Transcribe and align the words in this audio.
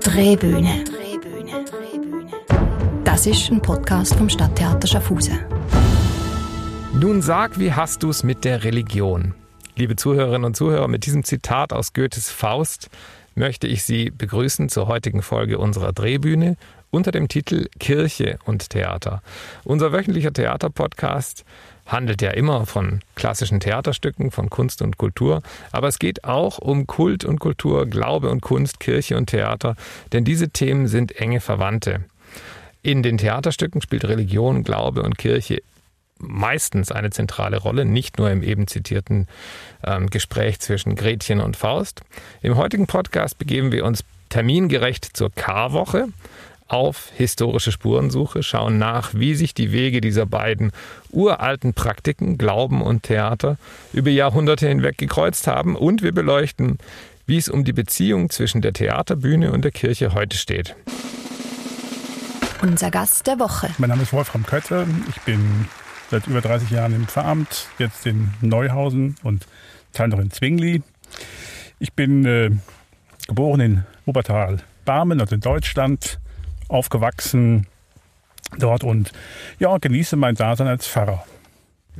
Drehbühne. 0.00 0.84
Das 3.04 3.26
ist 3.26 3.50
ein 3.50 3.60
Podcast 3.60 4.14
vom 4.14 4.28
Stadttheater 4.28 4.86
Schaffhausen. 4.86 5.38
Nun 6.94 7.22
sag, 7.22 7.58
wie 7.58 7.72
hast 7.72 8.02
du's 8.02 8.22
mit 8.22 8.44
der 8.44 8.64
Religion? 8.64 9.34
Liebe 9.76 9.96
Zuhörerinnen 9.96 10.44
und 10.44 10.56
Zuhörer, 10.56 10.88
mit 10.88 11.06
diesem 11.06 11.24
Zitat 11.24 11.72
aus 11.72 11.92
Goethes 11.92 12.30
Faust 12.30 12.88
möchte 13.34 13.66
ich 13.66 13.84
Sie 13.84 14.10
begrüßen 14.10 14.68
zur 14.68 14.88
heutigen 14.88 15.22
Folge 15.22 15.58
unserer 15.58 15.92
Drehbühne 15.92 16.56
unter 16.90 17.10
dem 17.10 17.28
Titel 17.28 17.68
Kirche 17.78 18.38
und 18.44 18.70
Theater. 18.70 19.22
Unser 19.64 19.92
wöchentlicher 19.92 20.32
Theaterpodcast 20.32 21.44
handelt 21.88 22.22
ja 22.22 22.30
immer 22.30 22.66
von 22.66 23.00
klassischen 23.16 23.60
Theaterstücken, 23.60 24.30
von 24.30 24.50
Kunst 24.50 24.82
und 24.82 24.98
Kultur, 24.98 25.42
aber 25.72 25.88
es 25.88 25.98
geht 25.98 26.24
auch 26.24 26.58
um 26.58 26.86
Kult 26.86 27.24
und 27.24 27.40
Kultur, 27.40 27.86
Glaube 27.86 28.30
und 28.30 28.42
Kunst, 28.42 28.78
Kirche 28.78 29.16
und 29.16 29.26
Theater, 29.26 29.74
denn 30.12 30.24
diese 30.24 30.50
Themen 30.50 30.86
sind 30.86 31.16
enge 31.16 31.40
Verwandte. 31.40 32.04
In 32.82 33.02
den 33.02 33.18
Theaterstücken 33.18 33.82
spielt 33.82 34.04
Religion, 34.04 34.62
Glaube 34.62 35.02
und 35.02 35.18
Kirche 35.18 35.62
meistens 36.18 36.92
eine 36.92 37.10
zentrale 37.10 37.58
Rolle, 37.58 37.84
nicht 37.84 38.18
nur 38.18 38.30
im 38.30 38.42
eben 38.42 38.66
zitierten 38.66 39.26
ähm, 39.84 40.10
Gespräch 40.10 40.58
zwischen 40.60 40.96
Gretchen 40.96 41.40
und 41.40 41.56
Faust. 41.56 42.02
Im 42.42 42.56
heutigen 42.56 42.86
Podcast 42.86 43.38
begeben 43.38 43.72
wir 43.72 43.84
uns 43.84 44.04
termingerecht 44.28 45.16
zur 45.16 45.30
Karwoche 45.32 46.08
auf 46.68 47.10
historische 47.16 47.72
Spurensuche, 47.72 48.42
schauen 48.42 48.78
nach, 48.78 49.14
wie 49.14 49.34
sich 49.34 49.54
die 49.54 49.72
Wege 49.72 50.00
dieser 50.00 50.26
beiden 50.26 50.70
uralten 51.10 51.74
Praktiken, 51.74 52.38
Glauben 52.38 52.82
und 52.82 53.02
Theater, 53.04 53.56
über 53.92 54.10
Jahrhunderte 54.10 54.68
hinweg 54.68 54.98
gekreuzt 54.98 55.46
haben 55.46 55.76
und 55.76 56.02
wir 56.02 56.12
beleuchten, 56.12 56.78
wie 57.26 57.38
es 57.38 57.48
um 57.48 57.64
die 57.64 57.72
Beziehung 57.72 58.30
zwischen 58.30 58.62
der 58.62 58.72
Theaterbühne 58.72 59.52
und 59.52 59.62
der 59.62 59.70
Kirche 59.72 60.14
heute 60.14 60.36
steht. 60.36 60.76
Unser 62.62 62.90
Gast 62.90 63.26
der 63.26 63.38
Woche. 63.38 63.70
Mein 63.78 63.90
Name 63.90 64.02
ist 64.02 64.12
Wolfram 64.12 64.44
Kötte. 64.44 64.86
Ich 65.08 65.20
bin 65.22 65.66
seit 66.10 66.26
über 66.26 66.40
30 66.40 66.70
Jahren 66.70 66.94
im 66.94 67.06
Pfarramt, 67.06 67.68
jetzt 67.78 68.06
in 68.06 68.30
Neuhausen 68.40 69.16
und 69.22 69.46
Teil 69.92 70.08
noch 70.08 70.18
in 70.18 70.30
Zwingli. 70.30 70.82
Ich 71.78 71.92
bin 71.92 72.24
äh, 72.24 72.50
geboren 73.26 73.60
in 73.60 73.84
Wuppertal-Barmen, 74.06 75.20
also 75.20 75.34
in 75.34 75.40
Deutschland, 75.40 76.18
aufgewachsen 76.68 77.66
dort 78.58 78.84
und 78.84 79.12
ja, 79.58 79.76
genieße 79.78 80.16
mein 80.16 80.34
Dasein 80.34 80.68
als 80.68 80.86
Pfarrer. 80.86 81.24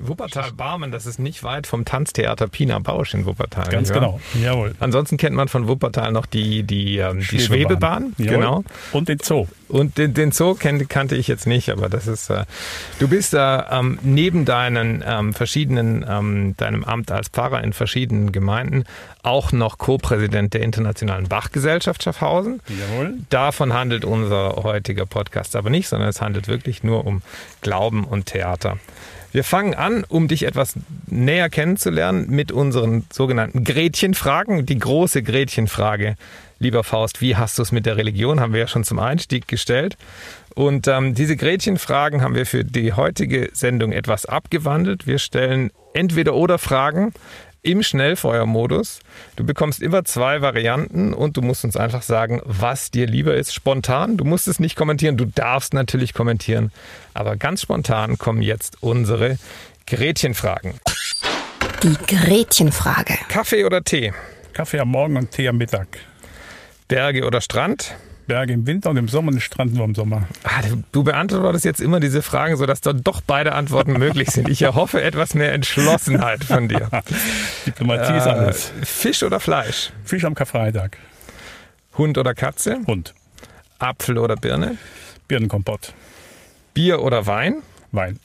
Wuppertal-Barmen, 0.00 0.90
das 0.90 1.06
ist 1.06 1.18
nicht 1.18 1.42
weit 1.42 1.66
vom 1.66 1.84
Tanztheater 1.84 2.48
Pina 2.48 2.78
Bausch 2.78 3.14
in 3.14 3.26
Wuppertal. 3.26 3.68
Ganz 3.68 3.92
genau, 3.92 4.20
jawohl. 4.42 4.74
Ansonsten 4.80 5.16
kennt 5.16 5.36
man 5.36 5.48
von 5.48 5.68
Wuppertal 5.68 6.12
noch 6.12 6.26
die, 6.26 6.62
die, 6.62 6.98
ähm, 6.98 7.20
die 7.30 7.40
Schwebebahn. 7.40 8.14
genau. 8.18 8.64
Und 8.92 9.08
den 9.08 9.18
Zoo. 9.20 9.46
Und 9.68 9.98
den, 9.98 10.14
den 10.14 10.32
Zoo 10.32 10.54
kenn, 10.54 10.88
kannte 10.88 11.14
ich 11.14 11.28
jetzt 11.28 11.46
nicht, 11.46 11.68
aber 11.68 11.88
das 11.88 12.06
ist, 12.06 12.30
äh, 12.30 12.44
du 12.98 13.08
bist 13.08 13.34
da 13.34 13.68
ähm, 13.70 13.98
neben 14.02 14.44
deinen 14.44 15.04
ähm, 15.06 15.34
verschiedenen, 15.34 16.04
ähm, 16.08 16.54
deinem 16.56 16.84
Amt 16.84 17.10
als 17.10 17.28
Pfarrer 17.28 17.62
in 17.62 17.72
verschiedenen 17.72 18.32
Gemeinden 18.32 18.84
auch 19.22 19.52
noch 19.52 19.76
Co-Präsident 19.76 20.54
der 20.54 20.62
Internationalen 20.62 21.28
Bachgesellschaft 21.28 22.02
Schaffhausen. 22.02 22.62
Jawohl. 22.68 23.14
Davon 23.28 23.74
handelt 23.74 24.04
unser 24.06 24.56
heutiger 24.62 25.04
Podcast 25.04 25.54
aber 25.54 25.68
nicht, 25.68 25.88
sondern 25.88 26.08
es 26.08 26.22
handelt 26.22 26.48
wirklich 26.48 26.82
nur 26.82 27.06
um 27.06 27.22
Glauben 27.60 28.04
und 28.04 28.26
Theater. 28.26 28.78
Wir 29.30 29.44
fangen 29.44 29.74
an, 29.74 30.04
um 30.08 30.26
dich 30.26 30.44
etwas 30.44 30.74
näher 31.06 31.50
kennenzulernen, 31.50 32.30
mit 32.30 32.50
unseren 32.50 33.04
sogenannten 33.12 33.62
Gretchenfragen. 33.62 34.64
Die 34.64 34.78
große 34.78 35.22
Gretchenfrage, 35.22 36.16
lieber 36.58 36.82
Faust, 36.82 37.20
wie 37.20 37.36
hast 37.36 37.58
du 37.58 37.62
es 37.62 37.70
mit 37.70 37.84
der 37.84 37.96
Religion? 37.96 38.40
Haben 38.40 38.54
wir 38.54 38.60
ja 38.60 38.66
schon 38.66 38.84
zum 38.84 38.98
Einstieg 38.98 39.46
gestellt. 39.46 39.98
Und 40.54 40.88
ähm, 40.88 41.14
diese 41.14 41.36
Gretchenfragen 41.36 42.22
haben 42.22 42.34
wir 42.34 42.46
für 42.46 42.64
die 42.64 42.94
heutige 42.94 43.50
Sendung 43.52 43.92
etwas 43.92 44.24
abgewandelt. 44.24 45.06
Wir 45.06 45.18
stellen 45.18 45.70
entweder 45.92 46.34
oder 46.34 46.58
Fragen 46.58 47.12
im 47.62 47.82
Schnellfeuermodus. 47.82 49.00
Du 49.36 49.44
bekommst 49.44 49.82
immer 49.82 50.04
zwei 50.04 50.40
Varianten 50.42 51.12
und 51.14 51.36
du 51.36 51.42
musst 51.42 51.64
uns 51.64 51.76
einfach 51.76 52.02
sagen, 52.02 52.40
was 52.44 52.90
dir 52.90 53.06
lieber 53.06 53.34
ist. 53.34 53.52
Spontan, 53.54 54.16
du 54.16 54.24
musst 54.24 54.48
es 54.48 54.60
nicht 54.60 54.76
kommentieren, 54.76 55.16
du 55.16 55.24
darfst 55.24 55.74
natürlich 55.74 56.14
kommentieren, 56.14 56.72
aber 57.14 57.36
ganz 57.36 57.62
spontan 57.62 58.18
kommen 58.18 58.42
jetzt 58.42 58.82
unsere 58.82 59.38
Gretchenfragen. 59.86 60.74
Die 61.82 61.96
Gretchenfrage. 62.06 63.18
Kaffee 63.28 63.64
oder 63.64 63.84
Tee? 63.84 64.12
Kaffee 64.52 64.80
am 64.80 64.88
Morgen 64.88 65.16
und 65.16 65.30
Tee 65.30 65.48
am 65.48 65.58
Mittag. 65.58 65.86
Berge 66.88 67.24
oder 67.24 67.40
Strand? 67.40 67.94
Berge 68.28 68.52
im 68.52 68.66
Winter 68.66 68.90
und 68.90 68.96
im 68.96 69.08
Sommer 69.08 69.28
und 69.28 69.34
den 69.34 69.40
Strand 69.40 69.74
nur 69.74 69.84
im 69.84 69.94
Sommer. 69.96 70.28
Ah, 70.44 70.62
du, 70.92 71.02
beantwortest 71.02 71.64
jetzt 71.64 71.80
immer 71.80 71.98
diese 71.98 72.22
Fragen, 72.22 72.56
sodass 72.56 72.80
dort 72.80 73.04
doch 73.04 73.20
beide 73.20 73.52
Antworten 73.54 73.92
möglich 73.98 74.30
sind. 74.30 74.48
Ich 74.48 74.62
erhoffe 74.62 75.02
etwas 75.02 75.34
mehr 75.34 75.52
Entschlossenheit 75.52 76.44
von 76.44 76.68
dir. 76.68 76.88
Diplomatie 77.66 78.16
ist 78.16 78.26
alles. 78.26 78.72
Fisch 78.84 79.24
oder 79.24 79.40
Fleisch? 79.40 79.90
Fisch 80.04 80.24
am 80.24 80.36
Karfreitag. 80.36 80.98
Hund 81.96 82.16
oder 82.16 82.34
Katze? 82.34 82.78
Hund. 82.86 83.14
Apfel 83.80 84.18
oder 84.18 84.36
Birne? 84.36 84.76
Birnenkompott. 85.26 85.92
Bier 86.74 87.02
oder 87.02 87.26
Wein? 87.26 87.62
Wein. 87.90 88.20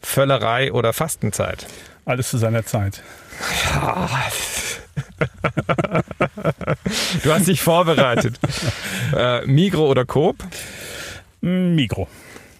Völlerei 0.00 0.72
oder 0.72 0.92
Fastenzeit? 0.92 1.66
Alles 2.06 2.30
zu 2.30 2.38
seiner 2.38 2.64
Zeit. 2.64 3.02
Du 7.22 7.32
hast 7.32 7.46
dich 7.48 7.60
vorbereitet. 7.60 8.38
Äh, 9.16 9.46
Migro 9.46 9.88
oder 9.88 10.04
Coop? 10.04 10.42
Mm, 11.40 11.74
Mikro. 11.74 12.08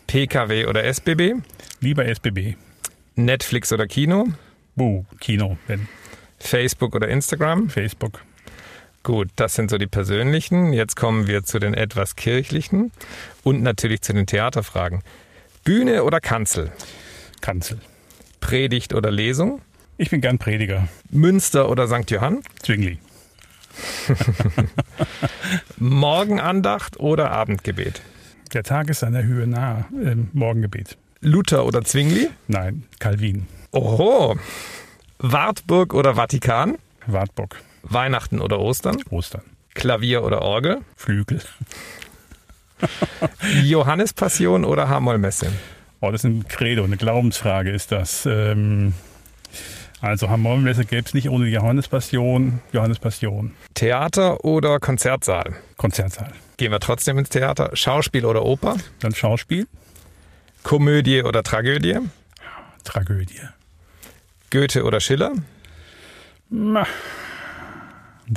PKW 0.07 0.67
oder 0.67 0.85
SBB? 0.85 1.35
Lieber 1.81 2.05
SBB. 2.07 2.57
Netflix 3.15 3.73
oder 3.73 3.87
Kino? 3.87 4.29
Buh, 4.77 5.05
Kino, 5.21 5.59
wenn. 5.67 5.89
Facebook 6.39 6.95
oder 6.95 7.09
Instagram? 7.09 7.69
Facebook. 7.71 8.21
Gut, 9.03 9.29
das 9.37 9.55
sind 9.55 9.71
so 9.71 9.79
die 9.79 9.87
persönlichen. 9.87 10.73
Jetzt 10.73 10.97
kommen 10.97 11.27
wir 11.27 11.45
zu 11.45 11.59
den 11.59 11.75
etwas 11.75 12.17
kirchlichen 12.17 12.93
und 13.43 13.63
natürlich 13.63 14.03
zu 14.03 14.13
den 14.13 14.27
Theaterfragen. 14.27 15.03
Bühne 15.65 16.05
oder 16.05 16.21
Kanzel? 16.21 16.71
Kanzel. 17.41 17.79
Predigt 18.41 18.95
oder 18.95 19.11
Lesung? 19.11 19.63
Ich 20.01 20.09
bin 20.09 20.23
gern 20.23 20.39
Prediger. 20.39 20.89
Münster 21.11 21.69
oder 21.69 21.87
St. 21.87 22.11
Johann? 22.11 22.41
Zwingli. 22.63 22.97
Morgenandacht 25.77 26.99
oder 26.99 27.31
Abendgebet? 27.33 28.01
Der 28.55 28.63
Tag 28.63 28.89
ist 28.89 29.01
seiner 29.01 29.23
Höhe 29.23 29.47
nah. 29.47 29.85
Ähm, 29.93 30.31
Morgengebet. 30.33 30.97
Luther 31.21 31.67
oder 31.67 31.85
Zwingli? 31.85 32.31
Nein, 32.49 32.85
Calvin. 32.99 33.47
Oho. 33.73 34.39
Wartburg 35.19 35.93
oder 35.93 36.15
Vatikan? 36.15 36.79
Wartburg. 37.07 37.61
Weihnachten 37.83 38.41
oder 38.41 38.59
Ostern? 38.59 39.03
Ostern. 39.11 39.43
Klavier 39.75 40.25
oder 40.25 40.41
Orgel? 40.41 40.79
Flügel. 40.97 41.43
Johannespassion 43.65 44.65
oder 44.65 44.89
Hamollmesse? 44.89 45.53
Oh, 46.01 46.11
das 46.11 46.25
ist 46.25 46.31
ein 46.31 46.49
Credo, 46.49 46.85
eine 46.85 46.97
Glaubensfrage 46.97 47.71
ist 47.71 47.93
das. 47.93 48.25
Ähm, 48.25 48.95
also 50.01 50.31
Hamollmesse 50.31 50.85
gäbe 50.85 51.07
es 51.07 51.15
nicht 51.15 51.29
ohne 51.29 51.47
die 51.47 51.53
Johannespassion. 51.53 52.61
Johannespassion. 52.73 53.53
Theater 53.75 54.45
oder 54.45 54.79
Konzertsaal? 54.79 55.55
Konzertsaal. 55.77 56.33
Gehen 56.57 56.73
wir 56.73 56.81
trotzdem 56.81 57.19
ins 57.19 57.29
Theater. 57.29 57.71
Schauspiel 57.75 58.25
oder 58.25 58.45
Oper? 58.45 58.77
Dann 59.01 59.15
Schauspiel. 59.15 59.67
Komödie 60.63 61.23
oder 61.23 61.43
Tragödie? 61.43 61.99
Tragödie. 62.85 63.41
Goethe 64.51 64.85
oder 64.85 65.01
Schiller? 65.01 65.33
Na, 66.49 66.87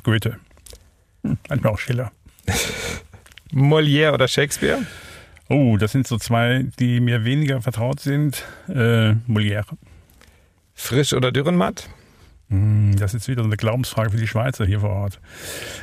Goethe. 0.03 0.38
Hm, 1.23 1.38
manchmal 1.50 1.73
auch 1.73 1.79
Schiller. 1.79 2.12
Molière 3.52 4.14
oder 4.14 4.28
Shakespeare? 4.28 4.79
Oh, 5.49 5.78
das 5.78 5.91
sind 5.91 6.08
so 6.08 6.17
zwei, 6.17 6.66
die 6.79 6.99
mir 6.99 7.26
weniger 7.26 7.61
vertraut 7.61 7.99
sind. 7.99 8.43
Äh, 8.67 9.16
Molière. 9.28 9.66
Frisch 10.73 11.14
oder 11.14 11.31
Dürrenmatt? 11.31 11.90
Hm, 12.49 12.96
das 12.97 13.14
ist 13.14 13.28
wieder 13.28 13.43
eine 13.43 13.58
Glaubensfrage 13.58 14.11
für 14.11 14.17
die 14.17 14.28
Schweizer 14.28 14.66
hier 14.66 14.81
vor 14.81 14.91
Ort. 14.91 15.20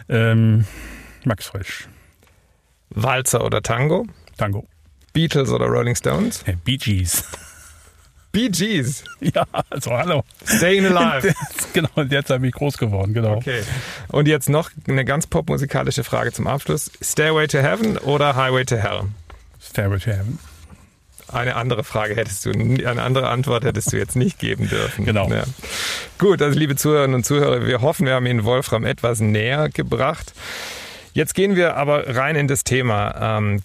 Ähm, 0.09 0.67
Max 1.25 1.47
Frisch. 1.47 1.89
Walzer 2.91 3.45
oder 3.45 3.63
Tango? 3.63 4.07
Tango. 4.37 4.67
Beatles 5.13 5.51
oder 5.51 5.67
Rolling 5.67 5.97
Stones? 5.97 6.43
Hey, 6.45 6.57
Bee 6.65 6.77
Gees. 6.77 7.25
Bee 8.33 8.49
Gees. 8.49 9.05
Ja, 9.21 9.47
also 9.69 9.91
hallo. 9.91 10.25
Staying 10.47 10.87
Alive. 10.87 11.35
genau, 11.75 12.05
der 12.05 12.25
Zeit 12.25 12.41
bin 12.41 12.49
ich 12.49 12.55
groß 12.55 12.79
geworden, 12.79 13.13
genau. 13.13 13.37
Okay. 13.37 13.63
Und 14.09 14.29
jetzt 14.29 14.49
noch 14.49 14.71
eine 14.89 15.05
ganz 15.05 15.27
popmusikalische 15.27 16.05
Frage 16.05 16.33
zum 16.33 16.47
Abschluss. 16.47 16.91
Stairway 17.03 17.47
to 17.49 17.59
Heaven 17.59 17.99
oder 17.99 18.35
Highway 18.37 18.65
to 18.65 18.77
Hell? 18.77 19.03
Stairway 19.61 19.99
to 19.99 20.11
Heaven. 20.11 20.39
Eine 21.33 21.57
andere 21.57 21.85
Frage 21.85 22.17
hättest 22.17 22.45
du, 22.47 22.51
eine 22.51 23.03
andere 23.03 23.29
Antwort 23.29 23.65
hättest 23.65 23.93
du 23.93 23.97
jetzt 23.97 24.17
nicht 24.17 24.39
geben 24.39 24.69
dürfen. 24.69 25.05
Genau. 25.05 25.29
Ja. 25.31 25.45
Gut, 26.19 26.43
also 26.43 26.59
liebe 26.59 26.77
Zuhörerinnen 26.77 27.15
und 27.15 27.25
Zuhörer, 27.25 27.67
wir 27.67 27.81
hoffen, 27.81 28.07
wir 28.07 28.15
haben 28.15 28.27
Ihnen 28.27 28.45
Wolfram 28.45 28.85
etwas 28.85 29.21
näher 29.21 29.69
gebracht. 29.69 30.33
Jetzt 31.13 31.35
gehen 31.35 31.57
wir 31.57 31.77
aber 31.77 32.17
rein 32.17 32.37
in 32.37 32.49
das 32.49 32.65
Thema 32.65 33.39
ähm, 33.39 33.63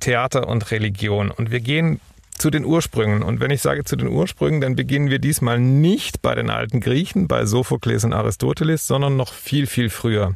Theater 0.00 0.48
und 0.48 0.70
Religion. 0.70 1.30
Und 1.30 1.50
wir 1.50 1.60
gehen 1.60 2.00
zu 2.38 2.50
den 2.50 2.64
Ursprüngen. 2.64 3.22
Und 3.22 3.40
wenn 3.40 3.50
ich 3.50 3.62
sage 3.62 3.84
zu 3.84 3.96
den 3.96 4.08
Ursprüngen, 4.08 4.60
dann 4.60 4.76
beginnen 4.76 5.10
wir 5.10 5.18
diesmal 5.18 5.58
nicht 5.58 6.22
bei 6.22 6.34
den 6.34 6.50
alten 6.50 6.80
Griechen, 6.80 7.28
bei 7.28 7.46
Sophokles 7.46 8.04
und 8.04 8.12
Aristoteles, 8.12 8.86
sondern 8.86 9.16
noch 9.16 9.32
viel, 9.32 9.66
viel 9.66 9.90
früher. 9.90 10.34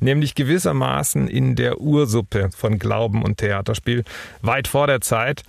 Nämlich 0.00 0.34
gewissermaßen 0.34 1.28
in 1.28 1.56
der 1.56 1.80
Ursuppe 1.80 2.50
von 2.56 2.78
Glauben 2.78 3.22
und 3.22 3.38
Theaterspiel, 3.38 4.04
weit 4.42 4.68
vor 4.68 4.86
der 4.86 5.00
Zeit, 5.00 5.42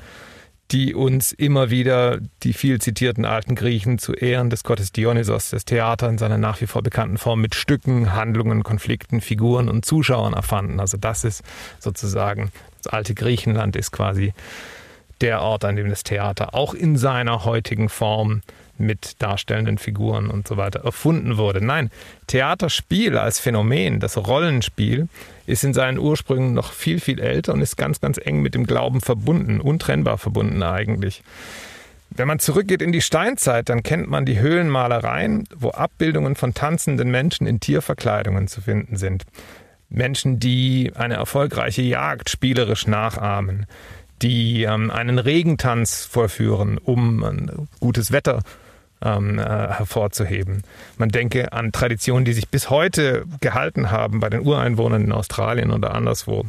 die 0.72 0.96
uns 0.96 1.34
immer 1.34 1.70
wieder 1.70 2.20
die 2.44 2.54
viel 2.54 2.80
zitierten 2.80 3.26
alten 3.26 3.56
Griechen 3.56 3.98
zu 3.98 4.14
Ehren 4.14 4.50
des 4.50 4.64
Gottes 4.64 4.94
Dionysos, 4.94 5.50
das 5.50 5.66
Theater 5.66 6.08
in 6.08 6.18
seiner 6.18 6.38
nach 6.38 6.62
wie 6.62 6.68
vor 6.68 6.82
bekannten 6.82 7.18
Form 7.18 7.42
mit 7.42 7.56
Stücken, 7.56 8.14
Handlungen, 8.14 8.64
Konflikten, 8.64 9.20
Figuren 9.20 9.68
und 9.68 9.84
Zuschauern 9.84 10.34
erfanden. 10.34 10.80
Also 10.80 10.98
das 10.98 11.26
ist 11.26 11.44
sozusagen, 11.80 12.52
das 12.82 12.94
alte 12.94 13.14
Griechenland 13.14 13.76
ist 13.76 13.92
quasi 13.92 14.34
der 15.20 15.42
Ort, 15.42 15.66
an 15.66 15.76
dem 15.76 15.90
das 15.90 16.04
Theater 16.04 16.56
auch 16.56 16.74
in 16.74 16.96
seiner 16.96 17.44
heutigen 17.44 17.90
Form 17.90 18.42
mit 18.78 19.22
darstellenden 19.22 19.78
Figuren 19.78 20.30
und 20.30 20.48
so 20.48 20.58
weiter 20.58 20.84
erfunden 20.84 21.38
wurde. 21.38 21.64
Nein, 21.64 21.92
Theaterspiel 22.28 23.18
als 23.18 23.40
Phänomen, 23.40 24.00
das 24.00 24.18
Rollenspiel, 24.18 25.08
ist 25.52 25.64
in 25.64 25.74
seinen 25.74 26.00
Ursprüngen 26.00 26.54
noch 26.54 26.72
viel, 26.72 27.00
viel 27.00 27.20
älter 27.20 27.54
und 27.54 27.62
ist 27.62 27.76
ganz, 27.76 28.00
ganz 28.00 28.20
eng 28.24 28.42
mit 28.42 28.56
dem 28.56 28.66
Glauben 28.66 29.02
verbunden, 29.02 29.60
untrennbar 29.60 30.18
verbunden 30.18 30.64
eigentlich. 30.64 31.24
Wenn 32.10 32.28
man 32.28 32.40
zurückgeht 32.40 32.82
in 32.82 32.92
die 32.92 33.02
Steinzeit, 33.02 33.70
dann 33.70 33.84
kennt 33.84 34.10
man 34.10 34.26
die 34.26 34.40
Höhlenmalereien, 34.40 35.48
wo 35.56 35.70
Abbildungen 35.70 36.36
von 36.36 36.54
tanzenden 36.54 37.10
Menschen 37.10 37.48
in 37.48 37.60
Tierverkleidungen 37.60 38.48
zu 38.48 38.62
finden 38.62 38.98
sind. 38.98 39.26
Menschen, 39.90 40.40
die 40.40 40.92
eine 40.96 41.16
erfolgreiche 41.16 41.82
Jagd 41.82 42.30
spielerisch 42.30 42.88
nachahmen, 42.88 43.66
die 44.22 44.64
ähm, 44.64 44.92
einen 44.92 45.20
Regentanz 45.20 46.06
vorführen, 46.06 46.78
um 46.78 47.24
ein 47.24 47.68
gutes 47.80 48.12
Wetter 48.12 48.42
ähm, 49.04 49.40
äh, 49.40 49.44
hervorzuheben. 49.44 50.64
Man 50.98 51.10
denke 51.10 51.54
an 51.54 51.72
Traditionen, 51.72 52.26
die 52.26 52.34
sich 52.34 52.50
bis 52.50 52.70
heute 52.70 53.26
gehalten 53.40 53.92
haben 53.92 54.20
bei 54.20 54.30
den 54.30 54.42
Ureinwohnern 54.42 55.04
in 55.04 55.12
Australien 55.12 55.72
oder 55.72 55.94
anderswo. 55.94 56.46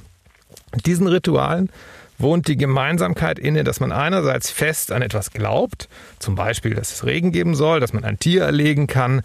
Diesen 0.86 1.06
Ritualen 1.06 1.70
wohnt 2.18 2.48
die 2.48 2.56
Gemeinsamkeit 2.56 3.38
inne, 3.38 3.64
dass 3.64 3.80
man 3.80 3.92
einerseits 3.92 4.50
fest 4.50 4.92
an 4.92 5.02
etwas 5.02 5.32
glaubt, 5.32 5.88
zum 6.18 6.34
Beispiel, 6.34 6.74
dass 6.74 6.92
es 6.92 7.04
Regen 7.04 7.32
geben 7.32 7.54
soll, 7.54 7.80
dass 7.80 7.92
man 7.92 8.04
ein 8.04 8.18
Tier 8.18 8.44
erlegen 8.44 8.86
kann, 8.86 9.22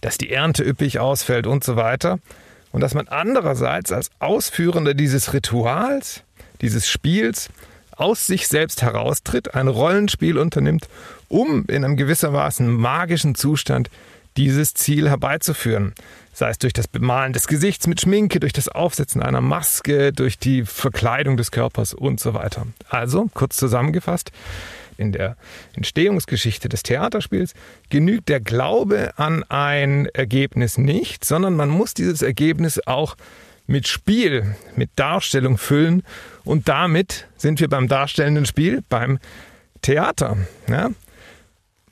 dass 0.00 0.18
die 0.18 0.30
Ernte 0.30 0.64
üppig 0.64 0.98
ausfällt 0.98 1.46
und 1.46 1.64
so 1.64 1.76
weiter. 1.76 2.18
Und 2.72 2.80
dass 2.80 2.94
man 2.94 3.08
andererseits 3.08 3.92
als 3.92 4.10
Ausführender 4.20 4.94
dieses 4.94 5.32
Rituals, 5.32 6.22
dieses 6.60 6.88
Spiels, 6.88 7.48
aus 7.96 8.26
sich 8.26 8.48
selbst 8.48 8.82
heraustritt, 8.82 9.54
ein 9.54 9.68
Rollenspiel 9.68 10.38
unternimmt, 10.38 10.88
um 11.30 11.64
in 11.68 11.84
einem 11.84 11.96
gewissermaßen 11.96 12.70
magischen 12.70 13.34
Zustand 13.34 13.88
dieses 14.36 14.74
Ziel 14.74 15.08
herbeizuführen. 15.08 15.94
Sei 16.32 16.50
es 16.50 16.58
durch 16.58 16.72
das 16.72 16.88
Bemalen 16.88 17.32
des 17.32 17.46
Gesichts 17.46 17.86
mit 17.86 18.00
Schminke, 18.00 18.40
durch 18.40 18.52
das 18.52 18.68
Aufsetzen 18.68 19.22
einer 19.22 19.40
Maske, 19.40 20.12
durch 20.12 20.38
die 20.38 20.64
Verkleidung 20.64 21.36
des 21.36 21.50
Körpers 21.50 21.94
und 21.94 22.20
so 22.20 22.34
weiter. 22.34 22.66
Also, 22.88 23.28
kurz 23.34 23.56
zusammengefasst, 23.56 24.30
in 24.96 25.12
der 25.12 25.36
Entstehungsgeschichte 25.74 26.68
des 26.68 26.82
Theaterspiels 26.82 27.54
genügt 27.88 28.28
der 28.28 28.40
Glaube 28.40 29.12
an 29.16 29.44
ein 29.48 30.06
Ergebnis 30.06 30.78
nicht, 30.78 31.24
sondern 31.24 31.56
man 31.56 31.70
muss 31.70 31.94
dieses 31.94 32.22
Ergebnis 32.22 32.80
auch 32.86 33.16
mit 33.66 33.88
Spiel, 33.88 34.56
mit 34.76 34.90
Darstellung 34.96 35.56
füllen. 35.58 36.02
Und 36.44 36.68
damit 36.68 37.26
sind 37.36 37.60
wir 37.60 37.68
beim 37.68 37.88
darstellenden 37.88 38.46
Spiel, 38.46 38.82
beim 38.88 39.18
Theater. 39.80 40.36
Ja? 40.68 40.90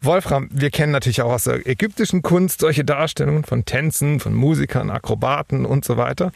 Wolfram, 0.00 0.48
wir 0.52 0.70
kennen 0.70 0.92
natürlich 0.92 1.22
auch 1.22 1.32
aus 1.32 1.44
der 1.44 1.66
ägyptischen 1.66 2.22
Kunst 2.22 2.60
solche 2.60 2.84
Darstellungen 2.84 3.44
von 3.44 3.64
Tänzen, 3.64 4.20
von 4.20 4.32
Musikern, 4.32 4.90
Akrobaten 4.90 5.66
und 5.66 5.84
so 5.84 5.96
weiter. 5.96 6.30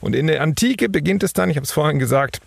Und 0.00 0.16
in 0.16 0.26
der 0.26 0.42
Antike 0.42 0.88
beginnt 0.88 1.22
es 1.22 1.32
dann, 1.32 1.50
ich 1.50 1.56
habe 1.56 1.64
es 1.64 1.72
vorhin 1.72 1.98
gesagt, 1.98 2.40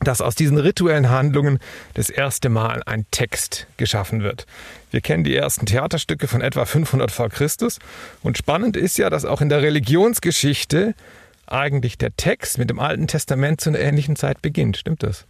dass 0.00 0.20
aus 0.20 0.34
diesen 0.34 0.58
rituellen 0.58 1.10
Handlungen 1.10 1.58
das 1.94 2.10
erste 2.10 2.48
Mal 2.48 2.82
ein 2.86 3.06
Text 3.10 3.66
geschaffen 3.76 4.22
wird. 4.22 4.46
Wir 4.90 5.00
kennen 5.00 5.24
die 5.24 5.34
ersten 5.34 5.66
Theaterstücke 5.66 6.28
von 6.28 6.40
etwa 6.40 6.64
500 6.64 7.10
vor 7.10 7.28
Christus 7.28 7.78
und 8.22 8.38
spannend 8.38 8.76
ist 8.76 8.98
ja, 8.98 9.10
dass 9.10 9.24
auch 9.24 9.40
in 9.40 9.48
der 9.48 9.62
Religionsgeschichte 9.62 10.94
eigentlich 11.46 11.98
der 11.98 12.14
Text 12.16 12.58
mit 12.58 12.70
dem 12.70 12.80
Alten 12.80 13.06
Testament 13.06 13.60
zu 13.60 13.70
einer 13.70 13.80
ähnlichen 13.80 14.16
Zeit 14.16 14.42
beginnt. 14.42 14.76
Stimmt 14.76 15.02
das? 15.02 15.24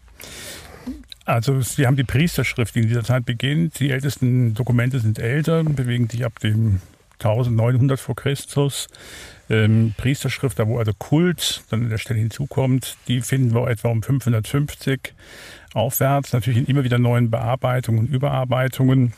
Also 1.27 1.61
wir 1.77 1.89
haben 1.89 1.97
die 1.97 2.05
Priesterschrift, 2.05 2.75
die 2.77 2.81
in 2.81 2.89
dieser 2.89 3.03
Zeit 3.03 3.27
beginnt. 3.27 3.81
Die 3.81 3.91
ältesten 3.91 4.55
Dokumente 4.55 5.01
sind 5.01 5.19
älter, 5.19 5.65
bewegen 5.65 6.09
sich 6.09 6.25
ab 6.25 6.39
dem 6.39 6.81
1900 7.19 7.99
vor 7.99 8.15
Christus. 8.15 8.87
Ähm, 9.51 9.93
Priesterschrift, 9.97 10.59
da 10.59 10.69
wo 10.69 10.79
also 10.79 10.93
Kult 10.97 11.65
dann 11.71 11.83
an 11.83 11.91
der 11.91 11.99
Stelle 11.99 12.21
hinzukommt, 12.21 12.97
die 13.09 13.21
finden 13.21 13.55
wir 13.55 13.69
etwa 13.69 13.89
um 13.89 14.03
550 14.03 15.15
aufwärts. 15.75 16.33
Natürlich 16.33 16.61
in 16.61 16.67
immer 16.67 16.85
wieder 16.85 16.99
neuen 16.99 17.31
Bearbeitungen 17.31 18.07
und 18.07 18.07
Überarbeitungen. 18.07 19.13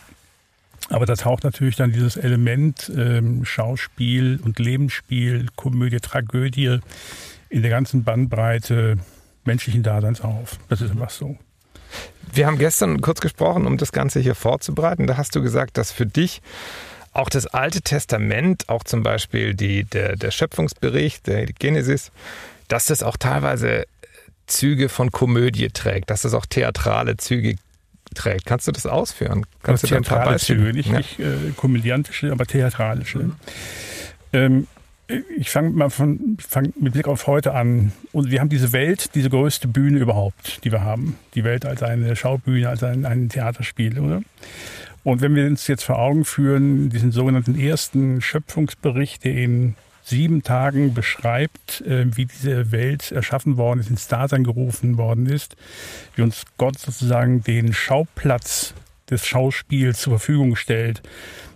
Aber 0.88 1.04
da 1.04 1.14
taucht 1.14 1.44
natürlich 1.44 1.76
dann 1.76 1.92
dieses 1.92 2.16
Element 2.16 2.90
ähm, 2.96 3.44
Schauspiel 3.44 4.40
und 4.42 4.58
Lebensspiel, 4.58 5.46
Komödie, 5.56 5.98
Tragödie 5.98 6.78
in 7.50 7.60
der 7.60 7.70
ganzen 7.70 8.04
Bandbreite 8.04 8.96
menschlichen 9.44 9.82
Daseins 9.82 10.22
auf. 10.22 10.58
Das 10.70 10.80
ist 10.80 10.90
einfach 10.90 11.10
so. 11.10 11.36
Wir 12.38 12.46
haben 12.46 12.58
gestern 12.58 13.00
kurz 13.00 13.20
gesprochen, 13.20 13.66
um 13.66 13.78
das 13.78 13.90
Ganze 13.90 14.20
hier 14.20 14.36
vorzubereiten. 14.36 15.08
Da 15.08 15.16
hast 15.16 15.34
du 15.34 15.42
gesagt, 15.42 15.76
dass 15.76 15.90
für 15.90 16.06
dich 16.06 16.40
auch 17.12 17.30
das 17.30 17.48
Alte 17.48 17.82
Testament, 17.82 18.68
auch 18.68 18.84
zum 18.84 19.02
Beispiel 19.02 19.54
die, 19.54 19.82
der, 19.82 20.14
der 20.14 20.30
Schöpfungsbericht, 20.30 21.26
der 21.26 21.46
Genesis, 21.46 22.12
dass 22.68 22.86
das 22.86 23.02
auch 23.02 23.16
teilweise 23.16 23.86
Züge 24.46 24.88
von 24.88 25.10
Komödie 25.10 25.68
trägt, 25.70 26.10
dass 26.10 26.22
das 26.22 26.32
auch 26.32 26.46
theatrale 26.46 27.16
Züge 27.16 27.56
trägt. 28.14 28.46
Kannst 28.46 28.68
du 28.68 28.72
das 28.72 28.86
ausführen? 28.86 29.44
Kannst 29.64 29.82
das 29.82 29.90
du 29.90 30.00
paar 30.02 30.24
Beispiele? 30.24 30.72
Nicht, 30.72 30.90
ja. 30.90 30.98
nicht 30.98 31.18
äh, 31.18 31.34
komödiantische, 31.56 32.30
aber 32.30 32.46
theatralische. 32.46 33.18
Mhm. 33.18 33.36
Ähm, 34.32 34.66
ich 35.08 35.50
fange 35.50 35.70
mal 35.70 35.88
von, 35.88 36.36
fang 36.38 36.72
mit 36.78 36.92
Blick 36.92 37.08
auf 37.08 37.26
heute 37.26 37.54
an. 37.54 37.92
Und 38.12 38.30
wir 38.30 38.40
haben 38.40 38.50
diese 38.50 38.72
Welt, 38.72 39.14
diese 39.14 39.30
größte 39.30 39.66
Bühne 39.66 39.98
überhaupt, 39.98 40.64
die 40.64 40.72
wir 40.72 40.82
haben. 40.82 41.16
Die 41.34 41.44
Welt 41.44 41.64
als 41.64 41.82
eine 41.82 42.14
Schaubühne, 42.14 42.68
als 42.68 42.82
ein, 42.82 43.06
ein 43.06 43.28
Theaterspiel, 43.28 43.98
oder? 43.98 44.22
Und 45.04 45.22
wenn 45.22 45.34
wir 45.34 45.46
uns 45.46 45.66
jetzt 45.66 45.84
vor 45.84 45.98
Augen 45.98 46.24
führen, 46.26 46.90
diesen 46.90 47.12
sogenannten 47.12 47.58
ersten 47.58 48.20
Schöpfungsbericht, 48.20 49.24
der 49.24 49.34
in 49.34 49.74
sieben 50.02 50.42
Tagen 50.42 50.92
beschreibt, 50.92 51.80
äh, 51.82 52.04
wie 52.14 52.26
diese 52.26 52.72
Welt 52.72 53.12
erschaffen 53.12 53.56
worden 53.56 53.80
ist, 53.80 53.90
ins 53.90 54.08
Dasein 54.08 54.44
gerufen 54.44 54.98
worden 54.98 55.26
ist, 55.26 55.56
wie 56.14 56.22
uns 56.22 56.44
Gott 56.58 56.78
sozusagen 56.78 57.42
den 57.42 57.72
Schauplatz 57.72 58.74
des 59.08 59.26
Schauspiels 59.26 60.00
zur 60.00 60.18
Verfügung 60.18 60.56
stellt, 60.56 61.02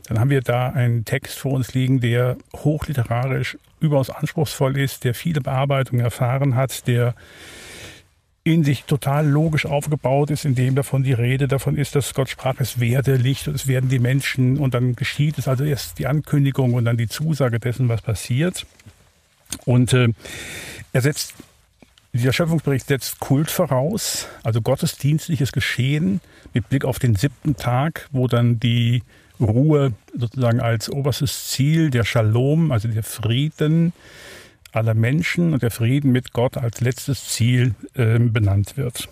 dann 0.09 0.19
haben 0.19 0.31
wir 0.31 0.41
da 0.41 0.69
einen 0.69 1.05
Text 1.05 1.39
vor 1.39 1.53
uns 1.53 1.75
liegen, 1.75 2.01
der 2.01 2.37
hochliterarisch 2.55 3.57
überaus 3.81 4.11
anspruchsvoll 4.11 4.79
ist, 4.79 5.05
der 5.05 5.15
viele 5.15 5.41
Bearbeitungen 5.41 6.05
erfahren 6.05 6.55
hat, 6.57 6.87
der 6.87 7.15
in 8.45 8.65
sich 8.65 8.85
total 8.85 9.27
logisch 9.29 9.67
aufgebaut 9.67 10.31
ist, 10.31 10.45
indem 10.45 10.75
davon 10.75 11.05
die 11.05 11.13
Rede 11.13 11.47
davon 11.47 11.77
ist, 11.77 11.95
dass 11.95 12.13
Gott 12.13 12.29
sprach, 12.29 12.57
es 12.59 12.81
werde 12.81 13.15
Licht 13.15 13.47
und 13.47 13.55
es 13.55 13.69
werden 13.69 13.89
die 13.89 14.01
Menschen 14.01 14.59
und 14.59 14.75
dann 14.75 14.97
geschieht 14.97 15.39
es 15.39 15.47
also 15.47 15.63
erst 15.63 15.99
die 16.01 16.09
Ankündigung 16.09 16.75
und 16.75 16.85
dann 16.85 16.97
die 16.97 17.09
Zusage 17.09 17.61
dessen, 17.61 17.89
was 17.89 18.03
passiert. 18.03 18.67
Und 19.65 19.93
äh, 19.93 20.09
er 20.93 21.03
setzt, 21.03 21.35
dieser 22.13 22.33
Schöpfungsbericht 22.33 22.89
setzt 22.89 23.21
Kult 23.21 23.51
voraus, 23.51 24.27
also 24.43 24.61
gottesdienstliches 24.61 25.53
Geschehen 25.53 26.21
mit 26.53 26.69
Blick 26.69 26.85
auf 26.85 26.99
den 26.99 27.15
siebten 27.15 27.57
Tag, 27.57 28.09
wo 28.11 28.27
dann 28.27 28.59
die 28.59 29.03
Ruhe 29.43 29.93
sozusagen 30.17 30.61
als 30.61 30.91
oberstes 30.91 31.49
Ziel, 31.51 31.91
der 31.91 32.05
Shalom, 32.05 32.73
also 32.73 32.89
der 32.89 33.03
Frieden, 33.03 33.93
aller 34.73 34.95
Menschen 34.95 35.53
und 35.53 35.63
der 35.63 35.71
Frieden 35.71 36.13
mit 36.13 36.33
Gott 36.33 36.57
als 36.57 36.81
letztes 36.81 37.29
Ziel 37.29 37.75
äh, 37.95 38.19
benannt 38.19 38.77
wird. 38.77 39.09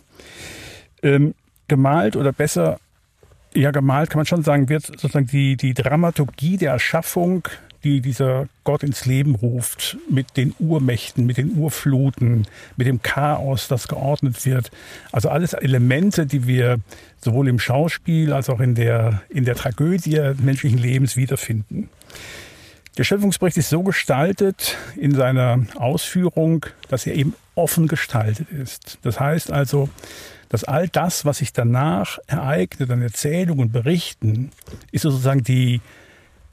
Ähm, 1.02 1.34
gemalt 1.68 2.16
oder 2.16 2.32
besser, 2.32 2.80
ja 3.54 3.70
gemalt 3.70 4.10
kann 4.10 4.20
man 4.20 4.26
schon 4.26 4.42
sagen, 4.42 4.68
wird 4.68 4.86
sozusagen 4.86 5.26
die, 5.26 5.56
die 5.56 5.74
Dramaturgie 5.74 6.56
der 6.56 6.72
Erschaffung, 6.72 7.46
die 7.84 8.00
dieser 8.00 8.48
Gott 8.64 8.82
ins 8.82 9.06
Leben 9.06 9.34
ruft, 9.34 9.96
mit 10.08 10.36
den 10.36 10.54
Urmächten, 10.58 11.26
mit 11.26 11.36
den 11.36 11.56
Urfluten, 11.56 12.46
mit 12.76 12.86
dem 12.86 13.02
Chaos, 13.02 13.68
das 13.68 13.88
geordnet 13.88 14.44
wird. 14.44 14.70
Also 15.12 15.28
alles 15.28 15.52
Elemente, 15.52 16.26
die 16.26 16.46
wir 16.46 16.78
sowohl 17.22 17.48
im 17.48 17.58
Schauspiel 17.58 18.32
als 18.32 18.48
auch 18.50 18.60
in 18.60 18.74
der, 18.74 19.22
in 19.28 19.44
der 19.44 19.54
Tragödie 19.54 20.34
menschlichen 20.42 20.78
Lebens 20.78 21.16
wiederfinden. 21.16 21.88
Der 22.98 23.04
Schöpfungsbericht 23.04 23.56
ist 23.56 23.70
so 23.70 23.82
gestaltet 23.82 24.76
in 24.96 25.14
seiner 25.14 25.64
Ausführung, 25.76 26.66
dass 26.88 27.06
er 27.06 27.14
eben 27.14 27.34
offen 27.54 27.86
gestaltet 27.86 28.50
ist. 28.50 28.98
Das 29.02 29.20
heißt 29.20 29.52
also, 29.52 29.88
dass 30.50 30.64
all 30.64 30.88
das, 30.88 31.24
was 31.24 31.38
sich 31.38 31.52
danach 31.52 32.18
ereignet 32.26 32.90
an 32.90 33.00
Erzählungen 33.00 33.66
und 33.66 33.72
Berichten, 33.72 34.50
ist 34.90 35.02
sozusagen 35.02 35.44
die, 35.44 35.80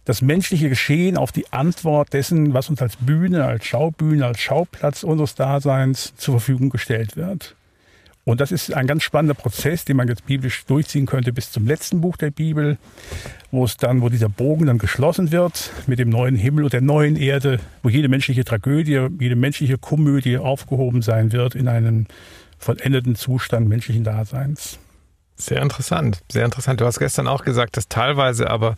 das 0.08 0.22
menschliche 0.22 0.70
Geschehen 0.70 1.18
auf 1.18 1.34
die 1.34 1.52
Antwort 1.52 2.14
dessen, 2.14 2.54
was 2.54 2.70
uns 2.70 2.82
als 2.82 2.96
Bühne, 2.96 3.44
als 3.44 3.66
Schaubühne, 3.66 4.26
als 4.26 4.40
Schauplatz 4.40 5.04
unseres 5.04 5.36
Daseins 5.36 6.14
zur 6.16 6.40
Verfügung 6.40 6.70
gestellt 6.70 7.18
wird. 7.18 7.56
Und 8.24 8.40
das 8.40 8.54
ist 8.54 8.74
ein 8.74 8.88
ganz 8.88 9.04
spannender 9.04 9.34
Prozess, 9.34 9.84
den 9.84 9.98
man 9.98 10.08
jetzt 10.08 10.26
biblisch 10.26 10.66
durchziehen 10.66 11.08
könnte 11.08 11.34
bis 11.34 11.52
zum 11.52 11.68
letzten 11.68 12.00
Buch 12.00 12.16
der 12.16 12.32
Bibel, 12.32 12.78
wo 13.52 13.66
es 13.66 13.76
dann, 13.76 14.02
wo 14.02 14.08
dieser 14.08 14.30
Bogen 14.30 14.68
dann 14.68 14.78
geschlossen 14.78 15.34
wird 15.34 15.72
mit 15.88 16.00
dem 16.00 16.10
neuen 16.10 16.38
Himmel 16.38 16.64
und 16.64 16.72
der 16.72 16.82
neuen 16.82 17.18
Erde, 17.18 17.60
wo 17.84 17.90
jede 17.90 18.08
menschliche 18.08 18.46
Tragödie, 18.46 19.08
jede 19.20 19.36
menschliche 19.36 19.78
Komödie 19.78 20.38
aufgehoben 20.38 21.02
sein 21.02 21.34
wird 21.34 21.54
in 21.54 21.68
einen 21.68 22.08
vollendeten 22.58 23.16
Zustand 23.16 23.68
menschlichen 23.68 24.06
Daseins. 24.06 24.80
Sehr 25.40 25.62
interessant, 25.62 26.24
sehr 26.32 26.46
interessant. 26.46 26.82
Du 26.82 26.86
hast 26.86 26.98
gestern 26.98 27.28
auch 27.28 27.44
gesagt, 27.44 27.78
dass 27.78 27.88
teilweise 27.88 28.50
aber 28.50 28.76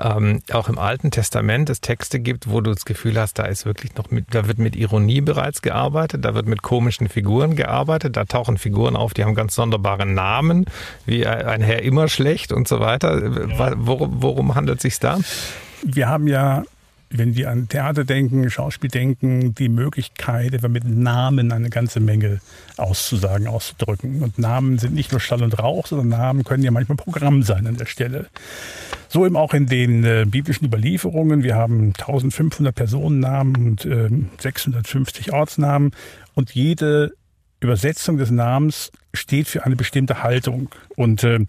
ähm, 0.00 0.42
auch 0.52 0.68
im 0.68 0.76
Alten 0.76 1.12
Testament 1.12 1.70
es 1.70 1.80
Texte 1.80 2.18
gibt, 2.18 2.50
wo 2.50 2.60
du 2.60 2.72
das 2.72 2.84
Gefühl 2.84 3.18
hast, 3.18 3.38
da 3.38 3.44
ist 3.44 3.64
wirklich 3.64 3.94
noch 3.94 4.10
mit, 4.10 4.34
da 4.34 4.48
wird 4.48 4.58
mit 4.58 4.74
Ironie 4.74 5.20
bereits 5.20 5.62
gearbeitet, 5.62 6.24
da 6.24 6.34
wird 6.34 6.46
mit 6.46 6.62
komischen 6.62 7.08
Figuren 7.08 7.54
gearbeitet, 7.54 8.16
da 8.16 8.24
tauchen 8.24 8.58
Figuren 8.58 8.96
auf, 8.96 9.14
die 9.14 9.24
haben 9.24 9.36
ganz 9.36 9.54
sonderbare 9.54 10.04
Namen, 10.04 10.64
wie 11.06 11.24
ein 11.24 11.62
Herr 11.62 11.82
immer 11.82 12.08
schlecht 12.08 12.52
und 12.52 12.66
so 12.66 12.80
weiter. 12.80 13.76
Worum, 13.78 14.20
worum 14.20 14.54
handelt 14.56 14.78
es 14.78 14.82
sich 14.82 14.98
da? 14.98 15.20
Wir 15.84 16.08
haben 16.08 16.26
ja 16.26 16.64
wenn 17.12 17.34
wir 17.34 17.50
an 17.50 17.68
Theater 17.68 18.04
denken, 18.04 18.48
Schauspiel 18.50 18.88
denken, 18.88 19.52
die 19.54 19.68
Möglichkeit, 19.68 20.54
etwa 20.54 20.68
mit 20.68 20.84
Namen 20.84 21.50
eine 21.50 21.68
ganze 21.68 21.98
Menge 21.98 22.40
auszusagen, 22.76 23.48
auszudrücken. 23.48 24.22
Und 24.22 24.38
Namen 24.38 24.78
sind 24.78 24.94
nicht 24.94 25.10
nur 25.10 25.20
Stall 25.20 25.42
und 25.42 25.58
Rauch, 25.58 25.88
sondern 25.88 26.08
Namen 26.08 26.44
können 26.44 26.62
ja 26.62 26.70
manchmal 26.70 26.96
Programm 26.96 27.42
sein 27.42 27.66
an 27.66 27.76
der 27.76 27.86
Stelle. 27.86 28.26
So 29.08 29.26
eben 29.26 29.36
auch 29.36 29.54
in 29.54 29.66
den 29.66 30.04
äh, 30.04 30.24
biblischen 30.24 30.66
Überlieferungen. 30.66 31.42
Wir 31.42 31.56
haben 31.56 31.88
1500 31.98 32.72
Personennamen 32.72 33.56
und 33.56 33.84
äh, 33.84 34.08
650 34.38 35.32
Ortsnamen. 35.32 35.90
Und 36.34 36.54
jede 36.54 37.12
Übersetzung 37.60 38.16
des 38.16 38.30
Namens 38.30 38.90
steht 39.12 39.48
für 39.48 39.64
eine 39.64 39.76
bestimmte 39.76 40.22
Haltung. 40.22 40.70
Und 40.96 41.24
äh, 41.24 41.40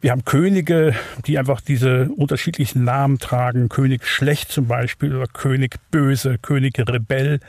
wir 0.00 0.12
haben 0.12 0.24
Könige, 0.24 0.94
die 1.26 1.38
einfach 1.38 1.60
diese 1.60 2.08
unterschiedlichen 2.16 2.84
Namen 2.84 3.18
tragen. 3.18 3.68
König 3.68 4.06
Schlecht 4.06 4.52
zum 4.52 4.68
Beispiel 4.68 5.14
oder 5.14 5.26
König 5.26 5.76
Böse, 5.90 6.38
König 6.38 6.78
Rebell 6.78 7.40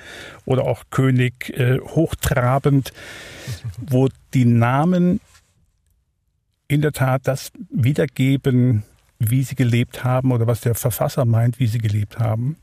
oder 0.45 0.63
auch 0.63 0.83
König 0.89 1.57
äh, 1.57 1.79
Hochtrabend, 1.79 2.91
wo 3.79 4.09
die 4.33 4.45
Namen 4.45 5.19
in 6.67 6.81
der 6.81 6.91
Tat 6.91 7.27
das 7.27 7.51
wiedergeben, 7.69 8.83
wie 9.19 9.43
sie 9.43 9.55
gelebt 9.55 10.03
haben 10.03 10.31
oder 10.31 10.47
was 10.47 10.61
der 10.61 10.75
Verfasser 10.75 11.25
meint, 11.25 11.59
wie 11.59 11.67
sie 11.67 11.79
gelebt 11.79 12.19
haben. 12.19 12.57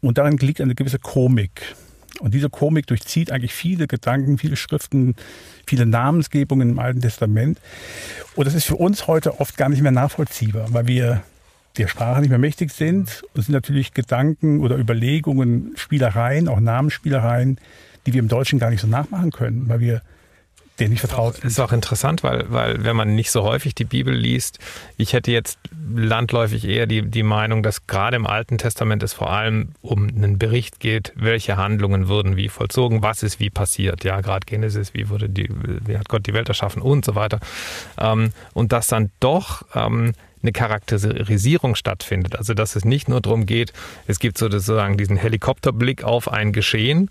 Und 0.00 0.18
darin 0.18 0.36
liegt 0.38 0.60
eine 0.60 0.74
gewisse 0.74 0.98
Komik. 0.98 1.74
Und 2.20 2.34
diese 2.34 2.50
Komik 2.50 2.86
durchzieht 2.86 3.30
eigentlich 3.30 3.54
viele 3.54 3.86
Gedanken, 3.86 4.38
viele 4.38 4.56
Schriften, 4.56 5.14
viele 5.66 5.86
Namensgebungen 5.86 6.70
im 6.70 6.78
Alten 6.78 7.00
Testament. 7.00 7.60
Und 8.34 8.46
das 8.46 8.54
ist 8.54 8.64
für 8.64 8.76
uns 8.76 9.06
heute 9.06 9.40
oft 9.40 9.56
gar 9.56 9.68
nicht 9.68 9.82
mehr 9.82 9.92
nachvollziehbar, 9.92 10.72
weil 10.72 10.86
wir 10.86 11.22
der 11.76 11.88
Sprache 11.88 12.20
nicht 12.20 12.30
mehr 12.30 12.38
mächtig 12.38 12.70
sind. 12.70 13.22
Und 13.32 13.40
es 13.40 13.46
sind 13.46 13.52
natürlich 13.52 13.92
Gedanken 13.92 14.60
oder 14.60 14.78
Überlegungen, 14.78 15.72
Spielereien, 15.76 16.48
auch 16.48 16.60
Namensspielereien, 16.60 17.58
die 18.06 18.14
wir 18.14 18.20
im 18.20 18.28
Deutschen 18.28 18.58
gar 18.58 18.70
nicht 18.70 18.80
so 18.80 18.86
nachmachen 18.86 19.30
können, 19.30 19.68
weil 19.68 19.80
wir 19.80 20.02
der 20.78 20.88
nicht 20.88 21.00
vertraut. 21.00 21.38
Ist 21.38 21.60
auch 21.60 21.72
interessant, 21.72 22.22
weil, 22.22 22.50
weil 22.50 22.84
wenn 22.84 22.96
man 22.96 23.14
nicht 23.14 23.30
so 23.30 23.42
häufig 23.42 23.74
die 23.74 23.84
Bibel 23.84 24.14
liest, 24.14 24.58
ich 24.96 25.12
hätte 25.12 25.30
jetzt 25.32 25.58
landläufig 25.94 26.66
eher 26.66 26.86
die, 26.86 27.02
die 27.02 27.22
Meinung, 27.22 27.62
dass 27.62 27.86
gerade 27.86 28.16
im 28.16 28.26
Alten 28.26 28.58
Testament 28.58 29.02
es 29.02 29.12
vor 29.12 29.30
allem 29.30 29.70
um 29.80 30.08
einen 30.08 30.38
Bericht 30.38 30.80
geht, 30.80 31.12
welche 31.16 31.56
Handlungen 31.56 32.08
wurden 32.08 32.36
wie 32.36 32.48
vollzogen, 32.48 33.02
was 33.02 33.22
ist 33.22 33.40
wie 33.40 33.50
passiert. 33.50 34.04
Ja, 34.04 34.20
gerade 34.20 34.44
Genesis, 34.44 34.94
wie 34.94 35.08
wurde 35.08 35.28
die, 35.28 35.48
wie 35.50 35.96
hat 35.96 36.08
Gott 36.08 36.26
die 36.26 36.34
Welt 36.34 36.48
erschaffen 36.48 36.82
und 36.82 37.04
so 37.04 37.14
weiter. 37.14 37.40
Ähm, 37.98 38.32
und 38.52 38.72
dass 38.72 38.88
dann 38.88 39.10
doch 39.20 39.62
ähm, 39.74 40.12
eine 40.46 40.52
Charakterisierung 40.52 41.74
stattfindet. 41.74 42.36
Also 42.36 42.54
dass 42.54 42.76
es 42.76 42.84
nicht 42.84 43.08
nur 43.08 43.20
darum 43.20 43.46
geht, 43.46 43.72
es 44.06 44.18
gibt 44.18 44.38
sozusagen 44.38 44.96
diesen 44.96 45.16
Helikopterblick 45.16 46.04
auf 46.04 46.32
ein 46.32 46.52
Geschehen, 46.52 47.10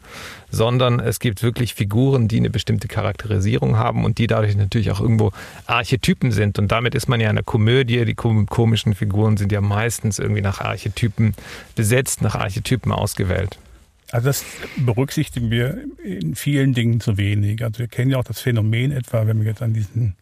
sondern 0.50 1.00
es 1.00 1.20
gibt 1.20 1.44
wirklich 1.44 1.76
Figuren, 1.76 2.28
die 2.28 2.38
eine 2.38 2.50
bestimmte 2.50 2.88
Charakterisierung 2.88 3.78
haben 3.78 4.06
und 4.06 4.18
die 4.18 4.28
dadurch 4.28 4.56
natürlich 4.56 4.92
auch 4.92 5.02
irgendwo 5.02 5.32
Archetypen 5.66 6.32
sind. 6.32 6.58
Und 6.58 6.72
damit 6.72 6.96
ist 6.96 7.10
man 7.10 7.20
ja 7.20 7.30
in 7.30 7.38
einer 7.38 7.44
Komödie, 7.44 8.06
die 8.06 8.16
komischen 8.16 8.96
Figuren 8.96 9.38
sind 9.38 9.52
ja 9.52 9.62
meistens 9.62 10.18
irgendwie 10.20 10.42
nach 10.42 10.62
Archetypen 10.62 11.36
besetzt, 11.76 12.22
nach 12.22 12.36
Archetypen 12.36 12.92
ausgewählt. 12.92 13.58
Also 14.12 14.28
das 14.28 14.46
berücksichtigen 14.78 15.50
wir 15.52 15.84
in 16.04 16.36
vielen 16.36 16.74
Dingen 16.74 17.00
zu 17.02 17.18
wenig. 17.18 17.64
Also 17.64 17.80
wir 17.80 17.88
kennen 17.88 18.12
ja 18.12 18.18
auch 18.18 18.24
das 18.24 18.40
Phänomen 18.40 18.92
etwa, 18.92 19.28
wenn 19.28 19.42
wir 19.42 19.48
jetzt 19.48 19.62
an 19.62 19.74
diesen 19.74 20.16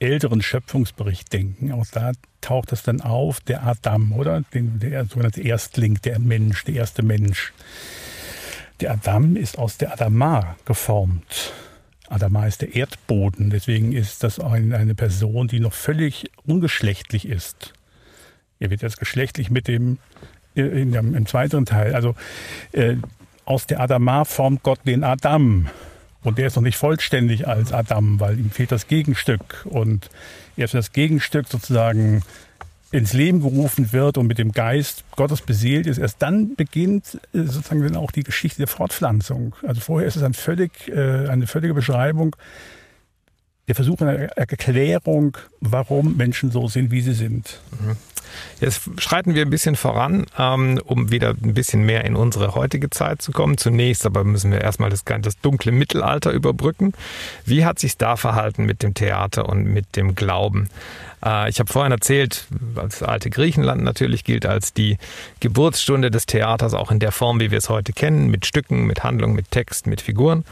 älteren 0.00 0.42
Schöpfungsbericht 0.42 1.32
denken. 1.32 1.72
Auch 1.72 1.86
da 1.86 2.12
taucht 2.40 2.72
das 2.72 2.82
dann 2.82 3.00
auf, 3.00 3.40
der 3.40 3.64
Adam, 3.64 4.12
oder? 4.12 4.42
Den, 4.52 4.80
der 4.80 5.04
sogenannte 5.04 5.42
Erstling, 5.42 6.00
der 6.02 6.18
Mensch, 6.18 6.64
der 6.64 6.74
erste 6.74 7.02
Mensch. 7.02 7.52
Der 8.80 8.92
Adam 8.92 9.36
ist 9.36 9.58
aus 9.58 9.76
der 9.76 9.92
Adama 9.92 10.56
geformt. 10.64 11.52
Adama 12.08 12.46
ist 12.46 12.62
der 12.62 12.74
Erdboden, 12.74 13.50
deswegen 13.50 13.92
ist 13.92 14.24
das 14.24 14.40
eine 14.40 14.94
Person, 14.96 15.46
die 15.46 15.60
noch 15.60 15.74
völlig 15.74 16.30
ungeschlechtlich 16.44 17.28
ist. 17.28 17.72
Er 18.58 18.70
wird 18.70 18.82
jetzt 18.82 18.98
geschlechtlich 18.98 19.50
mit 19.50 19.68
dem 19.68 19.98
äh, 20.54 20.84
dem, 20.84 21.14
im 21.14 21.26
zweiten 21.26 21.66
Teil. 21.66 21.94
Also 21.94 22.14
äh, 22.72 22.96
aus 23.44 23.66
der 23.66 23.80
Adama 23.80 24.24
formt 24.24 24.62
Gott 24.62 24.80
den 24.86 25.04
Adam. 25.04 25.68
Und 26.22 26.38
der 26.38 26.48
ist 26.48 26.56
noch 26.56 26.62
nicht 26.62 26.76
vollständig 26.76 27.48
als 27.48 27.72
Adam, 27.72 28.20
weil 28.20 28.38
ihm 28.38 28.50
fehlt 28.50 28.72
das 28.72 28.86
Gegenstück. 28.86 29.66
Und 29.68 30.10
erst 30.56 30.74
wenn 30.74 30.80
das 30.80 30.92
Gegenstück 30.92 31.48
sozusagen 31.48 32.22
ins 32.92 33.12
Leben 33.12 33.40
gerufen 33.40 33.92
wird 33.92 34.18
und 34.18 34.26
mit 34.26 34.38
dem 34.38 34.52
Geist 34.52 35.04
Gottes 35.14 35.42
beseelt 35.42 35.86
ist, 35.86 35.98
erst 35.98 36.20
dann 36.20 36.56
beginnt 36.56 37.20
äh, 37.32 37.42
sozusagen 37.44 37.82
dann 37.82 37.96
auch 37.96 38.10
die 38.10 38.24
Geschichte 38.24 38.58
der 38.58 38.66
Fortpflanzung. 38.66 39.54
Also 39.66 39.80
vorher 39.80 40.08
ist 40.08 40.16
es 40.16 40.22
ein 40.22 40.34
völlig, 40.34 40.88
äh, 40.88 41.28
eine 41.28 41.46
völlige 41.46 41.72
Beschreibung, 41.72 42.34
der 43.70 43.76
Versuch 43.76 44.00
einer 44.00 44.36
Erklärung, 44.36 45.38
warum 45.60 46.16
Menschen 46.16 46.50
so 46.50 46.66
sind, 46.66 46.90
wie 46.90 47.02
sie 47.02 47.12
sind. 47.12 47.60
Mhm. 47.70 47.96
Jetzt 48.60 48.82
schreiten 48.98 49.36
wir 49.36 49.42
ein 49.42 49.50
bisschen 49.50 49.76
voran, 49.76 50.26
ähm, 50.36 50.80
um 50.84 51.12
wieder 51.12 51.30
ein 51.30 51.54
bisschen 51.54 51.84
mehr 51.84 52.04
in 52.04 52.16
unsere 52.16 52.56
heutige 52.56 52.90
Zeit 52.90 53.22
zu 53.22 53.30
kommen. 53.30 53.58
Zunächst 53.58 54.04
aber 54.06 54.24
müssen 54.24 54.50
wir 54.50 54.60
erstmal 54.60 54.90
das, 54.90 55.04
das 55.04 55.38
dunkle 55.38 55.70
Mittelalter 55.70 56.32
überbrücken. 56.32 56.94
Wie 57.44 57.64
hat 57.64 57.78
sich 57.78 57.96
da 57.96 58.16
verhalten 58.16 58.64
mit 58.64 58.82
dem 58.82 58.94
Theater 58.94 59.48
und 59.48 59.64
mit 59.64 59.94
dem 59.94 60.16
Glauben? 60.16 60.68
Äh, 61.24 61.48
ich 61.48 61.60
habe 61.60 61.72
vorhin 61.72 61.92
erzählt, 61.92 62.48
das 62.74 63.04
alte 63.04 63.30
Griechenland 63.30 63.84
natürlich 63.84 64.24
gilt 64.24 64.46
als 64.46 64.72
die 64.72 64.98
Geburtsstunde 65.38 66.10
des 66.10 66.26
Theaters, 66.26 66.74
auch 66.74 66.90
in 66.90 66.98
der 66.98 67.12
Form, 67.12 67.38
wie 67.38 67.52
wir 67.52 67.58
es 67.58 67.68
heute 67.68 67.92
kennen, 67.92 68.30
mit 68.30 68.46
Stücken, 68.46 68.86
mit 68.88 69.04
Handlung, 69.04 69.32
mit 69.32 69.52
Text, 69.52 69.86
mit 69.86 70.00
Figuren. 70.00 70.44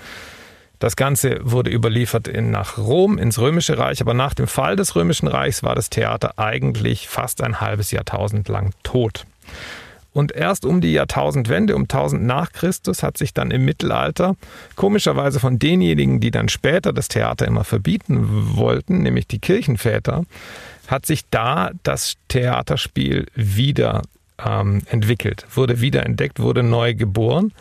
Das 0.78 0.94
Ganze 0.94 1.38
wurde 1.42 1.70
überliefert 1.70 2.28
in, 2.28 2.50
nach 2.50 2.78
Rom, 2.78 3.18
ins 3.18 3.38
Römische 3.38 3.78
Reich, 3.78 4.00
aber 4.00 4.14
nach 4.14 4.34
dem 4.34 4.46
Fall 4.46 4.76
des 4.76 4.94
Römischen 4.94 5.26
Reichs 5.26 5.62
war 5.62 5.74
das 5.74 5.90
Theater 5.90 6.38
eigentlich 6.38 7.08
fast 7.08 7.42
ein 7.42 7.60
halbes 7.60 7.90
Jahrtausend 7.90 8.48
lang 8.48 8.72
tot. 8.84 9.26
Und 10.12 10.32
erst 10.32 10.64
um 10.64 10.80
die 10.80 10.92
Jahrtausendwende, 10.92 11.76
um 11.76 11.82
1000 11.82 12.24
nach 12.24 12.52
Christus, 12.52 13.02
hat 13.02 13.18
sich 13.18 13.34
dann 13.34 13.50
im 13.50 13.64
Mittelalter, 13.64 14.36
komischerweise 14.74 15.38
von 15.38 15.58
denjenigen, 15.58 16.20
die 16.20 16.30
dann 16.30 16.48
später 16.48 16.92
das 16.92 17.08
Theater 17.08 17.46
immer 17.46 17.64
verbieten 17.64 18.56
wollten, 18.56 19.02
nämlich 19.02 19.26
die 19.26 19.38
Kirchenväter, 19.38 20.24
hat 20.86 21.06
sich 21.06 21.22
da 21.30 21.70
das 21.82 22.14
Theaterspiel 22.28 23.26
wieder 23.34 24.02
ähm, 24.44 24.82
entwickelt, 24.90 25.46
wurde 25.54 25.80
wiederentdeckt, 25.80 26.40
wurde 26.40 26.62
neu 26.62 26.94
geboren. 26.94 27.52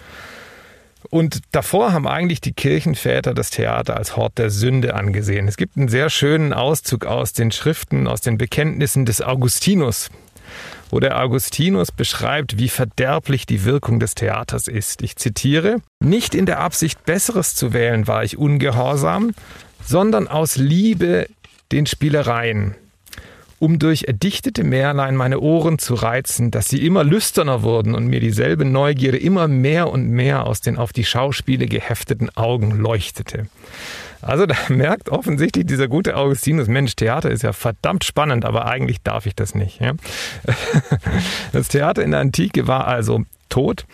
Und 1.09 1.41
davor 1.51 1.93
haben 1.93 2.07
eigentlich 2.07 2.41
die 2.41 2.53
Kirchenväter 2.53 3.33
das 3.33 3.49
Theater 3.49 3.97
als 3.97 4.17
Hort 4.17 4.37
der 4.37 4.49
Sünde 4.49 4.95
angesehen. 4.95 5.47
Es 5.47 5.57
gibt 5.57 5.77
einen 5.77 5.87
sehr 5.87 6.09
schönen 6.09 6.53
Auszug 6.53 7.05
aus 7.05 7.33
den 7.33 7.51
Schriften, 7.51 8.07
aus 8.07 8.21
den 8.21 8.37
Bekenntnissen 8.37 9.05
des 9.05 9.21
Augustinus, 9.21 10.09
wo 10.89 10.99
der 10.99 11.21
Augustinus 11.21 11.91
beschreibt, 11.91 12.57
wie 12.57 12.69
verderblich 12.69 13.45
die 13.45 13.63
Wirkung 13.63 13.99
des 13.99 14.15
Theaters 14.15 14.67
ist. 14.67 15.01
Ich 15.01 15.15
zitiere, 15.15 15.77
nicht 15.99 16.35
in 16.35 16.45
der 16.45 16.59
Absicht, 16.59 17.05
Besseres 17.05 17.55
zu 17.55 17.73
wählen, 17.73 18.07
war 18.07 18.23
ich 18.23 18.37
ungehorsam, 18.37 19.33
sondern 19.85 20.27
aus 20.27 20.57
Liebe 20.57 21.27
den 21.71 21.85
Spielereien. 21.85 22.75
Um 23.59 23.79
durch 23.79 24.03
erdichtete 24.03 24.63
Märlein 24.63 25.15
meine 25.15 25.39
Ohren 25.39 25.79
zu 25.79 25.95
reizen, 25.95 26.51
dass 26.51 26.67
sie 26.67 26.85
immer 26.85 27.03
lüsterner 27.03 27.63
wurden 27.63 27.95
und 27.95 28.07
mir 28.07 28.19
dieselbe 28.19 28.65
Neugierde 28.65 29.17
immer 29.17 29.47
mehr 29.47 29.89
und 29.89 30.09
mehr 30.09 30.45
aus 30.45 30.61
den 30.61 30.77
auf 30.77 30.93
die 30.93 31.05
Schauspiele 31.05 31.65
gehefteten 31.65 32.29
Augen 32.35 32.71
leuchtete. 32.71 33.47
Also 34.21 34.45
da 34.45 34.55
merkt 34.69 35.09
offensichtlich 35.09 35.65
dieser 35.65 35.87
gute 35.87 36.15
Augustinus, 36.17 36.67
Mensch, 36.67 36.95
Theater 36.95 37.31
ist 37.31 37.43
ja 37.43 37.53
verdammt 37.53 38.03
spannend, 38.03 38.45
aber 38.45 38.65
eigentlich 38.65 39.01
darf 39.01 39.25
ich 39.25 39.35
das 39.35 39.55
nicht. 39.55 39.79
Ja? 39.81 39.93
Das 41.51 41.69
Theater 41.69 42.03
in 42.03 42.11
der 42.11 42.19
Antike 42.19 42.67
war 42.67 42.87
also 42.87 43.23
tot, 43.49 43.85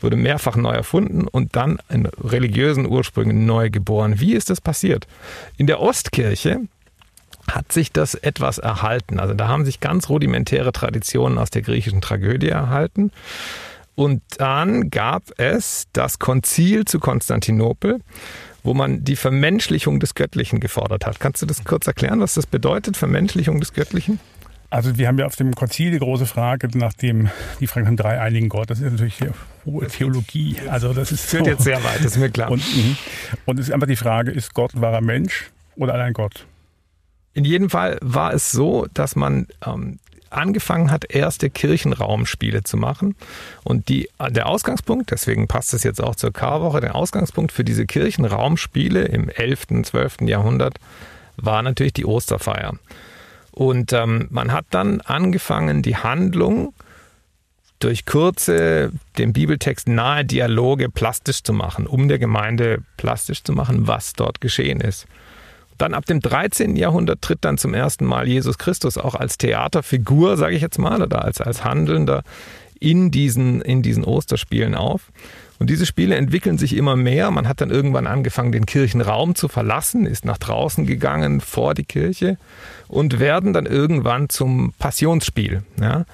wurde 0.00 0.16
mehrfach 0.16 0.56
neu 0.56 0.72
erfunden 0.72 1.26
und 1.26 1.56
dann 1.56 1.78
in 1.88 2.06
religiösen 2.06 2.86
Ursprüngen 2.86 3.46
neu 3.46 3.70
geboren. 3.70 4.20
Wie 4.20 4.34
ist 4.34 4.50
das 4.50 4.60
passiert? 4.60 5.06
In 5.56 5.66
der 5.66 5.80
Ostkirche 5.80 6.60
hat 7.50 7.72
sich 7.72 7.92
das 7.92 8.14
etwas 8.14 8.58
erhalten. 8.58 9.20
Also 9.20 9.34
da 9.34 9.48
haben 9.48 9.64
sich 9.64 9.80
ganz 9.80 10.08
rudimentäre 10.08 10.72
Traditionen 10.72 11.38
aus 11.38 11.50
der 11.50 11.62
griechischen 11.62 12.00
Tragödie 12.00 12.48
erhalten. 12.48 13.12
Und 13.94 14.22
dann 14.38 14.90
gab 14.90 15.24
es 15.38 15.86
das 15.92 16.18
Konzil 16.18 16.84
zu 16.84 17.00
Konstantinopel, 17.00 18.00
wo 18.62 18.74
man 18.74 19.04
die 19.04 19.16
Vermenschlichung 19.16 20.00
des 20.00 20.14
Göttlichen 20.14 20.60
gefordert 20.60 21.06
hat. 21.06 21.18
Kannst 21.18 21.40
du 21.40 21.46
das 21.46 21.64
kurz 21.64 21.86
erklären, 21.86 22.20
was 22.20 22.34
das 22.34 22.46
bedeutet, 22.46 22.96
Vermenschlichung 22.96 23.58
des 23.58 23.72
Göttlichen? 23.72 24.20
Also 24.68 24.98
wir 24.98 25.08
haben 25.08 25.18
ja 25.18 25.26
auf 25.26 25.36
dem 25.36 25.54
Konzil 25.54 25.92
die 25.92 25.98
große 25.98 26.26
Frage 26.26 26.68
nach 26.76 26.92
dem, 26.92 27.30
die 27.60 27.66
Frage 27.66 27.84
nach 27.84 27.92
dem 27.92 27.96
dreieinigen 27.96 28.48
Gott. 28.48 28.68
Das 28.68 28.80
ist 28.80 28.90
natürlich 28.90 29.18
hohe 29.64 29.86
Theologie. 29.86 30.56
Also 30.68 30.92
das 30.92 31.12
ist 31.12 31.24
führt 31.24 31.44
so. 31.44 31.50
jetzt 31.50 31.62
sehr 31.62 31.82
weit, 31.84 31.98
das 31.98 32.06
ist 32.06 32.18
mir 32.18 32.30
klar. 32.30 32.50
Und, 32.50 32.62
mhm. 32.76 32.96
und 33.46 33.60
es 33.60 33.68
ist 33.68 33.72
einfach 33.72 33.86
die 33.86 33.96
Frage, 33.96 34.32
ist 34.32 34.52
Gott 34.52 34.74
ein 34.74 34.82
wahrer 34.82 35.00
Mensch 35.00 35.50
oder 35.76 35.94
allein 35.94 36.12
Gott? 36.12 36.46
In 37.36 37.44
jedem 37.44 37.68
Fall 37.68 37.98
war 38.00 38.32
es 38.32 38.50
so, 38.50 38.86
dass 38.94 39.14
man 39.14 39.46
ähm, 39.66 39.98
angefangen 40.30 40.90
hat, 40.90 41.04
erste 41.10 41.50
Kirchenraumspiele 41.50 42.62
zu 42.62 42.78
machen. 42.78 43.14
Und 43.62 43.90
die, 43.90 44.08
der 44.30 44.46
Ausgangspunkt, 44.48 45.10
deswegen 45.10 45.46
passt 45.46 45.74
es 45.74 45.82
jetzt 45.82 46.02
auch 46.02 46.14
zur 46.14 46.32
Karwoche, 46.32 46.80
der 46.80 46.94
Ausgangspunkt 46.94 47.52
für 47.52 47.62
diese 47.62 47.84
Kirchenraumspiele 47.84 49.04
im 49.04 49.28
11., 49.28 49.82
12. 49.82 50.22
Jahrhundert 50.22 50.78
war 51.36 51.60
natürlich 51.60 51.92
die 51.92 52.06
Osterfeier. 52.06 52.78
Und 53.50 53.92
ähm, 53.92 54.28
man 54.30 54.50
hat 54.50 54.64
dann 54.70 55.02
angefangen, 55.02 55.82
die 55.82 55.96
Handlung 55.96 56.72
durch 57.80 58.06
kurze, 58.06 58.92
dem 59.18 59.34
Bibeltext 59.34 59.88
nahe 59.88 60.24
Dialoge 60.24 60.88
plastisch 60.88 61.42
zu 61.42 61.52
machen, 61.52 61.86
um 61.86 62.08
der 62.08 62.18
Gemeinde 62.18 62.78
plastisch 62.96 63.42
zu 63.42 63.52
machen, 63.52 63.86
was 63.86 64.14
dort 64.14 64.40
geschehen 64.40 64.80
ist. 64.80 65.06
Dann 65.78 65.94
ab 65.94 66.06
dem 66.06 66.20
13. 66.20 66.76
Jahrhundert 66.76 67.22
tritt 67.22 67.38
dann 67.42 67.58
zum 67.58 67.74
ersten 67.74 68.04
Mal 68.04 68.28
Jesus 68.28 68.58
Christus 68.58 68.98
auch 68.98 69.14
als 69.14 69.38
Theaterfigur, 69.38 70.36
sage 70.36 70.56
ich 70.56 70.62
jetzt 70.62 70.78
mal, 70.78 71.02
oder 71.02 71.24
als, 71.24 71.40
als 71.40 71.64
Handelnder 71.64 72.22
in 72.78 73.10
diesen, 73.10 73.60
in 73.62 73.82
diesen 73.82 74.04
Osterspielen 74.04 74.74
auf. 74.74 75.10
Und 75.58 75.70
diese 75.70 75.86
Spiele 75.86 76.16
entwickeln 76.16 76.58
sich 76.58 76.76
immer 76.76 76.96
mehr. 76.96 77.30
Man 77.30 77.48
hat 77.48 77.60
dann 77.60 77.70
irgendwann 77.70 78.06
angefangen, 78.06 78.52
den 78.52 78.66
Kirchenraum 78.66 79.34
zu 79.34 79.48
verlassen, 79.48 80.06
ist 80.06 80.24
nach 80.24 80.38
draußen 80.38 80.86
gegangen 80.86 81.40
vor 81.40 81.74
die 81.74 81.84
Kirche 81.84 82.36
und 82.88 83.18
werden 83.18 83.52
dann 83.52 83.66
irgendwann 83.66 84.28
zum 84.28 84.74
Passionsspiel, 84.78 85.62
ja, 85.80 86.04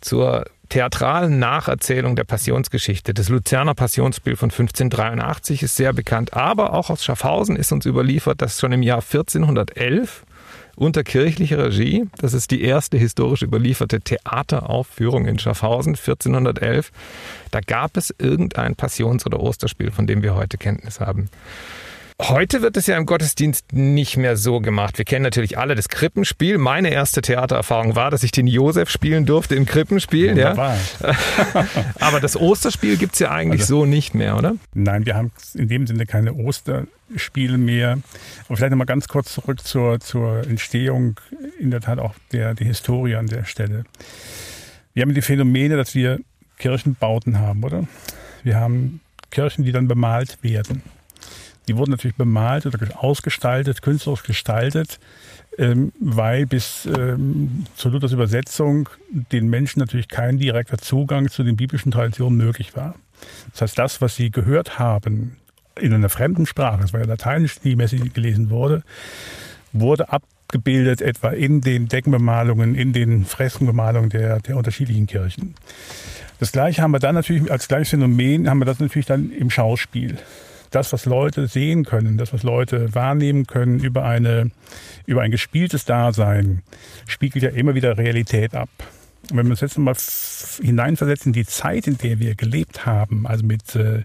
zur 0.00 0.46
theatralen 0.68 1.38
Nacherzählung 1.38 2.16
der 2.16 2.24
Passionsgeschichte. 2.24 3.14
Das 3.14 3.28
Luzerner 3.28 3.74
Passionsspiel 3.74 4.36
von 4.36 4.50
1583 4.50 5.62
ist 5.62 5.76
sehr 5.76 5.92
bekannt, 5.92 6.34
aber 6.34 6.74
auch 6.74 6.90
aus 6.90 7.04
Schaffhausen 7.04 7.56
ist 7.56 7.72
uns 7.72 7.86
überliefert, 7.86 8.42
dass 8.42 8.60
schon 8.60 8.72
im 8.72 8.82
Jahr 8.82 9.02
1411 9.02 10.24
unter 10.76 11.02
kirchlicher 11.02 11.64
Regie, 11.64 12.06
das 12.18 12.34
ist 12.34 12.52
die 12.52 12.62
erste 12.62 12.96
historisch 12.96 13.42
überlieferte 13.42 14.00
Theateraufführung 14.00 15.26
in 15.26 15.38
Schaffhausen 15.38 15.96
1411, 15.96 16.92
da 17.50 17.60
gab 17.60 17.96
es 17.96 18.14
irgendein 18.18 18.76
Passions- 18.76 19.26
oder 19.26 19.40
Osterspiel, 19.40 19.90
von 19.90 20.06
dem 20.06 20.22
wir 20.22 20.36
heute 20.36 20.56
Kenntnis 20.56 21.00
haben. 21.00 21.30
Heute 22.20 22.62
wird 22.62 22.76
es 22.76 22.88
ja 22.88 22.96
im 22.96 23.06
Gottesdienst 23.06 23.72
nicht 23.72 24.16
mehr 24.16 24.36
so 24.36 24.58
gemacht. 24.58 24.98
Wir 24.98 25.04
kennen 25.04 25.22
natürlich 25.22 25.56
alle 25.56 25.76
das 25.76 25.88
Krippenspiel. 25.88 26.58
Meine 26.58 26.90
erste 26.90 27.22
Theatererfahrung 27.22 27.94
war, 27.94 28.10
dass 28.10 28.24
ich 28.24 28.32
den 28.32 28.48
Josef 28.48 28.90
spielen 28.90 29.24
durfte 29.24 29.54
im 29.54 29.66
Krippenspiel. 29.66 30.36
Ja. 30.36 30.52
Aber 32.00 32.18
das 32.20 32.36
Osterspiel 32.36 32.96
gibt 32.96 33.12
es 33.12 33.20
ja 33.20 33.30
eigentlich 33.30 33.60
also, 33.60 33.82
so 33.82 33.86
nicht 33.86 34.16
mehr, 34.16 34.36
oder? 34.36 34.56
Nein, 34.74 35.06
wir 35.06 35.14
haben 35.14 35.30
in 35.54 35.68
dem 35.68 35.86
Sinne 35.86 36.06
keine 36.06 36.34
Osterspiele 36.34 37.56
mehr. 37.56 38.00
Aber 38.46 38.56
vielleicht 38.56 38.72
nochmal 38.72 38.86
ganz 38.86 39.06
kurz 39.06 39.34
zurück 39.34 39.64
zur, 39.64 40.00
zur 40.00 40.44
Entstehung, 40.44 41.20
in 41.60 41.70
der 41.70 41.82
Tat 41.82 42.00
auch 42.00 42.14
der, 42.32 42.54
der 42.54 42.66
Historie 42.66 43.14
an 43.14 43.28
der 43.28 43.44
Stelle. 43.44 43.84
Wir 44.92 45.02
haben 45.02 45.14
die 45.14 45.22
Phänomene, 45.22 45.76
dass 45.76 45.94
wir 45.94 46.18
Kirchenbauten 46.58 47.38
haben, 47.38 47.62
oder? 47.62 47.84
Wir 48.42 48.56
haben 48.56 49.00
Kirchen, 49.30 49.64
die 49.64 49.70
dann 49.70 49.86
bemalt 49.86 50.38
werden. 50.42 50.82
Die 51.68 51.76
wurden 51.76 51.90
natürlich 51.90 52.16
bemalt 52.16 52.64
oder 52.64 52.78
ausgestaltet, 52.96 53.82
künstlerisch 53.82 54.22
gestaltet, 54.22 54.98
ähm, 55.58 55.92
weil 56.00 56.46
bis 56.46 56.86
ähm, 56.86 57.66
zur 57.76 57.92
Luthers 57.92 58.12
Übersetzung 58.12 58.88
den 59.10 59.48
Menschen 59.48 59.80
natürlich 59.80 60.08
kein 60.08 60.38
direkter 60.38 60.78
Zugang 60.78 61.28
zu 61.28 61.44
den 61.44 61.56
biblischen 61.56 61.92
Traditionen 61.92 62.38
möglich 62.38 62.74
war. 62.74 62.94
Das 63.52 63.62
heißt, 63.62 63.78
das, 63.78 64.00
was 64.00 64.16
sie 64.16 64.30
gehört 64.30 64.78
haben 64.78 65.36
in 65.78 65.92
einer 65.92 66.08
fremden 66.08 66.46
Sprache, 66.46 66.80
das 66.80 66.92
war 66.92 67.00
ja 67.00 67.06
Lateinisch, 67.06 67.60
die 67.60 67.76
Messe 67.76 67.98
gelesen 67.98 68.48
wurde, 68.48 68.82
wurde 69.72 70.10
abgebildet 70.10 71.02
etwa 71.02 71.28
in 71.28 71.60
den 71.60 71.88
Deckenbemalungen, 71.88 72.74
in 72.74 72.94
den 72.94 73.26
Freskenbemalungen 73.26 74.08
der, 74.08 74.40
der 74.40 74.56
unterschiedlichen 74.56 75.06
Kirchen. 75.06 75.54
Das 76.40 76.52
gleiche 76.52 76.80
haben 76.82 76.92
wir 76.92 77.00
dann 77.00 77.14
natürlich 77.14 77.50
als 77.50 77.68
gleiches 77.68 77.90
Phänomen, 77.90 78.48
haben 78.48 78.60
wir 78.60 78.64
das 78.64 78.80
natürlich 78.80 79.06
dann 79.06 79.30
im 79.30 79.50
Schauspiel 79.50 80.16
das, 80.70 80.92
was 80.92 81.06
Leute 81.06 81.46
sehen 81.46 81.84
können, 81.84 82.18
das, 82.18 82.32
was 82.32 82.42
Leute 82.42 82.94
wahrnehmen 82.94 83.46
können 83.46 83.80
über 83.80 84.04
eine, 84.04 84.50
über 85.06 85.22
ein 85.22 85.30
gespieltes 85.30 85.84
Dasein, 85.84 86.62
spiegelt 87.06 87.44
ja 87.44 87.50
immer 87.50 87.74
wieder 87.74 87.98
Realität 87.98 88.54
ab. 88.54 88.68
Und 89.30 89.36
wenn 89.36 89.46
wir 89.46 89.50
uns 89.50 89.60
jetzt 89.60 89.78
mal 89.78 89.96
hineinversetzen 90.62 91.30
in 91.30 91.32
die 91.34 91.46
Zeit, 91.46 91.86
in 91.86 91.98
der 91.98 92.18
wir 92.18 92.34
gelebt 92.34 92.86
haben, 92.86 93.26
also 93.26 93.44
mit 93.44 93.74
äh, 93.76 94.04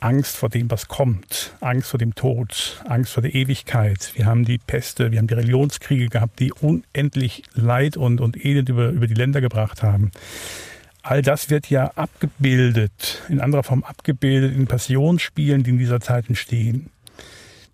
Angst 0.00 0.36
vor 0.36 0.48
dem, 0.48 0.70
was 0.70 0.88
kommt, 0.88 1.54
Angst 1.60 1.90
vor 1.90 1.98
dem 1.98 2.14
Tod, 2.14 2.82
Angst 2.86 3.12
vor 3.12 3.22
der 3.22 3.34
Ewigkeit. 3.34 4.12
Wir 4.14 4.26
haben 4.26 4.44
die 4.44 4.58
Peste, 4.58 5.10
wir 5.10 5.18
haben 5.18 5.26
die 5.26 5.34
Religionskriege 5.34 6.08
gehabt, 6.08 6.38
die 6.38 6.52
unendlich 6.52 7.44
Leid 7.54 7.96
und, 7.96 8.20
und 8.20 8.44
Elend 8.44 8.68
über, 8.68 8.90
über 8.90 9.06
die 9.06 9.14
Länder 9.14 9.40
gebracht 9.40 9.82
haben. 9.82 10.10
All 11.08 11.22
das 11.22 11.50
wird 11.50 11.70
ja 11.70 11.92
abgebildet, 11.94 13.22
in 13.28 13.40
anderer 13.40 13.62
Form 13.62 13.84
abgebildet 13.84 14.56
in 14.56 14.66
Passionsspielen, 14.66 15.62
die 15.62 15.70
in 15.70 15.78
dieser 15.78 16.00
Zeit 16.00 16.28
entstehen. 16.28 16.90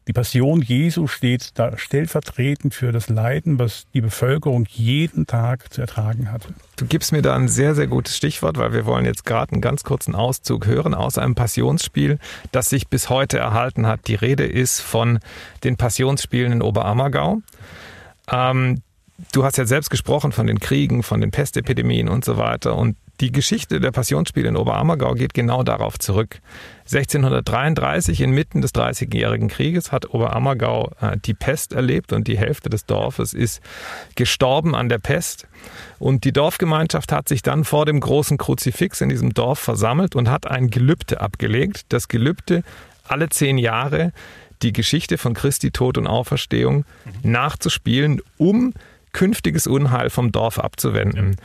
Die 0.06 0.12
Passion 0.12 0.60
Jesu 0.60 1.06
steht 1.06 1.58
da 1.58 1.78
stellvertretend 1.78 2.74
für 2.74 2.92
das 2.92 3.08
Leiden, 3.08 3.58
was 3.58 3.86
die 3.94 4.02
Bevölkerung 4.02 4.66
jeden 4.68 5.26
Tag 5.26 5.72
zu 5.72 5.80
ertragen 5.80 6.30
hatte. 6.30 6.48
Du 6.76 6.84
gibst 6.84 7.12
mir 7.12 7.22
da 7.22 7.34
ein 7.34 7.48
sehr, 7.48 7.74
sehr 7.74 7.86
gutes 7.86 8.18
Stichwort, 8.18 8.58
weil 8.58 8.74
wir 8.74 8.84
wollen 8.84 9.06
jetzt 9.06 9.24
gerade 9.24 9.52
einen 9.52 9.62
ganz 9.62 9.82
kurzen 9.82 10.14
Auszug 10.14 10.66
hören 10.66 10.92
aus 10.92 11.16
einem 11.16 11.34
Passionsspiel, 11.34 12.18
das 12.50 12.68
sich 12.68 12.88
bis 12.88 13.08
heute 13.08 13.38
erhalten 13.38 13.86
hat. 13.86 14.08
Die 14.08 14.14
Rede 14.14 14.44
ist 14.44 14.82
von 14.82 15.20
den 15.64 15.78
Passionsspielen 15.78 16.52
in 16.52 16.60
Oberammergau. 16.60 17.40
Ähm, 18.30 18.82
du 19.32 19.44
hast 19.44 19.58
ja 19.58 19.64
selbst 19.64 19.90
gesprochen 19.90 20.32
von 20.32 20.46
den 20.46 20.58
Kriegen, 20.58 21.02
von 21.02 21.20
den 21.20 21.30
Pestepidemien 21.30 22.08
und 22.08 22.24
so 22.24 22.36
weiter. 22.36 22.76
Und 22.76 22.96
die 23.20 23.30
Geschichte 23.30 23.78
der 23.78 23.92
Passionsspiele 23.92 24.48
in 24.48 24.56
Oberammergau 24.56 25.14
geht 25.14 25.32
genau 25.32 25.62
darauf 25.62 25.98
zurück. 25.98 26.40
1633 26.86 28.20
inmitten 28.20 28.62
des 28.62 28.72
Dreißigjährigen 28.72 29.48
Krieges 29.48 29.92
hat 29.92 30.12
Oberammergau 30.12 30.90
äh, 31.00 31.16
die 31.24 31.34
Pest 31.34 31.72
erlebt 31.72 32.12
und 32.12 32.26
die 32.26 32.36
Hälfte 32.36 32.68
des 32.68 32.84
Dorfes 32.84 33.32
ist 33.32 33.60
gestorben 34.16 34.74
an 34.74 34.88
der 34.88 34.98
Pest. 34.98 35.46
Und 36.00 36.24
die 36.24 36.32
Dorfgemeinschaft 36.32 37.12
hat 37.12 37.28
sich 37.28 37.42
dann 37.42 37.62
vor 37.62 37.86
dem 37.86 38.00
großen 38.00 38.38
Kruzifix 38.38 39.00
in 39.00 39.08
diesem 39.08 39.34
Dorf 39.34 39.60
versammelt 39.60 40.16
und 40.16 40.28
hat 40.28 40.48
ein 40.48 40.68
Gelübde 40.68 41.20
abgelegt. 41.20 41.84
Das 41.90 42.08
Gelübde, 42.08 42.64
alle 43.06 43.28
zehn 43.28 43.56
Jahre 43.56 44.12
die 44.62 44.72
Geschichte 44.72 45.18
von 45.18 45.34
Christi 45.34 45.70
Tod 45.70 45.98
und 45.98 46.06
Auferstehung 46.06 46.84
mhm. 47.04 47.30
nachzuspielen, 47.30 48.20
um 48.38 48.74
künftiges 49.12 49.66
Unheil 49.66 50.10
vom 50.10 50.32
Dorf 50.32 50.58
abzuwenden. 50.58 51.36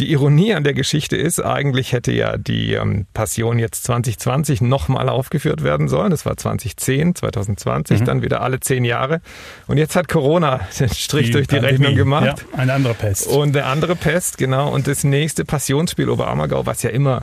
Die 0.00 0.10
Ironie 0.10 0.54
an 0.54 0.64
der 0.64 0.74
Geschichte 0.74 1.16
ist, 1.16 1.38
eigentlich 1.38 1.92
hätte 1.92 2.10
ja 2.10 2.36
die 2.36 2.72
ähm, 2.72 3.06
Passion 3.14 3.60
jetzt 3.60 3.84
2020 3.84 4.60
nochmal 4.60 5.08
aufgeführt 5.08 5.62
werden 5.62 5.86
sollen. 5.86 6.10
Das 6.10 6.26
war 6.26 6.36
2010, 6.36 7.14
2020, 7.14 8.00
mhm. 8.00 8.04
dann 8.04 8.22
wieder 8.22 8.40
alle 8.40 8.58
zehn 8.58 8.84
Jahre. 8.84 9.20
Und 9.68 9.78
jetzt 9.78 9.94
hat 9.94 10.08
Corona 10.08 10.60
den 10.80 10.88
Strich 10.88 11.26
die 11.26 11.32
durch 11.32 11.46
die 11.46 11.56
Pandemie. 11.56 11.76
Rechnung 11.76 11.94
gemacht. 11.94 12.44
Ja, 12.52 12.58
eine 12.58 12.72
andere 12.72 12.94
Pest. 12.94 13.28
Und 13.28 13.56
eine 13.56 13.66
andere 13.66 13.94
Pest, 13.94 14.36
genau. 14.36 14.68
Und 14.68 14.88
das 14.88 15.04
nächste 15.04 15.44
Passionsspiel 15.44 16.08
Oberammergau, 16.08 16.66
was 16.66 16.82
ja 16.82 16.90
immer 16.90 17.22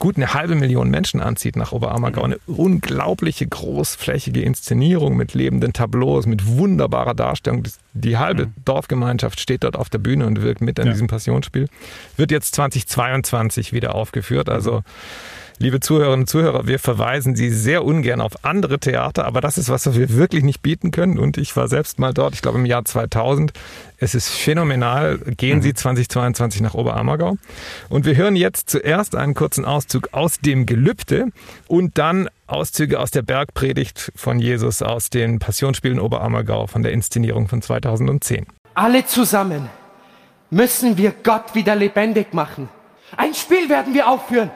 gut 0.00 0.16
eine 0.16 0.34
halbe 0.34 0.56
Million 0.56 0.90
Menschen 0.90 1.20
anzieht 1.20 1.54
nach 1.54 1.70
Oberammergau. 1.70 2.24
Eine 2.24 2.38
unglaubliche 2.46 3.46
großflächige 3.46 4.40
Inszenierung 4.42 5.16
mit 5.16 5.34
lebenden 5.34 5.72
Tableaus, 5.72 6.26
mit 6.26 6.46
wunderbarer 6.46 7.14
Darstellung. 7.14 7.62
Die 7.92 8.18
halbe 8.18 8.46
mhm. 8.46 8.54
Dorfgemeinschaft 8.64 9.38
steht 9.38 9.62
dort 9.62 9.76
auf 9.76 9.88
der 9.88 9.98
Bühne 9.98 10.26
und 10.26 10.42
wirkt 10.42 10.62
mit 10.62 10.80
an 10.80 10.86
ja. 10.86 10.92
diesem 10.92 11.06
Passionsspiel. 11.06 11.68
Wird 12.16 12.32
jetzt 12.32 12.56
2022 12.56 13.72
wieder 13.72 13.94
aufgeführt. 13.94 14.48
Also 14.48 14.78
mhm. 14.78 14.84
Liebe 15.62 15.78
Zuhörerinnen 15.78 16.20
und 16.20 16.26
Zuhörer, 16.26 16.66
wir 16.66 16.78
verweisen 16.78 17.36
Sie 17.36 17.50
sehr 17.50 17.84
ungern 17.84 18.22
auf 18.22 18.46
andere 18.46 18.78
Theater, 18.78 19.26
aber 19.26 19.42
das 19.42 19.58
ist 19.58 19.68
was, 19.68 19.84
was 19.84 19.94
wir 19.94 20.16
wirklich 20.16 20.42
nicht 20.42 20.62
bieten 20.62 20.90
können. 20.90 21.18
Und 21.18 21.36
ich 21.36 21.54
war 21.54 21.68
selbst 21.68 21.98
mal 21.98 22.14
dort, 22.14 22.32
ich 22.32 22.40
glaube 22.40 22.56
im 22.56 22.64
Jahr 22.64 22.86
2000. 22.86 23.52
Es 23.98 24.14
ist 24.14 24.30
phänomenal. 24.30 25.18
Gehen 25.18 25.58
mhm. 25.58 25.62
Sie 25.62 25.74
2022 25.74 26.62
nach 26.62 26.72
Oberammergau. 26.72 27.36
Und 27.90 28.06
wir 28.06 28.16
hören 28.16 28.36
jetzt 28.36 28.70
zuerst 28.70 29.14
einen 29.14 29.34
kurzen 29.34 29.66
Auszug 29.66 30.08
aus 30.12 30.38
dem 30.38 30.64
Gelübde 30.64 31.26
und 31.68 31.98
dann 31.98 32.30
Auszüge 32.46 32.98
aus 32.98 33.10
der 33.10 33.20
Bergpredigt 33.20 34.12
von 34.16 34.38
Jesus 34.38 34.80
aus 34.80 35.10
den 35.10 35.40
Passionsspielen 35.40 36.00
Oberammergau 36.00 36.68
von 36.68 36.82
der 36.82 36.92
Inszenierung 36.92 37.48
von 37.48 37.60
2010. 37.60 38.46
Alle 38.72 39.04
zusammen 39.04 39.68
müssen 40.48 40.96
wir 40.96 41.12
Gott 41.22 41.54
wieder 41.54 41.76
lebendig 41.76 42.32
machen. 42.32 42.70
Ein 43.14 43.34
Spiel 43.34 43.68
werden 43.68 43.92
wir 43.92 44.08
aufführen. 44.08 44.50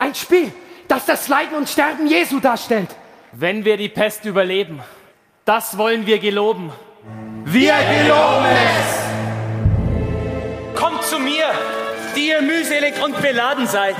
Ein 0.00 0.14
Spiel, 0.14 0.50
das 0.88 1.04
das 1.04 1.28
Leiden 1.28 1.58
und 1.58 1.68
Sterben 1.68 2.06
Jesu 2.06 2.40
darstellt. 2.40 2.88
Wenn 3.32 3.66
wir 3.66 3.76
die 3.76 3.90
Pest 3.90 4.24
überleben, 4.24 4.80
das 5.44 5.76
wollen 5.76 6.06
wir 6.06 6.18
geloben. 6.18 6.72
Wir 7.44 7.74
geloben 7.74 8.46
es! 8.46 10.80
Kommt 10.80 11.04
zu 11.04 11.18
mir, 11.18 11.50
die 12.16 12.28
ihr 12.28 12.40
mühselig 12.40 12.94
und 13.04 13.20
beladen 13.20 13.66
seid. 13.66 13.96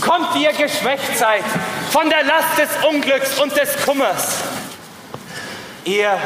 Kommt, 0.00 0.34
die 0.34 0.44
ihr 0.44 0.54
geschwächt 0.54 1.18
seid 1.18 1.44
von 1.90 2.08
der 2.08 2.24
Last 2.24 2.56
des 2.56 2.70
Unglücks 2.88 3.38
und 3.38 3.54
des 3.54 3.84
Kummers. 3.84 4.38
Ihr 5.84 6.18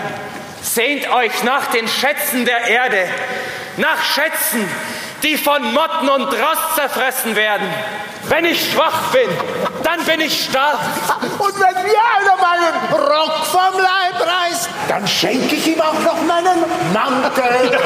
sehnt 0.62 1.12
euch 1.12 1.42
nach 1.42 1.72
den 1.72 1.88
Schätzen 1.88 2.44
der 2.44 2.68
Erde, 2.68 3.08
nach 3.78 4.00
Schätzen, 4.04 4.64
die 5.22 5.36
von 5.36 5.62
Motten 5.72 6.08
und 6.08 6.26
Rost 6.26 6.74
zerfressen 6.74 7.36
werden. 7.36 7.68
Wenn 8.28 8.44
ich 8.44 8.72
schwach 8.72 9.12
bin, 9.12 9.28
dann 9.82 10.04
bin 10.04 10.20
ich 10.20 10.46
stark. 10.46 10.78
Und 11.38 11.54
wenn 11.54 11.74
mir 11.84 12.02
einer 12.16 12.36
meinen 12.42 12.92
Rock 12.92 13.46
vom 13.46 13.80
Leib 13.80 14.20
reißt, 14.20 14.68
dann 14.88 15.06
schenke 15.06 15.54
ich 15.54 15.66
ihm 15.68 15.80
auch 15.80 16.00
noch 16.00 16.20
meinen 16.22 16.64
Mantel. 16.92 17.78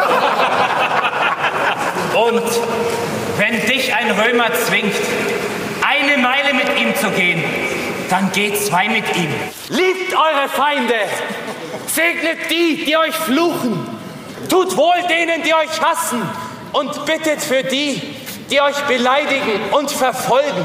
und 2.26 2.42
wenn 3.36 3.66
dich 3.66 3.94
ein 3.94 4.10
Römer 4.10 4.52
zwingt, 4.66 4.96
eine 5.86 6.18
Meile 6.18 6.54
mit 6.54 6.78
ihm 6.78 6.96
zu 6.96 7.10
gehen, 7.10 7.44
dann 8.08 8.32
geht 8.32 8.58
zwei 8.64 8.88
mit 8.88 9.16
ihm. 9.16 9.32
Liebt 9.68 10.14
eure 10.14 10.48
Feinde, 10.48 10.94
segnet 11.86 12.50
die, 12.50 12.84
die 12.84 12.96
euch 12.96 13.14
fluchen, 13.14 13.86
tut 14.48 14.76
wohl 14.76 15.02
denen, 15.08 15.42
die 15.42 15.54
euch 15.54 15.80
hassen 15.80 16.22
und 16.72 17.06
bittet 17.06 17.40
für 17.40 17.62
die, 17.62 18.00
die 18.50 18.60
euch 18.60 18.80
beleidigen 18.86 19.60
und 19.72 19.90
verfolgen. 19.90 20.64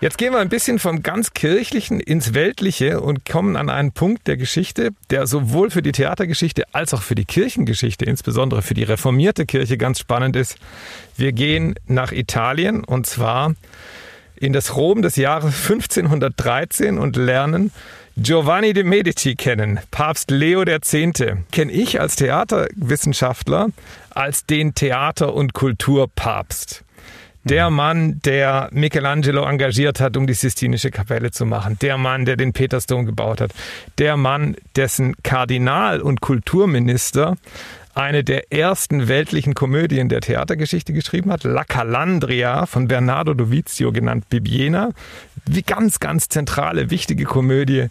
Jetzt 0.00 0.18
gehen 0.18 0.34
wir 0.34 0.40
ein 0.40 0.50
bisschen 0.50 0.78
vom 0.78 1.02
ganz 1.02 1.32
Kirchlichen 1.32 1.98
ins 1.98 2.34
Weltliche 2.34 3.00
und 3.00 3.24
kommen 3.24 3.56
an 3.56 3.70
einen 3.70 3.92
Punkt 3.92 4.26
der 4.26 4.36
Geschichte, 4.36 4.90
der 5.08 5.26
sowohl 5.26 5.70
für 5.70 5.80
die 5.80 5.92
Theatergeschichte 5.92 6.64
als 6.72 6.92
auch 6.92 7.00
für 7.00 7.14
die 7.14 7.24
Kirchengeschichte, 7.24 8.04
insbesondere 8.04 8.60
für 8.60 8.74
die 8.74 8.82
reformierte 8.82 9.46
Kirche, 9.46 9.78
ganz 9.78 9.98
spannend 10.00 10.36
ist. 10.36 10.58
Wir 11.16 11.32
gehen 11.32 11.74
nach 11.86 12.12
Italien 12.12 12.84
und 12.84 13.06
zwar 13.06 13.54
in 14.36 14.52
das 14.52 14.76
Rom 14.76 15.00
des 15.00 15.16
Jahres 15.16 15.54
1513 15.70 16.98
und 16.98 17.16
lernen 17.16 17.72
Giovanni 18.16 18.72
de 18.72 18.84
Medici 18.84 19.34
kennen, 19.34 19.80
Papst 19.90 20.30
Leo 20.30 20.62
X. 20.62 20.92
kenne 21.50 21.72
ich 21.72 22.00
als 22.00 22.14
Theaterwissenschaftler 22.14 23.70
als 24.10 24.46
den 24.46 24.74
Theater- 24.74 25.34
und 25.34 25.52
Kulturpapst. 25.52 26.84
Der 27.42 27.70
mhm. 27.70 27.76
Mann, 27.76 28.20
der 28.24 28.68
Michelangelo 28.72 29.42
engagiert 29.44 29.98
hat, 29.98 30.16
um 30.16 30.28
die 30.28 30.34
Sistinische 30.34 30.92
Kapelle 30.92 31.32
zu 31.32 31.44
machen. 31.44 31.76
Der 31.82 31.98
Mann, 31.98 32.24
der 32.24 32.36
den 32.36 32.52
Petersdom 32.52 33.04
gebaut 33.04 33.40
hat. 33.40 33.50
Der 33.98 34.16
Mann, 34.16 34.56
dessen 34.76 35.16
Kardinal 35.24 36.00
und 36.00 36.20
Kulturminister 36.20 37.36
eine 37.94 38.24
der 38.24 38.52
ersten 38.52 39.08
weltlichen 39.08 39.54
Komödien 39.54 40.08
der 40.08 40.20
Theatergeschichte 40.20 40.92
geschrieben 40.92 41.30
hat, 41.30 41.44
La 41.44 41.64
Calandria 41.64 42.66
von 42.66 42.88
Bernardo 42.88 43.34
Dovizio 43.34 43.92
genannt 43.92 44.28
Bibiena. 44.28 44.90
Wie 45.46 45.62
ganz, 45.62 46.00
ganz 46.00 46.28
zentrale, 46.28 46.90
wichtige 46.90 47.24
Komödie 47.24 47.88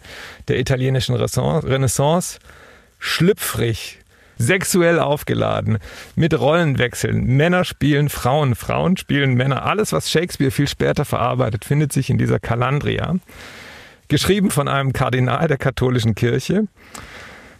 der 0.48 0.58
italienischen 0.58 1.14
Renaissance. 1.14 2.38
Schlüpfrig, 2.98 3.98
sexuell 4.38 4.98
aufgeladen, 4.98 5.78
mit 6.16 6.38
Rollenwechseln. 6.38 7.24
Männer 7.24 7.64
spielen 7.64 8.08
Frauen, 8.08 8.54
Frauen 8.54 8.96
spielen 8.96 9.34
Männer. 9.34 9.64
Alles, 9.64 9.92
was 9.92 10.10
Shakespeare 10.10 10.50
viel 10.50 10.68
später 10.68 11.04
verarbeitet, 11.04 11.64
findet 11.64 11.92
sich 11.92 12.10
in 12.10 12.18
dieser 12.18 12.40
Calandria. 12.40 13.16
Geschrieben 14.08 14.50
von 14.50 14.68
einem 14.68 14.92
Kardinal 14.92 15.48
der 15.48 15.56
katholischen 15.56 16.14
Kirche. 16.14 16.66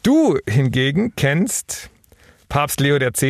Du 0.02 0.38
hingegen 0.46 1.14
kennst 1.16 1.88
Papst 2.48 2.80
Leo 2.80 2.96
X., 2.96 3.22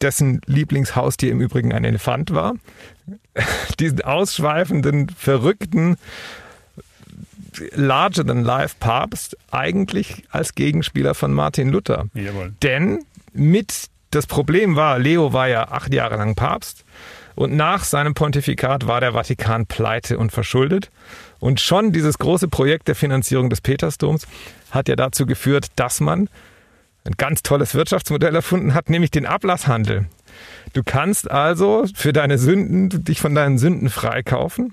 dessen 0.00 0.40
Lieblingshaustier 0.46 1.32
im 1.32 1.40
Übrigen 1.40 1.72
ein 1.72 1.84
Elefant 1.84 2.32
war, 2.32 2.54
diesen 3.80 4.02
ausschweifenden, 4.02 5.08
verrückten, 5.10 5.96
larger-than-life-Papst 7.74 9.36
eigentlich 9.50 10.24
als 10.30 10.54
Gegenspieler 10.54 11.14
von 11.14 11.32
Martin 11.32 11.68
Luther. 11.68 12.06
Jawohl. 12.14 12.54
Denn 12.62 13.04
mit 13.32 13.88
das 14.10 14.26
Problem 14.26 14.76
war, 14.76 14.98
Leo 14.98 15.32
war 15.32 15.48
ja 15.48 15.68
acht 15.68 15.92
Jahre 15.92 16.16
lang 16.16 16.34
Papst 16.34 16.84
und 17.34 17.56
nach 17.56 17.84
seinem 17.84 18.14
Pontifikat 18.14 18.86
war 18.86 19.00
der 19.00 19.12
Vatikan 19.12 19.66
pleite 19.66 20.18
und 20.18 20.32
verschuldet. 20.32 20.90
Und 21.38 21.60
schon 21.60 21.92
dieses 21.92 22.18
große 22.18 22.48
Projekt 22.48 22.88
der 22.88 22.94
Finanzierung 22.94 23.50
des 23.50 23.60
Petersdoms 23.60 24.26
hat 24.70 24.88
ja 24.88 24.96
dazu 24.96 25.26
geführt, 25.26 25.68
dass 25.76 26.00
man 26.00 26.28
ein 27.04 27.14
ganz 27.16 27.42
tolles 27.42 27.74
Wirtschaftsmodell 27.74 28.34
erfunden 28.34 28.74
hat, 28.74 28.90
nämlich 28.90 29.10
den 29.10 29.26
Ablasshandel. 29.26 30.06
Du 30.72 30.82
kannst 30.84 31.30
also 31.30 31.84
für 31.94 32.12
deine 32.12 32.38
Sünden 32.38 33.04
dich 33.04 33.20
von 33.20 33.34
deinen 33.34 33.58
Sünden 33.58 33.90
freikaufen, 33.90 34.72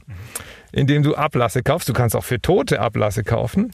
indem 0.72 1.04
du 1.04 1.16
Ablasse 1.16 1.64
kaufst. 1.64 1.90
Du 1.90 1.94
kannst 1.94 2.16
auch 2.16 2.24
für 2.24 2.42
Tote 2.42 2.80
Ablasse 2.80 3.24
kaufen. 3.24 3.74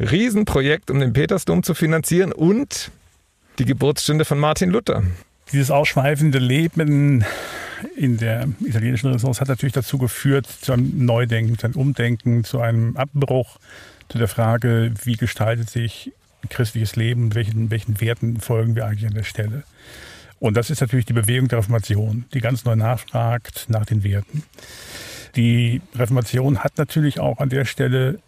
Riesenprojekt, 0.00 0.90
um 0.90 0.98
den 0.98 1.12
Petersdom 1.12 1.62
zu 1.62 1.74
finanzieren 1.74 2.32
und 2.32 2.90
die 3.58 3.66
Geburtsstunde 3.66 4.24
von 4.24 4.38
Martin 4.38 4.70
Luther. 4.70 5.02
Dieses 5.52 5.70
ausschweifende 5.70 6.38
Leben 6.38 7.24
in 7.96 8.16
der 8.16 8.48
italienischen 8.64 9.08
Renaissance 9.08 9.40
hat 9.40 9.48
natürlich 9.48 9.74
dazu 9.74 9.98
geführt, 9.98 10.46
zu 10.46 10.72
einem 10.72 11.04
Neudenken, 11.04 11.58
zu 11.58 11.66
einem 11.66 11.76
Umdenken, 11.76 12.44
zu 12.44 12.60
einem 12.60 12.96
Abbruch, 12.96 13.58
zu 14.08 14.18
der 14.18 14.28
Frage, 14.28 14.92
wie 15.04 15.16
gestaltet 15.16 15.68
sich 15.68 16.12
christliches 16.48 16.96
Leben, 16.96 17.34
welchen, 17.34 17.70
welchen 17.70 18.00
Werten 18.00 18.40
folgen 18.40 18.74
wir 18.74 18.86
eigentlich 18.86 19.06
an 19.06 19.14
der 19.14 19.24
Stelle. 19.24 19.64
Und 20.38 20.56
das 20.56 20.70
ist 20.70 20.80
natürlich 20.80 21.06
die 21.06 21.12
Bewegung 21.12 21.48
der 21.48 21.58
Reformation, 21.58 22.24
die 22.34 22.40
ganz 22.40 22.64
neu 22.64 22.74
nachfragt 22.74 23.66
nach 23.68 23.86
den 23.86 24.02
Werten. 24.02 24.42
Die 25.36 25.80
Reformation 25.94 26.58
hat 26.58 26.78
natürlich 26.78 27.20
auch 27.20 27.38
an 27.38 27.48
der 27.48 27.64
Stelle 27.64 28.18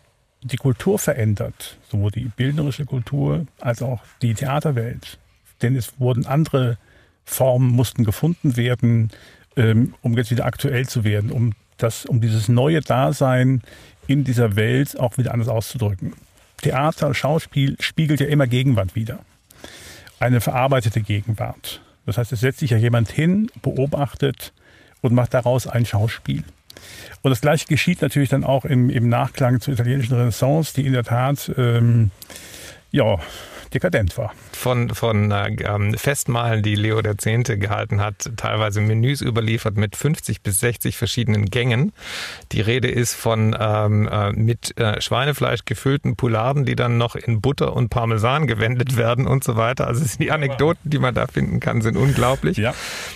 die 0.43 0.57
Kultur 0.57 0.99
verändert, 0.99 1.79
sowohl 1.91 2.11
die 2.11 2.31
bildnerische 2.37 2.85
Kultur 2.85 3.47
als 3.61 3.83
auch 3.83 4.03
die 4.23 4.35
Theaterwelt. 4.35 5.19
Denn 5.63 5.75
es 5.75 5.99
wurden 5.99 6.27
andere 6.27 6.79
Formen 7.25 7.69
mussten 7.69 8.05
gefunden 8.05 8.57
werden, 8.57 9.11
ähm, 9.57 9.95
um 10.03 10.17
jetzt 10.17 10.31
wieder 10.31 10.45
aktuell 10.45 10.87
zu 10.87 11.05
werden, 11.05 11.31
um 11.31 11.53
das, 11.79 12.07
um 12.07 12.21
dieses 12.21 12.49
neue 12.49 12.81
Dasein 12.81 13.63
in 14.07 14.25
dieser 14.25 14.57
Welt 14.57 14.99
auch 15.01 15.17
wieder 15.19 15.33
anders 15.33 15.49
auszudrücken. 15.49 16.13
Theater, 16.65 17.13
Schauspiel 17.13 17.77
spiegelt 17.81 18.21
ja 18.21 18.27
immer 18.27 18.47
Gegenwart 18.47 18.95
wider. 18.95 19.19
Eine 20.19 20.41
verarbeitete 20.41 21.03
Gegenwart. 21.03 21.83
Das 22.07 22.17
heißt, 22.17 22.33
es 22.33 22.41
setzt 22.41 22.61
sich 22.61 22.71
ja 22.71 22.79
jemand 22.79 23.11
hin, 23.11 23.51
beobachtet 23.61 24.55
und 25.03 25.13
macht 25.13 25.35
daraus 25.35 25.67
ein 25.67 25.85
Schauspiel. 25.85 26.43
Und 27.23 27.31
das 27.31 27.43
Gleiche 27.43 27.67
geschieht 27.67 28.01
natürlich 28.01 28.31
dann 28.31 28.45
auch 28.45 28.65
im, 28.65 28.89
im 28.89 29.11
Nachklang 29.11 29.61
zur 29.61 29.75
italienischen 29.75 30.15
Renaissance, 30.15 30.73
die 30.75 30.87
in 30.87 30.95
der 30.95 31.05
Tat 31.05 31.53
ähm, 31.57 32.11
ja, 32.91 33.19
dekadent 33.75 34.17
war. 34.17 34.33
Von, 34.53 34.91
von 34.91 35.31
äh, 35.31 35.49
ähm, 35.65 35.95
Festmahlen, 35.95 36.63
die 36.63 36.75
Leo 36.75 37.01
X. 37.01 37.25
gehalten 37.25 38.01
hat, 38.01 38.31
teilweise 38.37 38.81
Menüs 38.81 39.21
überliefert 39.21 39.77
mit 39.77 39.97
50 39.97 40.43
bis 40.43 40.61
60 40.61 40.97
verschiedenen 40.97 41.47
Gängen. 41.47 41.93
Die 42.53 42.61
Rede 42.61 42.89
ist 42.89 43.15
von 43.15 43.57
ähm, 43.59 44.09
äh, 44.09 44.33
mit 44.33 44.79
äh, 44.79 45.01
Schweinefleisch 45.01 45.65
gefüllten 45.65 46.17
Poularden, 46.17 46.65
die 46.65 46.77
dann 46.77 46.99
noch 46.99 47.17
in 47.17 47.41
Butter 47.41 47.75
und 47.75 47.89
Parmesan 47.89 48.47
gewendet 48.47 48.97
werden 48.97 49.27
und 49.27 49.45
so 49.45 49.57
weiter. 49.57 49.87
Also 49.87 50.05
die 50.19 50.31
Anekdoten, 50.31 50.91
die 50.91 50.99
man 50.99 51.15
da 51.15 51.27
finden 51.27 51.61
kann, 51.61 51.83
sind 51.83 51.97
unglaublich. 51.97 52.57
Ja. 52.57 52.75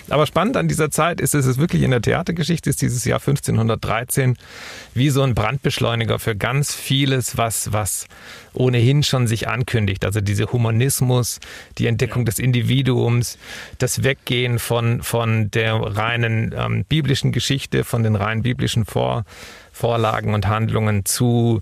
Aber 0.09 0.25
spannend 0.25 0.57
an 0.57 0.67
dieser 0.67 0.91
Zeit 0.91 1.21
ist, 1.21 1.33
es 1.33 1.45
ist 1.45 1.59
wirklich 1.59 1.83
in 1.83 1.91
der 1.91 2.01
Theatergeschichte 2.01 2.69
ist 2.69 2.81
dieses 2.81 3.05
Jahr 3.05 3.19
1513 3.19 4.37
wie 4.93 5.09
so 5.09 5.21
ein 5.21 5.35
Brandbeschleuniger 5.35 6.19
für 6.19 6.35
ganz 6.35 6.73
vieles, 6.73 7.37
was, 7.37 7.71
was 7.71 8.07
ohnehin 8.53 9.03
schon 9.03 9.27
sich 9.27 9.47
ankündigt. 9.47 10.05
Also 10.05 10.21
dieser 10.21 10.51
Humanismus, 10.51 11.39
die 11.77 11.87
Entdeckung 11.87 12.25
des 12.25 12.39
Individuums, 12.39 13.37
das 13.77 14.03
Weggehen 14.03 14.59
von, 14.59 15.01
von 15.01 15.51
der 15.51 15.75
reinen 15.75 16.53
ähm, 16.57 16.85
biblischen 16.87 17.31
Geschichte, 17.31 17.83
von 17.83 18.03
den 18.03 18.15
rein 18.15 18.43
biblischen 18.43 18.85
Vor, 18.85 19.25
Vorlagen 19.71 20.33
und 20.33 20.47
Handlungen 20.47 21.05
zu 21.05 21.61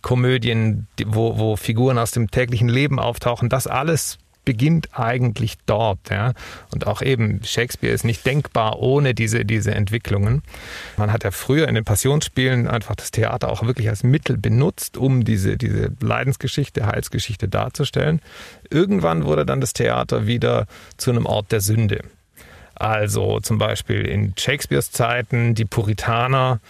Komödien, 0.00 0.86
wo, 1.06 1.38
wo 1.38 1.56
Figuren 1.56 1.98
aus 1.98 2.12
dem 2.12 2.30
täglichen 2.30 2.68
Leben 2.68 2.98
auftauchen. 2.98 3.48
Das 3.48 3.66
alles 3.66 4.18
beginnt 4.48 4.98
eigentlich 4.98 5.58
dort. 5.66 5.98
Ja? 6.08 6.32
Und 6.72 6.86
auch 6.86 7.02
eben 7.02 7.42
Shakespeare 7.44 7.92
ist 7.92 8.06
nicht 8.06 8.24
denkbar 8.24 8.78
ohne 8.78 9.12
diese, 9.12 9.44
diese 9.44 9.74
Entwicklungen. 9.74 10.42
Man 10.96 11.12
hat 11.12 11.22
ja 11.22 11.32
früher 11.32 11.68
in 11.68 11.74
den 11.74 11.84
Passionsspielen 11.84 12.66
einfach 12.66 12.94
das 12.94 13.10
Theater 13.10 13.50
auch 13.52 13.62
wirklich 13.62 13.90
als 13.90 14.04
Mittel 14.04 14.38
benutzt, 14.38 14.96
um 14.96 15.22
diese, 15.26 15.58
diese 15.58 15.92
Leidensgeschichte, 16.00 16.86
Heilsgeschichte 16.86 17.46
darzustellen. 17.46 18.22
Irgendwann 18.70 19.26
wurde 19.26 19.44
dann 19.44 19.60
das 19.60 19.74
Theater 19.74 20.26
wieder 20.26 20.66
zu 20.96 21.10
einem 21.10 21.26
Ort 21.26 21.52
der 21.52 21.60
Sünde. 21.60 22.00
Also 22.74 23.40
zum 23.40 23.58
Beispiel 23.58 24.06
in 24.06 24.32
Shakespeares 24.38 24.92
Zeiten, 24.92 25.54
die 25.54 25.66
Puritaner 25.66 26.60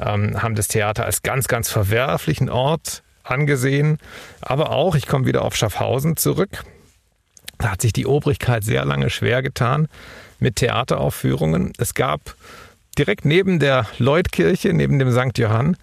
ähm, 0.00 0.42
haben 0.42 0.54
das 0.54 0.68
Theater 0.68 1.04
als 1.04 1.22
ganz, 1.22 1.46
ganz 1.46 1.68
verwerflichen 1.68 2.48
Ort 2.48 3.02
angesehen. 3.22 3.98
Aber 4.40 4.70
auch, 4.70 4.94
ich 4.94 5.06
komme 5.06 5.26
wieder 5.26 5.44
auf 5.44 5.54
Schaffhausen 5.54 6.16
zurück, 6.16 6.64
da 7.58 7.72
hat 7.72 7.82
sich 7.82 7.92
die 7.92 8.06
Obrigkeit 8.06 8.64
sehr 8.64 8.84
lange 8.84 9.10
schwer 9.10 9.42
getan 9.42 9.88
mit 10.38 10.56
Theateraufführungen. 10.56 11.72
Es 11.78 11.94
gab 11.94 12.34
direkt 12.96 13.24
neben 13.24 13.58
der 13.58 13.86
Leutkirche, 13.98 14.72
neben 14.72 14.98
dem 14.98 15.12
St. 15.12 15.38
Johann, 15.38 15.76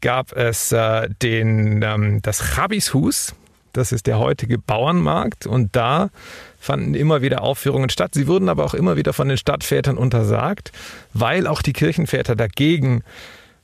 gab 0.00 0.32
es 0.32 0.72
äh, 0.72 1.08
den, 1.22 1.82
ähm, 1.82 2.22
das 2.22 2.54
Chabishus. 2.54 3.34
Das 3.72 3.92
ist 3.92 4.06
der 4.06 4.18
heutige 4.18 4.58
Bauernmarkt. 4.58 5.46
Und 5.46 5.74
da 5.76 6.10
fanden 6.58 6.94
immer 6.94 7.22
wieder 7.22 7.42
Aufführungen 7.42 7.90
statt. 7.90 8.14
Sie 8.14 8.26
wurden 8.26 8.48
aber 8.48 8.64
auch 8.64 8.74
immer 8.74 8.96
wieder 8.96 9.12
von 9.12 9.28
den 9.28 9.38
Stadtvätern 9.38 9.96
untersagt, 9.96 10.72
weil 11.12 11.46
auch 11.46 11.62
die 11.62 11.72
Kirchenväter 11.72 12.34
dagegen 12.34 13.02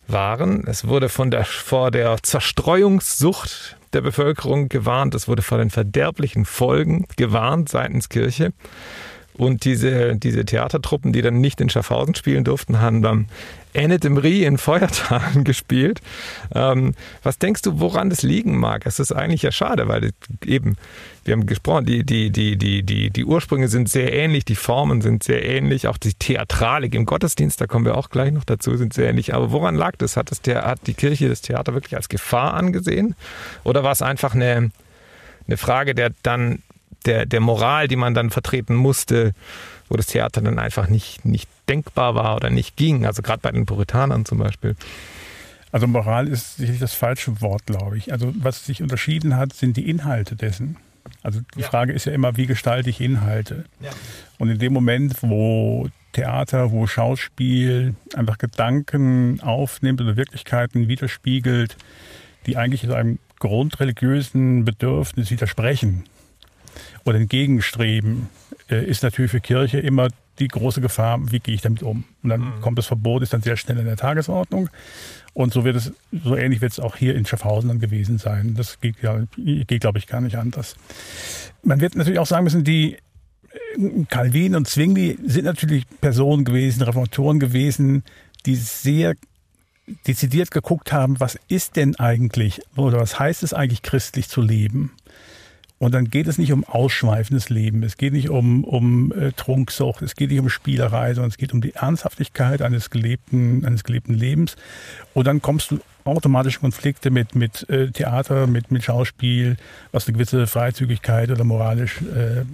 waren. 0.06 0.66
Es 0.66 0.86
wurde 0.86 1.08
von 1.08 1.30
der, 1.30 1.44
vor 1.44 1.90
der 1.90 2.22
Zerstreuungssucht 2.22 3.76
der 3.92 4.00
Bevölkerung 4.00 4.68
gewarnt, 4.68 5.14
es 5.14 5.28
wurde 5.28 5.42
vor 5.42 5.58
den 5.58 5.70
verderblichen 5.70 6.44
Folgen 6.44 7.06
gewarnt 7.16 7.68
seitens 7.68 8.08
Kirche. 8.08 8.52
Und 9.36 9.64
diese, 9.64 10.14
diese 10.16 10.44
Theatertruppen, 10.44 11.12
die 11.12 11.22
dann 11.22 11.40
nicht 11.40 11.60
in 11.60 11.68
Schaffhausen 11.68 12.14
spielen 12.14 12.44
durften, 12.44 12.80
haben 12.80 13.02
dann 13.02 13.26
Anne 13.76 13.98
de 13.98 14.10
Marie 14.10 14.44
in 14.44 14.58
Feuertalen 14.58 15.42
gespielt. 15.44 16.00
Ähm, 16.54 16.94
was 17.24 17.38
denkst 17.38 17.62
du, 17.62 17.80
woran 17.80 18.10
das 18.10 18.22
liegen 18.22 18.56
mag? 18.56 18.86
Es 18.86 19.00
ist 19.00 19.10
eigentlich 19.10 19.42
ja 19.42 19.50
schade, 19.50 19.88
weil 19.88 20.12
eben, 20.44 20.76
wir 21.24 21.32
haben 21.32 21.46
gesprochen, 21.46 21.84
die, 21.86 22.04
die, 22.04 22.30
die, 22.30 22.56
die, 22.56 22.84
die, 22.84 23.10
die 23.10 23.24
Ursprünge 23.24 23.66
sind 23.66 23.88
sehr 23.88 24.12
ähnlich, 24.12 24.44
die 24.44 24.54
Formen 24.54 25.00
sind 25.02 25.24
sehr 25.24 25.44
ähnlich, 25.44 25.88
auch 25.88 25.96
die 25.96 26.14
Theatralik 26.14 26.94
im 26.94 27.04
Gottesdienst, 27.04 27.60
da 27.60 27.66
kommen 27.66 27.84
wir 27.84 27.96
auch 27.96 28.10
gleich 28.10 28.32
noch 28.32 28.44
dazu, 28.44 28.76
sind 28.76 28.94
sehr 28.94 29.08
ähnlich. 29.08 29.34
Aber 29.34 29.50
woran 29.50 29.74
lag 29.74 29.96
das? 29.96 30.16
Hat, 30.16 30.30
das 30.30 30.40
hat 30.54 30.86
die 30.86 30.94
Kirche 30.94 31.28
das 31.28 31.40
Theater 31.40 31.74
wirklich 31.74 31.96
als 31.96 32.08
Gefahr 32.08 32.54
angesehen? 32.54 33.16
Oder 33.64 33.82
war 33.82 33.92
es 33.92 34.02
einfach 34.02 34.34
eine, 34.34 34.70
eine 35.48 35.56
Frage 35.56 35.96
der 35.96 36.12
dann 36.22 36.62
der, 37.06 37.26
der 37.26 37.40
Moral, 37.40 37.88
die 37.88 37.96
man 37.96 38.14
dann 38.14 38.30
vertreten 38.30 38.74
musste, 38.74 39.32
wo 39.88 39.96
das 39.96 40.06
Theater 40.06 40.40
dann 40.40 40.58
einfach 40.58 40.88
nicht, 40.88 41.24
nicht 41.24 41.48
denkbar 41.68 42.14
war 42.14 42.36
oder 42.36 42.50
nicht 42.50 42.76
ging. 42.76 43.06
Also 43.06 43.22
gerade 43.22 43.40
bei 43.40 43.50
den 43.50 43.66
Puritanern 43.66 44.24
zum 44.24 44.38
Beispiel. 44.38 44.76
Also 45.72 45.86
Moral 45.86 46.28
ist 46.28 46.56
sicherlich 46.56 46.80
das 46.80 46.94
falsche 46.94 47.40
Wort, 47.40 47.66
glaube 47.66 47.98
ich. 47.98 48.12
Also 48.12 48.32
was 48.36 48.64
sich 48.64 48.82
unterschieden 48.82 49.36
hat, 49.36 49.52
sind 49.52 49.76
die 49.76 49.88
Inhalte 49.88 50.36
dessen. 50.36 50.76
Also 51.22 51.40
die 51.56 51.60
ja. 51.60 51.66
Frage 51.66 51.92
ist 51.92 52.06
ja 52.06 52.12
immer, 52.12 52.36
wie 52.36 52.46
gestalte 52.46 52.90
ich 52.90 53.00
Inhalte? 53.00 53.64
Ja. 53.80 53.90
Und 54.38 54.50
in 54.50 54.58
dem 54.58 54.72
Moment, 54.72 55.22
wo 55.22 55.88
Theater, 56.12 56.70
wo 56.70 56.86
Schauspiel 56.86 57.94
einfach 58.14 58.38
Gedanken 58.38 59.40
aufnimmt 59.40 60.00
oder 60.00 60.16
Wirklichkeiten 60.16 60.88
widerspiegelt, 60.88 61.76
die 62.46 62.56
eigentlich 62.56 62.90
einem 62.90 63.18
grundreligiösen 63.40 64.64
Bedürfnis 64.64 65.30
widersprechen, 65.30 66.04
oder 67.04 67.18
entgegenstreben, 67.18 68.28
äh, 68.70 68.84
ist 68.84 69.02
natürlich 69.02 69.30
für 69.30 69.40
Kirche 69.40 69.78
immer 69.78 70.08
die 70.38 70.48
große 70.48 70.80
Gefahr, 70.80 71.20
wie 71.30 71.38
gehe 71.38 71.54
ich 71.54 71.60
damit 71.60 71.82
um? 71.82 72.04
Und 72.22 72.30
dann 72.30 72.40
mhm. 72.40 72.60
kommt 72.60 72.78
das 72.78 72.86
Verbot, 72.86 73.22
ist 73.22 73.32
dann 73.32 73.42
sehr 73.42 73.56
schnell 73.56 73.78
in 73.78 73.84
der 73.84 73.96
Tagesordnung. 73.96 74.68
Und 75.32 75.52
so 75.52 75.64
wird 75.64 75.76
es, 75.76 75.92
so 76.24 76.36
ähnlich 76.36 76.60
wird 76.60 76.72
es 76.72 76.80
auch 76.80 76.96
hier 76.96 77.14
in 77.14 77.26
Schaffhausen 77.26 77.68
dann 77.68 77.80
gewesen 77.80 78.18
sein. 78.18 78.54
Das 78.56 78.80
geht, 78.80 78.96
ja, 79.02 79.22
geht 79.36 79.80
glaube 79.80 79.98
ich, 79.98 80.06
gar 80.06 80.20
nicht 80.20 80.36
anders. 80.36 80.76
Man 81.62 81.80
wird 81.80 81.94
natürlich 81.94 82.18
auch 82.18 82.26
sagen 82.26 82.44
müssen, 82.44 82.64
die 82.64 82.94
äh, 82.94 84.04
Calvin 84.08 84.56
und 84.56 84.68
Zwingli 84.68 85.18
sind 85.24 85.44
natürlich 85.44 85.86
Personen 86.00 86.44
gewesen, 86.44 86.82
Reformatoren 86.82 87.38
gewesen, 87.38 88.02
die 88.46 88.56
sehr 88.56 89.14
dezidiert 90.06 90.50
geguckt 90.50 90.92
haben, 90.92 91.20
was 91.20 91.38
ist 91.48 91.76
denn 91.76 91.96
eigentlich 91.96 92.62
oder 92.76 92.98
was 92.98 93.18
heißt 93.18 93.42
es 93.42 93.52
eigentlich 93.52 93.82
christlich 93.82 94.28
zu 94.28 94.40
leben? 94.40 94.92
Und 95.84 95.92
dann 95.92 96.08
geht 96.08 96.28
es 96.28 96.38
nicht 96.38 96.50
um 96.50 96.64
ausschweifendes 96.64 97.50
Leben, 97.50 97.82
es 97.82 97.98
geht 97.98 98.14
nicht 98.14 98.30
um, 98.30 98.64
um 98.64 99.12
äh, 99.12 99.32
Trunksucht, 99.32 100.00
es 100.00 100.16
geht 100.16 100.30
nicht 100.30 100.40
um 100.40 100.48
Spielerei, 100.48 101.12
sondern 101.12 101.28
es 101.28 101.36
geht 101.36 101.52
um 101.52 101.60
die 101.60 101.74
Ernsthaftigkeit 101.74 102.62
eines 102.62 102.88
gelebten, 102.88 103.66
eines 103.66 103.84
gelebten 103.84 104.14
Lebens. 104.14 104.56
Und 105.12 105.26
dann 105.26 105.42
kommst 105.42 105.72
du 105.72 105.80
automatisch 106.04 106.58
Konflikte 106.58 107.10
mit, 107.10 107.34
mit 107.34 107.68
äh, 107.68 107.90
Theater, 107.90 108.46
mit, 108.46 108.70
mit 108.70 108.82
Schauspiel, 108.82 109.58
was 109.92 110.06
eine 110.06 110.14
gewisse 110.14 110.46
Freizügigkeit 110.46 111.30
oder 111.30 111.44
moralisch 111.44 112.00
äh, 112.00 112.46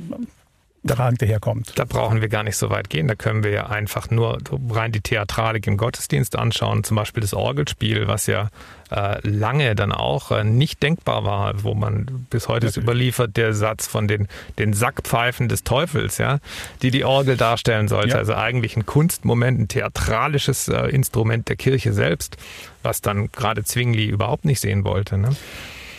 daran 0.83 1.17
daherkommt. 1.17 1.73
Da 1.77 1.85
brauchen 1.85 2.21
wir 2.21 2.29
gar 2.29 2.43
nicht 2.43 2.57
so 2.57 2.71
weit 2.71 2.89
gehen. 2.89 3.07
Da 3.07 3.15
können 3.15 3.45
wir 3.45 3.51
ja 3.51 3.67
einfach 3.67 4.11
nur 4.11 4.39
rein 4.71 4.93
die 4.93 5.01
Theatralik 5.01 5.67
im 5.67 5.77
Gottesdienst 5.77 6.37
anschauen. 6.37 6.85
Zum 6.85 6.97
Beispiel 6.97 7.21
das 7.21 7.35
Orgelspiel, 7.35 8.09
was 8.09 8.27
ja 8.27 8.49
äh, 8.91 9.19
lange 9.29 9.75
dann 9.75 9.93
auch 9.93 10.31
äh, 10.31 10.43
nicht 10.43 10.83
denkbar 10.83 11.25
war, 11.25 11.63
wo 11.63 11.75
man 11.75 12.27
bis 12.31 12.49
heute 12.49 12.69
ist 12.69 12.77
überliefert 12.77 13.37
der 13.37 13.53
Satz 13.53 13.87
von 13.87 14.09
den, 14.09 14.27
den 14.59 14.73
Sackpfeifen 14.73 15.49
des 15.49 15.65
Teufels, 15.65 16.19
ja, 16.19 16.39
die 16.83 16.91
die 16.91 17.05
Orgel 17.05 17.37
darstellen 17.37 17.89
sollte. 17.89 18.11
Ja. 18.11 18.17
Also 18.17 18.35
eigentlich 18.35 18.77
ein 18.77 18.87
Kunstmoment, 18.87 19.61
ein 19.61 19.69
theatralisches 19.69 20.69
äh, 20.69 20.87
Instrument 20.89 21.49
der 21.49 21.57
Kirche 21.57 21.93
selbst, 21.93 22.37
was 22.83 23.03
dann 23.03 23.31
gerade 23.33 23.65
Zwingli 23.65 24.07
überhaupt 24.07 24.47
nicht 24.47 24.61
sehen 24.61 24.85
wollte. 24.85 25.19
Ne? 25.19 25.37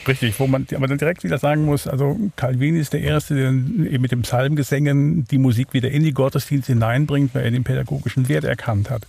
Richtig, 0.07 0.39
wo 0.39 0.47
man 0.47 0.65
aber 0.75 0.87
dann 0.87 0.97
direkt 0.97 1.23
wieder 1.23 1.37
sagen 1.37 1.65
muss, 1.65 1.87
also 1.87 2.19
Calvin 2.35 2.75
ist 2.75 2.93
der 2.93 3.01
Erste, 3.01 3.35
der 3.35 3.49
eben 3.49 4.01
mit 4.01 4.11
dem 4.11 4.23
Psalmgesängen 4.23 5.25
die 5.25 5.37
Musik 5.37 5.73
wieder 5.73 5.91
in 5.91 6.03
die 6.03 6.13
Gottesdienste 6.13 6.73
hineinbringt, 6.73 7.35
weil 7.35 7.43
er 7.43 7.51
den 7.51 7.63
pädagogischen 7.63 8.27
Wert 8.27 8.43
erkannt 8.43 8.89
hat. 8.89 9.03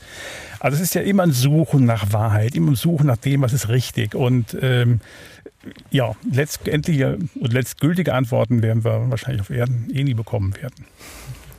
Also 0.61 0.77
es 0.77 0.83
ist 0.83 0.95
ja 0.95 1.03
immer 1.03 1.23
ein 1.23 1.33
Suchen 1.33 1.87
nach 1.87 2.13
Wahrheit, 2.13 2.55
immer 2.55 2.73
ein 2.73 2.77
Suchen 2.77 3.07
nach 3.07 3.17
dem, 3.17 3.41
was 3.41 3.53
ist 3.53 3.69
richtig. 3.69 4.15
Und 4.15 4.57
ähm, 4.61 5.01
ja, 5.91 6.15
letztendliche 6.31 7.19
und 7.41 7.53
letztgültige 7.53 8.13
Antworten 8.15 8.63
werden 8.63 8.85
wir 8.85 9.11
wahrscheinlich 9.11 9.41
auf 9.41 9.51
Erden 9.51 9.89
eh 9.93 10.05
nie 10.05 10.15
bekommen 10.15 10.55
werden 10.57 10.85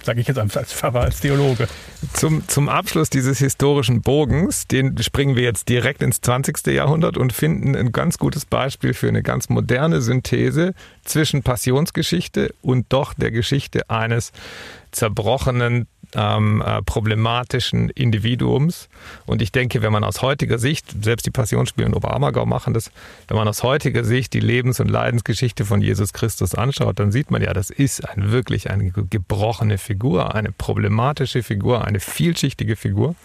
sage 0.05 0.21
ich 0.21 0.27
jetzt 0.27 0.37
als 0.37 0.73
Pfarrer, 0.73 1.01
als 1.01 1.19
Theologe. 1.19 1.67
Zum, 2.13 2.47
zum 2.47 2.69
Abschluss 2.69 3.09
dieses 3.09 3.39
historischen 3.39 4.01
Bogens, 4.01 4.67
den 4.67 4.97
springen 4.97 5.35
wir 5.35 5.43
jetzt 5.43 5.69
direkt 5.69 6.03
ins 6.03 6.21
20. 6.21 6.67
Jahrhundert 6.67 7.17
und 7.17 7.33
finden 7.33 7.75
ein 7.75 7.91
ganz 7.91 8.17
gutes 8.17 8.45
Beispiel 8.45 8.93
für 8.93 9.07
eine 9.07 9.23
ganz 9.23 9.49
moderne 9.49 10.01
Synthese 10.01 10.73
zwischen 11.03 11.43
Passionsgeschichte 11.43 12.53
und 12.61 12.87
doch 12.89 13.13
der 13.13 13.31
Geschichte 13.31 13.89
eines 13.89 14.31
zerbrochenen, 14.91 15.87
ähm, 16.15 16.63
äh, 16.65 16.81
problematischen 16.81 17.89
Individuums. 17.89 18.89
Und 19.25 19.41
ich 19.41 19.51
denke, 19.51 19.81
wenn 19.81 19.91
man 19.91 20.03
aus 20.03 20.21
heutiger 20.21 20.57
Sicht, 20.57 21.03
selbst 21.03 21.25
die 21.25 21.31
Passionsspiele 21.31 21.87
in 21.87 21.93
Oberammergau 21.93 22.45
machen 22.45 22.73
das, 22.73 22.91
wenn 23.27 23.37
man 23.37 23.47
aus 23.47 23.63
heutiger 23.63 24.03
Sicht 24.03 24.33
die 24.33 24.39
Lebens- 24.39 24.79
und 24.79 24.89
Leidensgeschichte 24.89 25.65
von 25.65 25.81
Jesus 25.81 26.13
Christus 26.13 26.55
anschaut, 26.55 26.99
dann 26.99 27.11
sieht 27.11 27.31
man 27.31 27.41
ja, 27.41 27.53
das 27.53 27.69
ist 27.69 28.07
ein, 28.07 28.31
wirklich 28.31 28.69
eine 28.69 28.91
gebrochene 28.91 29.77
Figur, 29.77 30.35
eine 30.35 30.51
problematische 30.51 31.43
Figur, 31.43 31.85
eine 31.85 31.99
vielschichtige 31.99 32.75
Figur. 32.75 33.15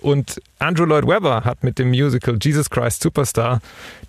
Und 0.00 0.42
Andrew 0.58 0.84
Lloyd 0.84 1.06
Webber 1.06 1.44
hat 1.44 1.62
mit 1.62 1.78
dem 1.78 1.90
Musical 1.90 2.36
Jesus 2.42 2.70
Christ 2.70 3.02
Superstar 3.02 3.60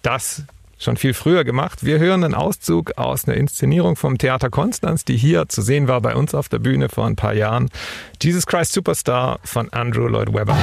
das 0.01 0.43
schon 0.83 0.97
viel 0.97 1.13
früher 1.13 1.43
gemacht. 1.43 1.83
Wir 1.83 1.99
hören 1.99 2.23
einen 2.23 2.33
Auszug 2.33 2.97
aus 2.97 3.27
einer 3.27 3.37
Inszenierung 3.37 3.95
vom 3.95 4.17
Theater 4.17 4.49
Konstanz, 4.49 5.05
die 5.05 5.17
hier 5.17 5.47
zu 5.49 5.61
sehen 5.61 5.87
war 5.87 6.01
bei 6.01 6.15
uns 6.15 6.35
auf 6.35 6.49
der 6.49 6.59
Bühne 6.59 6.89
vor 6.89 7.05
ein 7.05 7.15
paar 7.15 7.33
Jahren. 7.33 7.69
Jesus 8.21 8.45
Christ 8.45 8.73
Superstar 8.73 9.39
von 9.43 9.71
Andrew 9.71 10.07
Lloyd 10.07 10.33
Webber. 10.33 10.57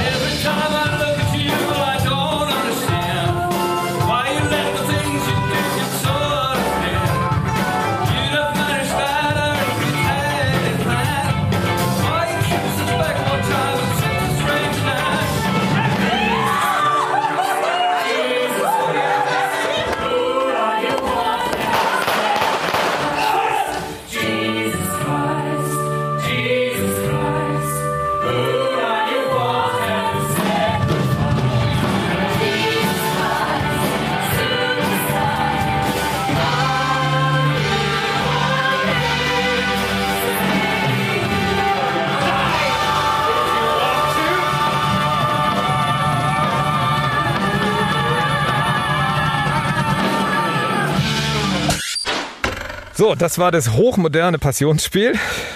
So, 53.01 53.15
das 53.15 53.39
war 53.39 53.51
das 53.51 53.73
hochmoderne 53.73 54.37
Passionsspiel 54.37 55.15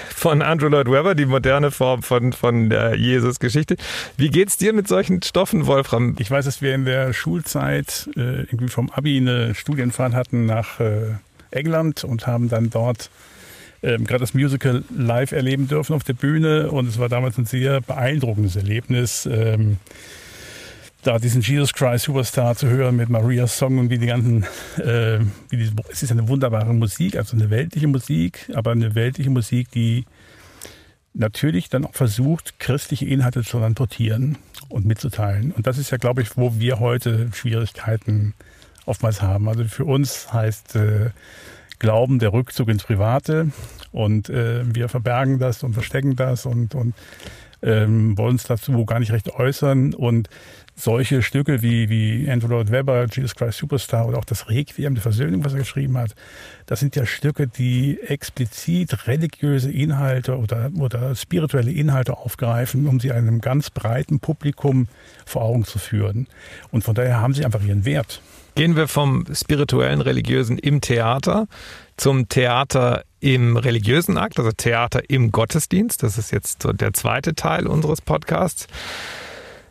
von 0.09 0.41
Andrew 0.41 0.67
Lloyd 0.67 0.89
Webber, 0.89 1.13
die 1.13 1.27
moderne 1.27 1.69
Form 1.69 2.01
von, 2.01 2.33
von 2.33 2.71
der 2.71 2.95
Jesus-Geschichte. 2.95 3.75
Wie 4.17 4.29
geht's 4.29 4.57
dir 4.57 4.73
mit 4.73 4.87
solchen 4.87 5.21
Stoffen, 5.21 5.67
Wolfram? 5.67 6.15
Ich 6.17 6.31
weiß, 6.31 6.45
dass 6.45 6.63
wir 6.63 6.73
in 6.73 6.85
der 6.85 7.13
Schulzeit 7.13 8.09
äh, 8.15 8.45
irgendwie 8.45 8.69
vom 8.69 8.89
Abi 8.89 9.17
eine 9.17 9.53
Studienfahrt 9.53 10.15
hatten 10.15 10.47
nach 10.47 10.79
äh, 10.79 11.17
England 11.51 12.03
und 12.03 12.25
haben 12.25 12.49
dann 12.49 12.71
dort 12.71 13.11
ähm, 13.83 14.05
gerade 14.05 14.21
das 14.21 14.33
Musical 14.33 14.83
live 14.97 15.31
erleben 15.31 15.67
dürfen 15.67 15.93
auf 15.93 16.03
der 16.03 16.13
Bühne. 16.13 16.71
Und 16.71 16.87
es 16.87 16.97
war 16.97 17.09
damals 17.09 17.37
ein 17.37 17.45
sehr 17.45 17.79
beeindruckendes 17.79 18.55
Erlebnis. 18.55 19.29
Ähm, 19.31 19.77
da 21.05 21.19
diesen 21.19 21.41
Jesus 21.41 21.71
Christ 21.73 22.05
Superstar 22.05 22.55
zu 22.55 22.67
hören 22.67 22.95
mit 22.95 23.09
Marias 23.09 23.57
Song 23.57 23.77
und 23.77 23.89
wie 23.91 23.99
die 23.99 24.07
ganzen, 24.07 24.43
äh, 24.77 25.19
wie 25.49 25.57
die, 25.57 25.71
es 25.91 26.01
ist 26.01 26.11
eine 26.11 26.27
wunderbare 26.27 26.73
Musik, 26.73 27.15
also 27.15 27.37
eine 27.37 27.51
weltliche 27.51 27.87
Musik, 27.87 28.49
aber 28.55 28.71
eine 28.71 28.95
weltliche 28.95 29.29
Musik, 29.29 29.69
die 29.71 30.05
natürlich 31.13 31.69
dann 31.69 31.85
auch 31.85 31.93
versucht, 31.93 32.59
christliche 32.59 33.05
Inhalte 33.05 33.43
zu 33.43 33.59
transportieren 33.59 34.37
und 34.67 34.85
mitzuteilen. 34.85 35.51
Und 35.51 35.67
das 35.67 35.77
ist 35.77 35.91
ja, 35.91 35.97
glaube 35.97 36.23
ich, 36.23 36.37
wo 36.37 36.59
wir 36.59 36.79
heute 36.79 37.29
Schwierigkeiten 37.33 38.33
oftmals 38.87 39.21
haben. 39.21 39.47
Also 39.47 39.63
für 39.65 39.85
uns 39.85 40.33
heißt 40.33 40.75
äh, 40.75 41.11
Glauben 41.77 42.17
der 42.17 42.33
Rückzug 42.33 42.69
ins 42.69 42.83
Private 42.83 43.51
und 43.91 44.29
äh, 44.29 44.63
wir 44.65 44.89
verbergen 44.89 45.37
das 45.37 45.61
und 45.61 45.73
verstecken 45.73 46.15
das 46.15 46.47
und, 46.47 46.73
und 46.73 46.95
ähm, 47.65 48.17
wollen 48.17 48.33
uns 48.33 48.43
dazu 48.43 48.85
gar 48.85 48.99
nicht 48.99 49.11
recht 49.11 49.29
äußern. 49.33 49.93
Und 49.93 50.29
solche 50.75 51.21
Stücke 51.21 51.61
wie, 51.61 51.89
wie 51.89 52.29
Andrew 52.29 52.47
Lloyd 52.47 52.71
Webber, 52.71 53.05
Jesus 53.11 53.35
Christ 53.35 53.57
Superstar 53.57 54.07
oder 54.07 54.17
auch 54.17 54.25
das 54.25 54.49
Requiem 54.49 54.93
der 54.93 55.01
Versöhnung, 55.01 55.43
was 55.43 55.53
er 55.53 55.59
geschrieben 55.59 55.97
hat, 55.97 56.15
das 56.65 56.79
sind 56.79 56.95
ja 56.95 57.05
Stücke, 57.05 57.47
die 57.47 57.99
explizit 58.01 59.07
religiöse 59.07 59.71
Inhalte 59.71 60.37
oder, 60.37 60.71
oder 60.77 61.15
spirituelle 61.15 61.71
Inhalte 61.71 62.17
aufgreifen, 62.17 62.87
um 62.87 62.99
sie 62.99 63.11
einem 63.11 63.41
ganz 63.41 63.69
breiten 63.69 64.19
Publikum 64.19 64.87
vor 65.25 65.43
Augen 65.43 65.63
zu 65.63 65.79
führen. 65.79 66.27
Und 66.71 66.83
von 66.83 66.93
daher 66.93 67.21
haben 67.21 67.33
sie 67.33 67.45
einfach 67.45 67.63
ihren 67.63 67.85
Wert. 67.85 68.21
Gehen 68.55 68.75
wir 68.75 68.87
vom 68.87 69.25
spirituellen, 69.33 69.99
religiösen 70.01 70.57
im 70.57 70.79
Theater 70.79 71.47
zum 71.97 72.29
Theater 72.29 73.03
im 73.25 73.57
religiösen 73.57 74.19
Akt, 74.19 74.37
also 74.37 74.51
Theater 74.51 75.09
im 75.09 75.31
Gottesdienst. 75.31 76.03
Das 76.03 76.19
ist 76.19 76.31
jetzt 76.31 76.61
so 76.61 76.73
der 76.73 76.93
zweite 76.93 77.33
Teil 77.33 77.65
unseres 77.65 77.99
Podcasts. 77.99 78.67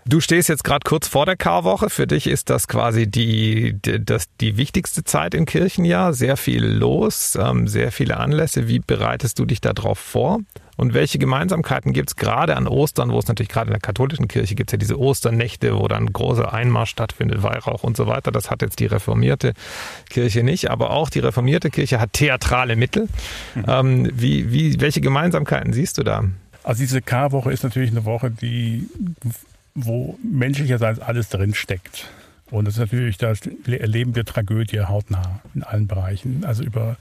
Du 0.07 0.21
stehst 0.21 0.51
jetzt 0.51 0.64
gerade 0.64 0.85
kurz 0.85 1.09
vor 1.09 1.25
der 1.25 1.37
Karwoche. 1.37 1.88
Für 1.88 2.07
dich 2.07 2.27
ist 2.27 2.51
das 2.51 2.69
quasi 2.69 3.07
die, 3.07 3.73
die, 3.73 4.05
das, 4.05 4.27
die 4.38 4.59
wichtigste 4.59 5.03
Zeit 5.03 5.33
im 5.33 5.47
Kirchenjahr. 5.47 6.12
Sehr 6.12 6.37
viel 6.37 6.62
los, 6.62 7.38
ähm, 7.40 7.67
sehr 7.67 7.90
viele 7.90 8.19
Anlässe. 8.19 8.69
Wie 8.69 8.81
bereitest 8.81 9.38
du 9.38 9.47
dich 9.47 9.62
darauf 9.62 9.99
vor? 9.99 10.40
Und 10.77 10.93
welche 10.93 11.19
Gemeinsamkeiten 11.19 11.95
gibt 11.95 12.11
es 12.11 12.17
gerade 12.17 12.57
an 12.57 12.67
Ostern, 12.67 13.12
wo 13.12 13.19
es 13.19 13.29
natürlich 13.29 13.49
gerade 13.49 13.69
in 13.69 13.73
der 13.73 13.81
katholischen 13.81 14.29
Kirche 14.29 14.55
gibt 14.55 14.71
es 14.71 14.73
ja 14.73 14.79
diese 14.79 14.99
Osternächte, 14.99 15.75
wo 15.79 15.88
dann 15.88 16.12
großer 16.12 16.53
Einmarsch 16.53 16.90
stattfindet, 16.90 17.43
Weihrauch 17.43 17.83
und 17.83 17.97
so 17.97 18.07
weiter. 18.07 18.31
Das 18.31 18.51
hat 18.51 18.61
jetzt 18.61 18.81
die 18.81 18.87
reformierte 18.87 19.55
Kirche 20.11 20.43
nicht, 20.43 20.71
aber 20.71 20.90
auch 20.90 21.09
die 21.09 21.21
reformierte 21.21 21.71
Kirche 21.71 21.99
hat 21.99 22.12
theatrale 22.12 22.77
Mittel. 22.77 23.09
Mhm. 23.55 23.64
Ähm, 23.69 24.11
wie, 24.12 24.53
wie, 24.53 24.81
welche 24.81 25.01
Gemeinsamkeiten 25.01 25.73
siehst 25.73 25.97
du 25.97 26.03
da? 26.03 26.25
Also 26.62 26.81
diese 26.81 27.01
Karwoche 27.01 27.53
ist 27.53 27.62
natürlich 27.62 27.90
eine 27.90 28.05
Woche, 28.05 28.31
die 28.31 28.88
wo 29.75 30.19
menschlicherseits 30.23 31.01
alles 31.01 31.29
drin 31.29 31.55
steckt. 31.55 32.09
Und 32.51 32.67
das 32.67 32.75
ist 32.75 32.81
natürlich, 32.81 33.19
da 33.19 33.33
erleben 33.67 34.15
wir 34.15 34.25
Tragödie 34.25 34.81
hautnah 34.81 35.41
in 35.55 35.63
allen 35.63 35.87
Bereichen. 35.89 36.45
Also 36.45 36.63
über 36.63 36.97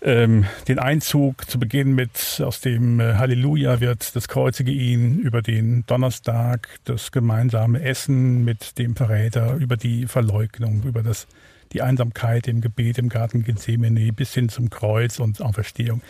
ähm, 0.00 0.46
den 0.68 0.78
Einzug 0.78 1.50
zu 1.50 1.58
Beginn 1.58 1.94
mit 1.94 2.40
aus 2.44 2.60
dem 2.60 3.00
äh, 3.00 3.14
Halleluja 3.14 3.80
wird 3.80 4.14
das 4.14 4.28
Kreuzige 4.28 4.70
ihn, 4.70 5.18
über 5.18 5.42
den 5.42 5.84
Donnerstag 5.86 6.68
das 6.84 7.10
gemeinsame 7.10 7.82
Essen 7.82 8.44
mit 8.44 8.78
dem 8.78 8.94
Verräter, 8.94 9.54
über 9.54 9.76
die 9.76 10.06
Verleugnung, 10.06 10.82
über 10.84 11.02
das, 11.02 11.26
die 11.72 11.82
Einsamkeit 11.82 12.46
im 12.48 12.60
Gebet 12.60 12.98
im 12.98 13.08
Garten 13.08 13.42
Gethsemane 13.42 14.12
bis 14.12 14.34
hin 14.34 14.48
zum 14.48 14.70
Kreuz 14.70 15.18
und 15.18 15.42
Auferstehung. 15.42 16.00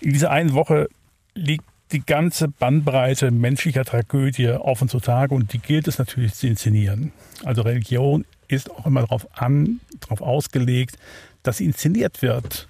In 0.00 0.12
dieser 0.12 0.30
einen 0.30 0.52
Woche 0.52 0.88
liegt 1.34 1.64
die 1.92 2.04
ganze 2.04 2.48
Bandbreite 2.48 3.30
menschlicher 3.30 3.84
Tragödie 3.84 4.48
offen 4.48 4.88
zutage 4.88 5.34
und 5.34 5.52
die 5.52 5.58
gilt 5.58 5.86
es 5.88 5.98
natürlich 5.98 6.34
zu 6.34 6.48
inszenieren. 6.48 7.12
Also 7.44 7.62
Religion 7.62 8.24
ist 8.48 8.70
auch 8.70 8.86
immer 8.86 9.02
darauf 9.02 9.26
an, 9.38 9.80
darauf 10.00 10.20
ausgelegt, 10.20 10.96
dass 11.42 11.58
sie 11.58 11.64
inszeniert 11.64 12.22
wird. 12.22 12.68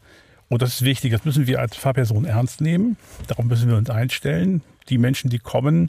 Und 0.48 0.62
das 0.62 0.74
ist 0.74 0.82
wichtig, 0.82 1.12
das 1.12 1.24
müssen 1.24 1.46
wir 1.46 1.60
als 1.60 1.76
Fahrperson 1.76 2.24
ernst 2.24 2.60
nehmen. 2.60 2.96
Darauf 3.26 3.44
müssen 3.44 3.68
wir 3.68 3.76
uns 3.76 3.90
einstellen. 3.90 4.62
Die 4.88 4.98
Menschen, 4.98 5.30
die 5.30 5.38
kommen, 5.38 5.88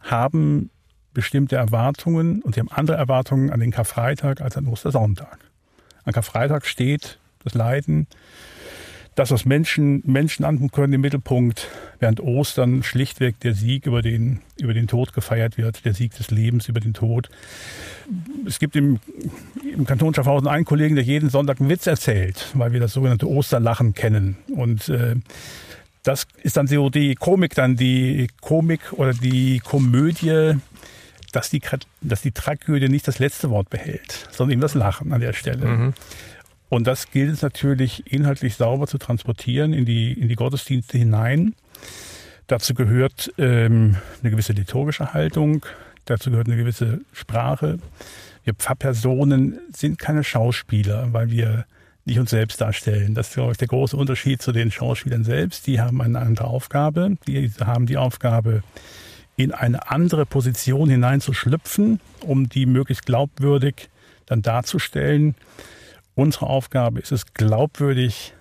haben 0.00 0.70
bestimmte 1.14 1.56
Erwartungen 1.56 2.42
und 2.42 2.54
sie 2.54 2.60
haben 2.60 2.70
andere 2.70 2.96
Erwartungen 2.96 3.50
an 3.50 3.60
den 3.60 3.70
Karfreitag 3.70 4.40
als 4.40 4.56
an 4.56 4.66
Ostersonntag. 4.66 5.38
An 6.04 6.12
Karfreitag 6.12 6.66
steht 6.66 7.18
das 7.44 7.54
Leiden, 7.54 8.06
das, 9.18 9.32
was 9.32 9.44
Menschen, 9.44 10.02
Menschen 10.06 10.44
antun 10.44 10.70
können 10.70 10.92
im 10.92 11.00
Mittelpunkt, 11.00 11.68
während 11.98 12.20
Ostern 12.20 12.84
schlichtweg 12.84 13.40
der 13.40 13.54
Sieg 13.54 13.86
über 13.86 14.00
den, 14.00 14.40
über 14.60 14.74
den 14.74 14.86
Tod 14.86 15.12
gefeiert 15.12 15.58
wird, 15.58 15.84
der 15.84 15.92
Sieg 15.92 16.14
des 16.16 16.30
Lebens 16.30 16.68
über 16.68 16.78
den 16.78 16.94
Tod. 16.94 17.28
Es 18.46 18.60
gibt 18.60 18.76
im, 18.76 19.00
im 19.74 19.86
Kanton 19.86 20.14
Schaffhausen 20.14 20.46
einen 20.46 20.64
Kollegen, 20.64 20.94
der 20.94 21.04
jeden 21.04 21.30
Sonntag 21.30 21.60
einen 21.60 21.68
Witz 21.68 21.86
erzählt, 21.86 22.46
weil 22.54 22.72
wir 22.72 22.78
das 22.78 22.92
sogenannte 22.92 23.28
Osterlachen 23.28 23.92
kennen. 23.92 24.36
Und 24.54 24.88
äh, 24.88 25.16
das 26.04 26.28
ist 26.42 26.56
dann 26.56 26.68
so 26.68 26.88
die 26.88 27.16
Komik, 27.16 27.54
dann 27.56 27.74
die 27.74 28.28
Komik 28.40 28.92
oder 28.92 29.12
die 29.12 29.58
Komödie, 29.58 30.54
dass 31.32 31.50
die, 31.50 31.60
dass 32.00 32.22
die 32.22 32.30
Tragödie 32.32 32.88
nicht 32.88 33.08
das 33.08 33.18
letzte 33.18 33.50
Wort 33.50 33.68
behält, 33.68 34.28
sondern 34.30 34.52
eben 34.52 34.60
das 34.60 34.74
Lachen 34.74 35.12
an 35.12 35.20
der 35.20 35.32
Stelle. 35.32 35.66
Mhm. 35.66 35.94
Und 36.68 36.86
das 36.86 37.10
gilt 37.10 37.32
es 37.32 37.42
natürlich 37.42 38.12
inhaltlich 38.12 38.56
sauber 38.56 38.86
zu 38.86 38.98
transportieren 38.98 39.72
in 39.72 39.84
die, 39.84 40.12
in 40.12 40.28
die 40.28 40.34
Gottesdienste 40.34 40.98
hinein. 40.98 41.54
Dazu 42.46 42.74
gehört 42.74 43.32
ähm, 43.38 43.96
eine 44.20 44.30
gewisse 44.30 44.52
liturgische 44.52 45.12
Haltung, 45.12 45.64
dazu 46.04 46.30
gehört 46.30 46.46
eine 46.46 46.56
gewisse 46.56 47.00
Sprache. 47.12 47.78
Wir 48.44 48.54
Pfarrpersonen 48.54 49.58
sind 49.74 49.98
keine 49.98 50.24
Schauspieler, 50.24 51.12
weil 51.12 51.30
wir 51.30 51.66
nicht 52.06 52.18
uns 52.18 52.30
selbst 52.30 52.60
darstellen. 52.60 53.14
Das 53.14 53.28
ist, 53.28 53.34
glaube 53.34 53.52
ich, 53.52 53.58
der 53.58 53.68
große 53.68 53.96
Unterschied 53.96 54.40
zu 54.40 54.52
den 54.52 54.70
Schauspielern 54.70 55.24
selbst. 55.24 55.66
Die 55.66 55.80
haben 55.80 56.00
eine 56.00 56.18
andere 56.18 56.46
Aufgabe. 56.46 57.18
Die 57.26 57.50
haben 57.60 57.84
die 57.86 57.98
Aufgabe, 57.98 58.62
in 59.36 59.52
eine 59.52 59.90
andere 59.90 60.26
Position 60.26 60.90
hineinzuschlüpfen, 60.90 62.00
um 62.22 62.48
die 62.48 62.66
möglichst 62.66 63.06
glaubwürdig 63.06 63.88
dann 64.26 64.42
darzustellen. 64.42 65.36
Unsere 66.18 66.48
Aufgabe 66.48 66.98
ist 66.98 67.12
es, 67.12 67.32
glaubwürdig 67.32 68.34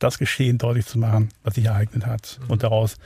das 0.00 0.18
Geschehen 0.18 0.58
deutlich 0.58 0.86
zu 0.86 0.98
machen, 0.98 1.28
was 1.44 1.54
sich 1.54 1.66
ereignet 1.66 2.04
hat. 2.04 2.40
Mhm. 2.42 2.50
Und 2.50 2.62
daraus 2.64 2.96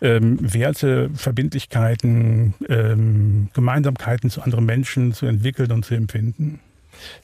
ähm, 0.00 0.38
Werte, 0.40 1.10
Verbindlichkeiten, 1.14 2.54
ähm, 2.70 3.50
Gemeinsamkeiten 3.52 4.30
zu 4.30 4.40
anderen 4.40 4.64
Menschen 4.64 5.12
zu 5.12 5.26
entwickeln 5.26 5.70
und 5.70 5.84
zu 5.84 5.94
empfinden. 5.94 6.60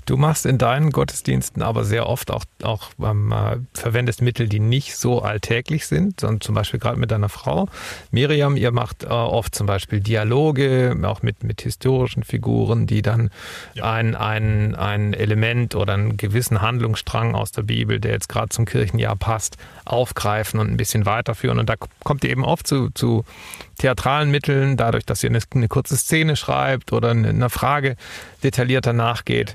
Du 0.07 0.17
machst 0.17 0.47
in 0.47 0.59
deinen 0.59 0.91
Gottesdiensten 0.91 1.63
aber 1.63 1.85
sehr 1.85 2.09
oft 2.09 2.31
auch, 2.31 2.45
auch 2.63 2.91
ähm, 3.03 3.33
äh, 3.33 3.59
verwendest 3.75 4.23
Mittel, 4.23 4.49
die 4.49 4.61
nicht 4.61 4.97
so 4.97 5.23
alltäglich 5.23 5.87
sind, 5.87 6.21
sondern 6.21 6.41
zum 6.41 6.55
Beispiel 6.55 6.81
gerade 6.81 6.99
mit 6.99 7.11
deiner 7.11 7.29
Frau. 7.29 7.69
Miriam, 8.11 8.57
ihr 8.57 8.73
macht 8.73 9.05
äh, 9.05 9.09
oft 9.09 9.55
zum 9.55 9.67
Beispiel 9.67 10.01
Dialoge, 10.01 10.97
auch 11.05 11.23
mit, 11.23 11.45
mit 11.45 11.61
historischen 11.63 12.23
Figuren, 12.23 12.87
die 12.87 13.03
dann 13.03 13.31
ja. 13.75 13.85
ein, 13.93 14.15
ein, 14.15 14.75
ein 14.75 15.13
Element 15.13 15.75
oder 15.75 15.95
einen 15.95 16.17
gewissen 16.17 16.63
Handlungsstrang 16.63 17.35
aus 17.35 17.53
der 17.53 17.63
Bibel, 17.63 18.01
der 18.01 18.13
jetzt 18.13 18.29
gerade 18.29 18.49
zum 18.49 18.65
Kirchenjahr 18.65 19.17
passt, 19.17 19.57
aufgreifen 19.85 20.61
und 20.61 20.71
ein 20.71 20.77
bisschen 20.77 21.07
weiterführen. 21.07 21.59
Und 21.59 21.69
da 21.69 21.75
kommt 22.03 22.25
ihr 22.25 22.31
eben 22.31 22.45
oft 22.45 22.67
zu, 22.67 22.91
zu 22.91 23.25
theatralen 23.79 24.31
Mitteln, 24.31 24.77
dadurch, 24.77 25.07
dass 25.07 25.23
ihr 25.23 25.31
eine, 25.31 25.41
eine 25.55 25.69
kurze 25.69 25.97
Szene 25.97 26.37
schreibt 26.37 26.93
oder 26.93 27.11
eine 27.11 27.51
Frage 27.51 27.97
detaillierter 28.43 28.93
nachgeht. 28.93 29.55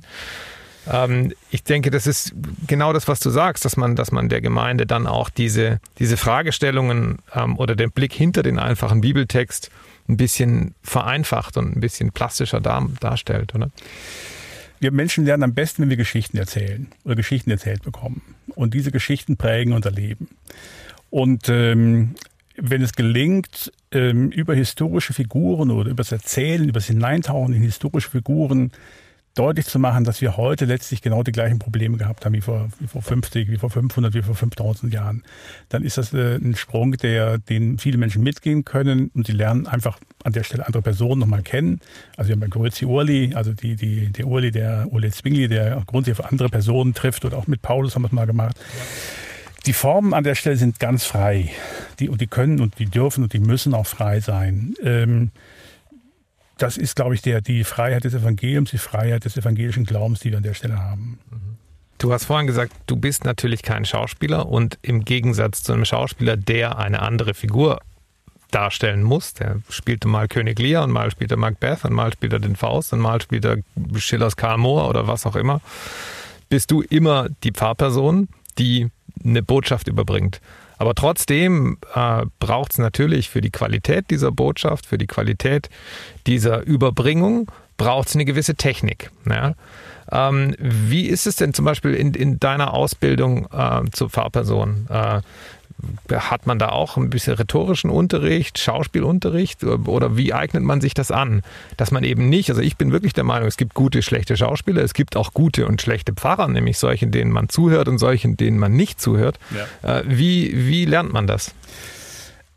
Ähm, 0.92 1.34
ich 1.50 1.64
denke, 1.64 1.92
das 1.92 2.08
ist 2.08 2.34
genau 2.68 2.94
das, 2.94 3.08
was 3.08 3.20
du 3.20 3.30
sagst, 3.30 3.66
dass 3.66 3.78
man, 3.78 3.96
dass 3.96 4.12
man 4.12 4.30
der 4.30 4.42
Gemeinde 4.42 4.86
dann 4.86 5.08
auch 5.08 5.30
diese, 5.30 5.80
diese 6.00 6.18
Fragestellungen 6.18 7.20
ähm, 7.34 7.58
oder 7.58 7.76
den 7.76 7.92
Blick 7.92 8.14
hinter 8.14 8.44
den 8.44 8.60
einfachen 8.60 9.02
Bibeltext 9.02 9.70
ein 10.10 10.18
bisschen 10.18 10.76
vereinfacht 10.84 11.56
und 11.58 11.76
ein 11.76 11.80
bisschen 11.80 12.12
plastischer 12.12 12.60
dar, 12.60 12.90
darstellt, 13.00 13.56
oder? 13.56 13.70
Wir 14.80 14.92
Menschen 14.92 15.26
lernen 15.26 15.44
am 15.44 15.54
besten, 15.54 15.84
wenn 15.84 15.90
wir 15.90 15.98
Geschichten 15.98 16.36
erzählen 16.36 16.88
oder 17.06 17.16
Geschichten 17.16 17.50
erzählt 17.50 17.84
bekommen. 17.84 18.22
Und 18.48 18.74
diese 18.74 18.92
Geschichten 18.92 19.38
prägen 19.38 19.72
unser 19.72 19.92
Leben. 19.92 20.28
Und 21.10 21.48
ähm, 21.48 22.16
wenn 22.58 22.82
es 22.82 22.92
gelingt, 22.92 23.72
ähm, 23.94 24.30
über 24.30 24.54
historische 24.54 25.14
Figuren 25.14 25.72
oder 25.72 25.90
über 25.90 26.04
das 26.04 26.12
Erzählen, 26.12 26.64
über 26.64 26.80
das 26.80 26.88
Hineintauchen 26.88 27.54
in 27.54 27.62
historische 27.62 28.10
Figuren 28.10 28.72
deutlich 29.36 29.66
zu 29.66 29.80
machen, 29.80 30.04
dass 30.04 30.22
wir 30.22 30.38
heute 30.38 30.66
letztlich 30.66 31.02
genau 31.02 31.24
die 31.24 31.32
gleichen 31.32 31.58
Probleme 31.58 31.98
gehabt 31.98 32.26
haben 32.26 32.34
wie 32.34 32.42
vor, 32.42 32.70
wie 32.80 32.88
vor 32.88 33.02
50, 33.02 33.50
wie 33.50 33.58
vor 33.58 33.70
500, 33.70 34.14
wie 34.14 34.22
vor 34.22 34.36
5000 34.36 34.94
Jahren, 34.94 35.24
dann 35.70 35.84
ist 35.84 35.98
das 35.98 36.14
äh, 36.14 36.36
ein 36.36 36.56
Sprung, 36.56 36.92
der, 36.94 37.40
den 37.40 37.80
viele 37.80 37.98
Menschen 37.98 38.22
mitgehen 38.22 38.64
können 38.64 39.10
und 39.16 39.26
sie 39.26 39.34
lernen 39.34 39.66
einfach 39.66 40.00
an 40.24 40.34
der 40.34 40.44
Stelle 40.44 40.66
andere 40.68 40.84
Personen 40.84 41.22
nochmal 41.22 41.42
kennen. 41.42 41.80
Also 42.16 42.30
wir 42.30 42.34
haben 42.34 42.42
bei 42.42 42.48
Grözi 42.48 42.86
Urli, 42.86 43.34
also 43.34 43.54
die, 43.54 43.76
die, 43.76 44.12
der 44.12 44.28
Urli, 44.28 44.52
der 44.52 44.88
Ule 44.92 45.10
Zwingli, 45.10 45.48
der 45.48 45.82
grundsätzlich 45.88 46.26
auf 46.26 46.32
andere 46.32 46.50
Personen 46.50 46.94
trifft 46.94 47.26
oder 47.26 47.38
auch 47.38 47.48
mit 47.48 47.62
Paulus 47.62 47.96
haben 47.96 48.04
wir 48.04 48.08
es 48.08 48.14
mal 48.14 48.28
gemacht. 48.28 48.56
Ja 48.58 49.23
die 49.66 49.74
Formen 49.74 50.14
an 50.14 50.24
der 50.24 50.36
Stelle 50.36 50.58
sind 50.58 50.80
ganz 50.80 51.06
frei. 51.06 51.50
Die, 52.00 52.10
und 52.10 52.22
die 52.22 52.28
können 52.28 52.60
und 52.60 52.80
die 52.80 52.86
dürfen 52.86 53.24
und 53.24 53.34
die 53.34 53.40
müssen 53.40 53.74
auch 53.74 53.88
frei 53.88 54.20
sein. 54.20 54.76
Ähm, 54.84 55.32
das 56.58 56.78
ist, 56.78 56.96
glaube 56.96 57.16
ich, 57.16 57.22
der, 57.22 57.42
die 57.42 57.64
Freiheit 57.64 58.04
des 58.04 58.14
Evangeliums, 58.14 58.72
die 58.72 58.78
Freiheit 58.78 59.26
des 59.26 59.38
evangelischen 59.38 59.86
Glaubens, 59.86 60.20
die 60.20 60.32
wir 60.32 60.38
an 60.38 60.44
der 60.44 60.54
Stelle 60.54 60.80
haben. 60.80 61.20
Du 61.98 62.12
hast 62.12 62.26
vorhin 62.26 62.48
gesagt, 62.48 62.74
du 62.88 62.96
bist 62.96 63.24
natürlich 63.24 63.64
kein 63.64 63.86
Schauspieler 63.86 64.48
und 64.48 64.78
im 64.82 65.06
Gegensatz 65.06 65.64
zu 65.64 65.74
einem 65.74 65.86
Schauspieler, 65.86 66.36
der 66.36 66.78
eine 66.78 67.02
andere 67.02 67.34
Figur 67.34 67.80
darstellen 68.52 69.04
muss. 69.04 69.34
Der 69.34 69.62
spielte 69.70 70.08
mal 70.08 70.28
König 70.28 70.60
Lear 70.60 70.84
und 70.84 70.92
mal 70.92 71.10
spielt 71.12 71.32
er 71.32 71.38
Macbeth 71.38 71.86
und 71.86 71.94
mal 71.94 72.12
spielt 72.14 72.34
er 72.34 72.40
den 72.40 72.56
Faust 72.56 72.94
und 72.94 73.00
mal 73.00 73.22
spielt 73.22 73.46
er 73.46 73.58
Schillers 73.98 74.36
Karl 74.36 74.58
Moor 74.58 74.90
oder 74.90 75.08
was 75.08 75.26
auch 75.26 75.36
immer. 75.36 75.62
Bist 76.50 76.72
du 76.72 76.82
immer 76.82 77.30
die 77.44 77.52
Pfarrperson, 77.52 78.28
die 78.60 78.90
eine 79.24 79.44
Botschaft 79.44 79.88
überbringt. 79.88 80.42
Aber 80.78 80.96
trotzdem 80.96 81.78
äh, 81.94 82.26
braucht 82.40 82.74
es 82.74 82.78
natürlich 82.78 83.30
für 83.30 83.42
die 83.42 83.52
Qualität 83.52 84.10
dieser 84.10 84.32
Botschaft, 84.32 84.86
für 84.86 84.98
die 84.98 85.08
Qualität 85.08 85.70
dieser 86.28 86.64
Überbringung, 86.64 87.50
braucht 87.78 88.10
es 88.10 88.16
eine 88.16 88.26
gewisse 88.26 88.56
Technik. 88.56 89.12
Ja? 89.30 89.54
Ähm, 90.12 90.56
wie 90.60 91.06
ist 91.06 91.26
es 91.28 91.38
denn 91.38 91.54
zum 91.54 91.66
Beispiel 91.66 91.94
in, 91.94 92.14
in 92.14 92.40
deiner 92.40 92.74
Ausbildung 92.74 93.48
äh, 93.52 93.82
zur 93.92 94.10
Fahrperson? 94.10 94.88
Äh, 94.90 95.22
hat 96.12 96.48
man 96.48 96.60
da 96.60 96.70
auch 96.70 96.98
ein 96.98 97.10
bisschen 97.10 97.34
rhetorischen 97.34 97.90
Unterricht, 97.90 98.60
Schauspielunterricht 98.60 99.64
oder 99.64 100.18
wie 100.18 100.34
eignet 100.34 100.64
man 100.64 100.82
sich 100.82 100.94
das 100.94 101.12
an? 101.12 101.42
Dass 101.78 101.92
man 101.92 102.04
eben 102.04 102.30
nicht, 102.30 102.50
also 102.50 102.62
ich 102.62 102.78
bin 102.78 102.92
wirklich 102.92 103.14
der 103.14 103.24
Meinung, 103.24 103.48
es 103.48 103.58
gibt 103.58 103.74
gute, 103.74 104.02
schlechte 104.02 104.38
Schauspieler, 104.38 104.82
es 104.82 104.94
gibt 104.94 105.16
auch 105.16 105.34
gute 105.34 105.68
und 105.68 105.82
schlechte 105.82 106.14
Pfarrer, 106.14 106.48
nämlich 106.48 106.78
solche, 106.78 107.08
denen 107.08 107.32
man 107.32 107.50
zuhört 107.50 107.88
und 107.88 107.98
solche, 107.98 108.30
denen 108.30 108.60
man 108.60 108.74
nicht 108.74 109.02
zuhört. 109.02 109.40
Ja. 109.84 110.00
Äh, 110.00 110.04
wie, 110.06 110.68
wie 110.68 110.86
lernt 110.86 111.14
man 111.14 111.28
das? 111.28 111.54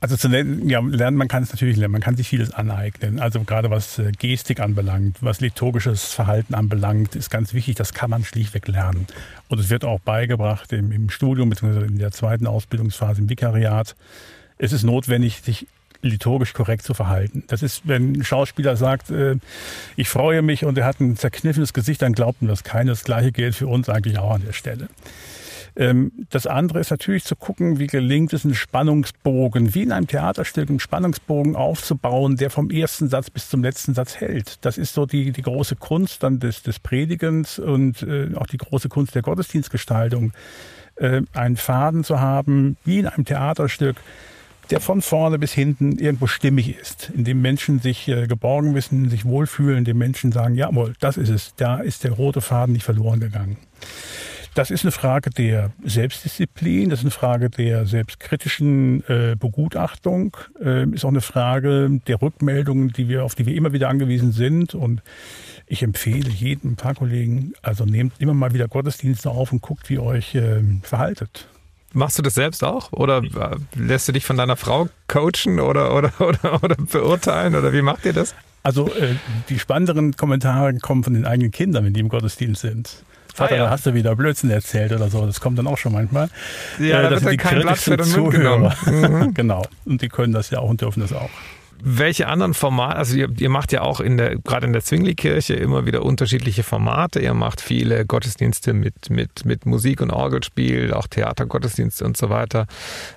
Also 0.06 0.16
zu 0.16 0.28
lernen, 0.28 0.68
ja, 0.68 0.78
lernen, 0.78 1.16
man 1.16 1.26
kann 1.26 1.42
es 1.42 1.50
natürlich 1.50 1.76
lernen, 1.76 1.90
man 1.90 2.00
kann 2.00 2.16
sich 2.16 2.28
vieles 2.28 2.52
aneignen. 2.52 3.18
Also 3.18 3.40
gerade 3.40 3.70
was 3.70 3.98
äh, 3.98 4.12
Gestik 4.12 4.60
anbelangt, 4.60 5.16
was 5.20 5.40
liturgisches 5.40 6.12
Verhalten 6.12 6.54
anbelangt, 6.54 7.16
ist 7.16 7.28
ganz 7.28 7.54
wichtig, 7.54 7.74
das 7.74 7.92
kann 7.92 8.10
man 8.10 8.22
schlichtweg 8.22 8.68
lernen. 8.68 9.08
Und 9.48 9.58
es 9.58 9.68
wird 9.68 9.84
auch 9.84 9.98
beigebracht 9.98 10.72
im, 10.72 10.92
im 10.92 11.10
Studium 11.10 11.50
bzw. 11.50 11.86
in 11.86 11.98
der 11.98 12.12
zweiten 12.12 12.46
Ausbildungsphase 12.46 13.20
im 13.20 13.28
Vikariat. 13.28 13.96
Es 14.58 14.72
ist 14.72 14.84
notwendig, 14.84 15.42
sich 15.42 15.66
liturgisch 16.02 16.52
korrekt 16.52 16.84
zu 16.84 16.94
verhalten. 16.94 17.42
Das 17.48 17.64
ist, 17.64 17.82
wenn 17.88 18.12
ein 18.12 18.24
Schauspieler 18.24 18.76
sagt, 18.76 19.10
äh, 19.10 19.34
ich 19.96 20.08
freue 20.08 20.40
mich 20.40 20.64
und 20.64 20.78
er 20.78 20.84
hat 20.84 21.00
ein 21.00 21.16
zerkniffenes 21.16 21.72
Gesicht, 21.72 22.00
dann 22.00 22.12
glaubt 22.12 22.42
man 22.42 22.48
das 22.48 22.62
keiner. 22.62 22.92
Das 22.92 23.02
gleiche 23.02 23.32
gilt 23.32 23.56
für 23.56 23.66
uns 23.66 23.88
eigentlich 23.88 24.18
auch 24.20 24.34
an 24.34 24.44
der 24.46 24.52
Stelle. 24.52 24.86
Ähm, 25.76 26.12
das 26.30 26.46
andere 26.46 26.80
ist 26.80 26.90
natürlich 26.90 27.24
zu 27.24 27.36
gucken, 27.36 27.78
wie 27.78 27.86
gelingt 27.86 28.32
es, 28.32 28.44
einen 28.44 28.54
Spannungsbogen, 28.54 29.74
wie 29.74 29.82
in 29.82 29.92
einem 29.92 30.06
Theaterstück, 30.06 30.68
einen 30.70 30.80
Spannungsbogen 30.80 31.54
aufzubauen, 31.54 32.36
der 32.36 32.50
vom 32.50 32.70
ersten 32.70 33.08
Satz 33.08 33.30
bis 33.30 33.50
zum 33.50 33.62
letzten 33.62 33.94
Satz 33.94 34.16
hält. 34.16 34.64
Das 34.64 34.78
ist 34.78 34.94
so 34.94 35.04
die, 35.04 35.32
die 35.32 35.42
große 35.42 35.76
Kunst 35.76 36.22
dann 36.22 36.40
des, 36.40 36.62
des 36.62 36.78
Predigens 36.78 37.58
und 37.58 38.02
äh, 38.02 38.30
auch 38.36 38.46
die 38.46 38.58
große 38.58 38.88
Kunst 38.88 39.14
der 39.14 39.22
Gottesdienstgestaltung. 39.22 40.32
Äh, 40.96 41.22
einen 41.34 41.56
Faden 41.56 42.04
zu 42.04 42.20
haben, 42.20 42.78
wie 42.84 43.00
in 43.00 43.06
einem 43.06 43.26
Theaterstück, 43.26 43.96
der 44.70 44.80
von 44.80 45.02
vorne 45.02 45.38
bis 45.38 45.52
hinten 45.52 45.98
irgendwo 45.98 46.26
stimmig 46.26 46.74
ist, 46.74 47.12
in 47.14 47.24
dem 47.24 47.42
Menschen 47.42 47.80
sich 47.80 48.08
äh, 48.08 48.26
geborgen 48.26 48.74
wissen, 48.74 49.10
sich 49.10 49.26
wohlfühlen, 49.26 49.84
dem 49.84 49.98
Menschen 49.98 50.32
sagen, 50.32 50.54
jawohl, 50.54 50.94
das 51.00 51.18
ist 51.18 51.28
es, 51.28 51.54
da 51.56 51.80
ist 51.80 52.04
der 52.04 52.12
rote 52.12 52.40
Faden 52.40 52.72
nicht 52.72 52.84
verloren 52.84 53.20
gegangen. 53.20 53.58
Das 54.56 54.70
ist 54.70 54.84
eine 54.84 54.90
Frage 54.90 55.28
der 55.28 55.70
Selbstdisziplin, 55.84 56.88
das 56.88 57.00
ist 57.00 57.04
eine 57.04 57.10
Frage 57.10 57.50
der 57.50 57.84
selbstkritischen 57.84 59.04
äh, 59.06 59.36
Begutachtung, 59.38 60.34
äh, 60.64 60.88
ist 60.88 61.04
auch 61.04 61.10
eine 61.10 61.20
Frage 61.20 62.00
der 62.06 62.22
Rückmeldungen, 62.22 62.90
die 62.90 63.06
wir, 63.10 63.26
auf 63.26 63.34
die 63.34 63.44
wir 63.44 63.54
immer 63.54 63.74
wieder 63.74 63.90
angewiesen 63.90 64.32
sind. 64.32 64.74
Und 64.74 65.02
ich 65.66 65.82
empfehle 65.82 66.30
jedem 66.30 66.76
Paarkollegen, 66.76 67.52
also 67.60 67.84
nehmt 67.84 68.14
immer 68.18 68.32
mal 68.32 68.54
wieder 68.54 68.66
Gottesdienste 68.66 69.28
auf 69.28 69.52
und 69.52 69.60
guckt, 69.60 69.90
wie 69.90 69.94
ihr 69.94 70.02
euch 70.02 70.34
äh, 70.34 70.62
verhaltet. 70.80 71.48
Machst 71.92 72.18
du 72.18 72.22
das 72.22 72.32
selbst 72.32 72.64
auch? 72.64 72.92
Oder 72.92 73.18
äh, 73.18 73.56
lässt 73.74 74.08
du 74.08 74.12
dich 74.12 74.24
von 74.24 74.38
deiner 74.38 74.56
Frau 74.56 74.88
coachen 75.06 75.60
oder, 75.60 75.94
oder, 75.94 76.12
oder, 76.18 76.64
oder 76.64 76.76
beurteilen? 76.76 77.56
Oder 77.56 77.74
wie 77.74 77.82
macht 77.82 78.06
ihr 78.06 78.14
das? 78.14 78.34
Also 78.62 78.88
äh, 78.94 79.16
die 79.50 79.58
spannenderen 79.58 80.16
Kommentare 80.16 80.74
kommen 80.78 81.04
von 81.04 81.12
den 81.12 81.26
eigenen 81.26 81.50
Kindern, 81.50 81.84
wenn 81.84 81.92
die 81.92 82.00
im 82.00 82.08
Gottesdienst 82.08 82.62
sind. 82.62 83.04
Vater, 83.36 83.52
ah, 83.52 83.56
ja. 83.58 83.64
da 83.64 83.70
hast 83.70 83.84
du 83.84 83.92
wieder 83.92 84.16
Blödsinn 84.16 84.48
erzählt 84.48 84.92
oder 84.92 85.10
so. 85.10 85.26
Das 85.26 85.40
kommt 85.40 85.58
dann 85.58 85.66
auch 85.66 85.76
schon 85.76 85.92
manchmal. 85.92 86.30
Ja, 86.78 87.00
äh, 87.00 87.02
da 87.02 87.10
wird 87.10 87.26
dann 87.26 87.36
kein 87.36 87.60
Blatt 87.60 87.76
für 87.76 87.98
den 87.98 88.10
Mund 88.10 88.30
genommen. 88.32 88.72
Mhm. 88.86 89.34
genau. 89.34 89.62
Und 89.84 90.00
die 90.00 90.08
können 90.08 90.32
das 90.32 90.48
ja 90.48 90.60
auch 90.60 90.70
und 90.70 90.80
dürfen 90.80 91.00
das 91.00 91.12
auch. 91.12 91.28
Welche 91.82 92.28
anderen 92.28 92.54
Formate, 92.54 92.96
also 92.96 93.16
ihr, 93.16 93.28
ihr, 93.38 93.50
macht 93.50 93.72
ja 93.72 93.82
auch 93.82 94.00
in 94.00 94.16
der, 94.16 94.36
gerade 94.36 94.66
in 94.66 94.72
der 94.72 94.82
Zwingli-Kirche 94.82 95.54
immer 95.54 95.86
wieder 95.86 96.02
unterschiedliche 96.02 96.62
Formate. 96.62 97.20
Ihr 97.20 97.34
macht 97.34 97.60
viele 97.60 98.06
Gottesdienste 98.06 98.72
mit, 98.72 99.10
mit, 99.10 99.44
mit 99.44 99.66
Musik 99.66 100.00
und 100.00 100.10
Orgelspiel, 100.10 100.92
auch 100.92 101.06
Theatergottesdienste 101.06 102.04
und 102.04 102.16
so 102.16 102.30
weiter. 102.30 102.66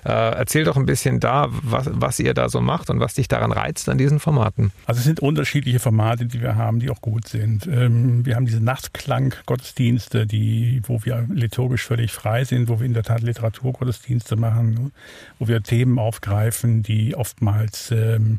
Äh, 0.04 0.10
erzähl 0.10 0.64
doch 0.64 0.76
ein 0.76 0.86
bisschen 0.86 1.20
da, 1.20 1.48
was, 1.50 1.88
was 1.92 2.18
ihr 2.20 2.34
da 2.34 2.48
so 2.48 2.60
macht 2.60 2.90
und 2.90 3.00
was 3.00 3.14
dich 3.14 3.28
daran 3.28 3.52
reizt 3.52 3.88
an 3.88 3.98
diesen 3.98 4.20
Formaten. 4.20 4.72
Also 4.86 4.98
es 4.98 5.04
sind 5.04 5.20
unterschiedliche 5.20 5.78
Formate, 5.78 6.26
die 6.26 6.40
wir 6.40 6.56
haben, 6.56 6.80
die 6.80 6.90
auch 6.90 7.00
gut 7.00 7.28
sind. 7.28 7.66
Ähm, 7.66 8.24
wir 8.26 8.36
haben 8.36 8.46
diese 8.46 8.62
Nachtklang-Gottesdienste, 8.62 10.26
die, 10.26 10.82
wo 10.84 11.04
wir 11.04 11.26
liturgisch 11.32 11.84
völlig 11.84 12.12
frei 12.12 12.44
sind, 12.44 12.68
wo 12.68 12.78
wir 12.78 12.86
in 12.86 12.94
der 12.94 13.02
Tat 13.02 13.22
Literaturgottesdienste 13.22 14.36
machen, 14.36 14.92
wo 15.38 15.48
wir 15.48 15.62
Themen 15.62 15.98
aufgreifen, 15.98 16.82
die 16.82 17.14
oftmals 17.14 17.90
ähm, 17.90 18.38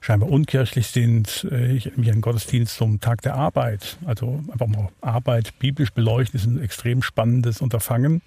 scheinbar 0.00 0.30
unkirchlich 0.30 0.88
sind. 0.88 1.46
Äh, 1.50 1.72
ich 1.72 1.96
mich 1.96 2.10
an 2.10 2.20
Gottesdienst 2.20 2.76
zum 2.76 3.00
Tag 3.00 3.22
der 3.22 3.34
Arbeit, 3.34 3.98
also 4.04 4.42
einfach 4.50 4.66
mal 4.66 4.88
Arbeit 5.00 5.58
biblisch 5.58 5.92
beleuchten, 5.92 6.38
ist 6.38 6.46
ein 6.46 6.62
extrem 6.62 7.02
spannendes 7.02 7.60
Unterfangen. 7.60 8.22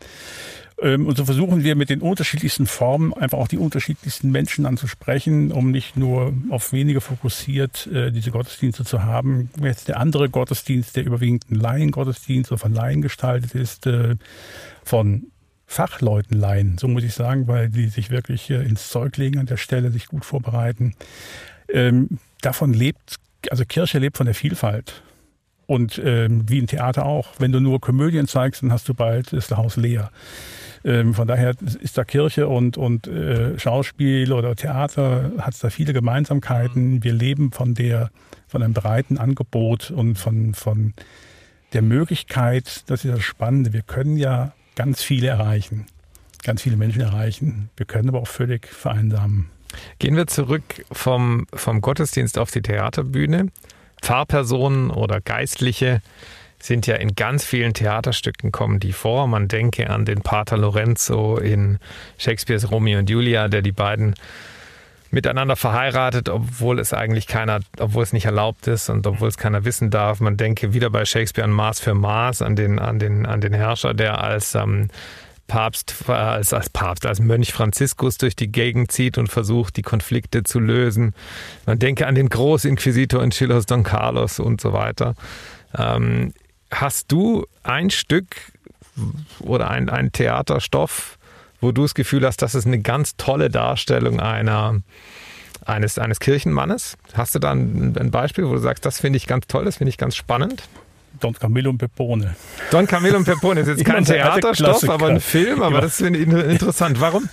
Ähm, 0.82 1.08
und 1.08 1.18
so 1.18 1.26
versuchen 1.26 1.64
wir 1.64 1.76
mit 1.76 1.90
den 1.90 2.02
unterschiedlichsten 2.02 2.68
Formen 2.68 3.14
einfach 3.14 3.38
auch 3.38 3.48
die 3.48 3.58
unterschiedlichsten 3.58 4.32
Menschen 4.32 4.66
anzusprechen, 4.66 5.52
um 5.52 5.72
nicht 5.72 5.98
nur 5.98 6.34
auf 6.50 6.72
wenige 6.74 7.02
fokussiert 7.02 7.88
äh, 7.88 8.12
diese 8.12 8.32
Gottesdienste 8.32 8.86
zu 8.86 9.04
haben. 9.04 9.50
Jetzt 9.62 9.88
der 9.88 10.00
andere 10.00 10.30
Gottesdienst, 10.30 10.96
der 10.96 11.06
überwiegend 11.06 11.50
ein 11.50 11.56
Laiengottesdienst 11.56 12.52
oder 12.52 12.60
von 12.60 12.74
Laien 12.74 13.02
gestaltet 13.02 13.56
ist, 13.56 13.88
äh, 13.88 14.16
von 14.84 15.28
Fachleuten 15.74 16.40
leihen, 16.40 16.78
so 16.78 16.88
muss 16.88 17.04
ich 17.04 17.14
sagen, 17.14 17.48
weil 17.48 17.70
die 17.70 17.88
sich 17.88 18.12
wirklich 18.12 18.50
ins 18.50 18.90
Zeug 18.90 19.18
legen 19.18 19.40
an 19.40 19.48
der 19.48 19.58
Stelle, 19.58 19.90
sich 19.90 20.06
gut 20.06 20.24
vorbereiten. 20.24 20.94
Ähm, 21.68 22.20
davon 22.42 22.74
lebt, 22.74 23.16
also 23.50 23.66
Kirche 23.66 23.98
lebt 23.98 24.18
von 24.18 24.28
der 24.28 24.36
Vielfalt. 24.36 25.02
Und 25.66 26.00
ähm, 26.04 26.48
wie 26.48 26.60
im 26.60 26.68
Theater 26.68 27.06
auch, 27.06 27.30
wenn 27.40 27.52
du 27.52 27.60
nur 27.60 27.82
Komödien 27.82 28.28
zeigst, 28.28 28.62
dann 28.62 28.72
hast 28.72 28.88
du 28.88 28.94
bald 28.94 29.34
das 29.34 29.50
Haus 29.50 29.76
leer. 29.76 30.12
Ähm, 30.86 31.16
von 31.16 31.28
daher 31.28 31.56
ist 31.82 31.98
da 31.98 32.04
Kirche 32.04 32.48
und, 32.48 32.78
und 32.78 33.08
äh, 33.08 33.58
Schauspiel 33.58 34.32
oder 34.32 34.56
Theater 34.56 35.32
hat 35.40 35.56
es 35.56 35.60
da 35.62 35.70
viele 35.72 35.94
Gemeinsamkeiten. 35.94 37.04
Wir 37.04 37.14
leben 37.14 37.52
von 37.52 37.74
der, 37.74 38.12
von 38.48 38.62
einem 38.62 38.74
breiten 38.74 39.18
Angebot 39.18 39.90
und 39.90 40.20
von, 40.20 40.54
von 40.54 40.94
der 41.72 41.82
Möglichkeit, 41.82 42.84
das 42.88 43.06
ist 43.06 43.12
das 43.12 43.24
Spannende, 43.24 43.74
wir 43.74 43.82
können 43.82 44.18
ja 44.18 44.54
ganz 44.76 45.04
viele 45.04 45.28
erreichen, 45.28 45.86
ganz 46.44 46.62
viele 46.62 46.78
Menschen 46.78 47.02
erreichen. 47.02 47.70
Wir 47.78 47.86
können 47.86 48.10
aber 48.10 48.22
auch 48.22 48.28
völlig 48.28 48.68
vereinsamen. 48.68 49.50
Gehen 50.00 50.16
wir 50.16 50.28
zurück 50.28 50.64
vom, 50.92 51.48
vom 51.54 51.82
Gottesdienst 51.82 52.38
auf 52.38 52.52
die 52.52 52.62
Theaterbühne. 52.62 53.48
Pfarrpersonen 54.02 54.92
oder 54.92 55.22
Geistliche 55.22 56.02
sind 56.60 56.88
ja 56.88 56.96
in 56.96 57.16
ganz 57.16 57.44
vielen 57.44 57.74
Theaterstücken 57.74 58.52
kommen 58.52 58.80
die 58.80 58.94
vor. 58.94 59.28
Man 59.28 59.48
denke 59.48 59.90
an 59.90 60.06
den 60.06 60.22
Pater 60.22 60.58
Lorenzo 60.58 61.38
in 61.38 61.78
Shakespeares 62.18 62.72
Romeo 62.72 63.00
und 63.00 63.10
Julia, 63.10 63.50
der 63.50 63.62
die 63.62 63.74
beiden 63.74 64.16
miteinander 65.14 65.56
verheiratet, 65.56 66.28
obwohl 66.28 66.80
es 66.80 66.92
eigentlich 66.92 67.28
keiner, 67.28 67.60
obwohl 67.78 68.04
es 68.04 68.14
nicht 68.14 68.26
erlaubt 68.26 68.68
ist 68.68 68.90
und 68.90 69.06
obwohl 69.06 69.28
es 69.28 69.38
keiner 69.38 69.64
wissen 69.64 69.92
darf. 69.92 70.20
Man 70.20 70.38
denke 70.38 70.74
wieder 70.74 70.90
bei 70.90 71.06
Shakespeare 71.06 71.46
an 71.46 71.54
Maß 71.54 71.80
für 71.80 71.94
Maß, 71.94 72.42
an 72.42 72.56
den, 72.56 72.80
an 72.80 72.98
den, 72.98 73.26
an 73.28 73.40
den 73.40 73.54
Herrscher, 73.54 73.94
der 73.94 74.24
als 74.24 74.56
ähm, 74.56 74.90
Papst, 75.48 76.10
als, 76.10 76.52
als 76.52 76.70
Papst, 76.72 77.06
als 77.06 77.20
Mönch 77.20 77.54
Franziskus 77.54 78.18
durch 78.18 78.36
die 78.36 78.52
Gegend 78.52 78.92
zieht 78.92 79.20
und 79.20 79.28
versucht, 79.28 79.78
die 79.78 79.84
Konflikte 79.84 80.42
zu 80.42 80.60
lösen. 80.60 81.14
Man 81.68 81.78
denke 81.78 82.08
an 82.08 82.16
den 82.16 82.30
Großinquisitor 82.30 83.24
in 83.24 83.32
Schillers 83.32 83.68
Don 83.68 83.84
Carlos 83.84 84.40
und 84.40 84.62
so 84.62 84.74
weiter. 84.74 85.14
Ähm, 85.78 86.34
hast 86.72 87.12
du 87.12 87.46
ein 87.62 87.92
Stück 87.92 88.36
oder 89.40 89.70
ein, 89.70 89.90
ein 89.90 90.12
Theaterstoff, 90.12 91.20
wo 91.64 91.72
du 91.72 91.84
das 91.84 91.96
Gefühl 91.96 92.26
hast, 92.26 92.42
das 92.42 92.56
ist 92.56 92.68
eine 92.68 92.80
ganz 92.80 93.16
tolle 93.18 93.50
Darstellung 93.50 94.20
einer, 94.20 94.82
eines, 95.66 95.98
eines 95.98 96.20
Kirchenmannes? 96.20 96.98
Hast 97.14 97.34
du 97.34 97.40
da 97.40 97.52
ein, 97.52 97.96
ein 97.98 98.12
Beispiel, 98.12 98.46
wo 98.46 98.54
du 98.54 98.60
sagst, 98.60 98.86
das 98.86 99.00
finde 99.00 99.18
ich 99.18 99.26
ganz 99.28 99.48
toll, 99.48 99.66
das 99.66 99.78
finde 99.78 99.90
ich 99.90 99.98
ganz 99.98 100.16
spannend? 100.16 100.64
Don 101.20 101.34
Camillo 101.34 101.70
und 101.70 101.78
Pepone. 101.78 102.36
Don 102.72 102.86
Camillo 102.86 103.18
und 103.18 103.24
Pepone 103.24 103.62
ist 103.62 103.68
jetzt 103.68 103.86
kein 103.86 104.04
Theaterstoff, 104.04 104.88
aber 104.90 105.08
ein 105.08 105.22
Film, 105.22 105.62
aber 105.62 105.82
das 105.82 105.98
finde 105.98 106.20
ich 106.20 106.28
interessant. 106.28 107.00
Warum? 107.00 107.30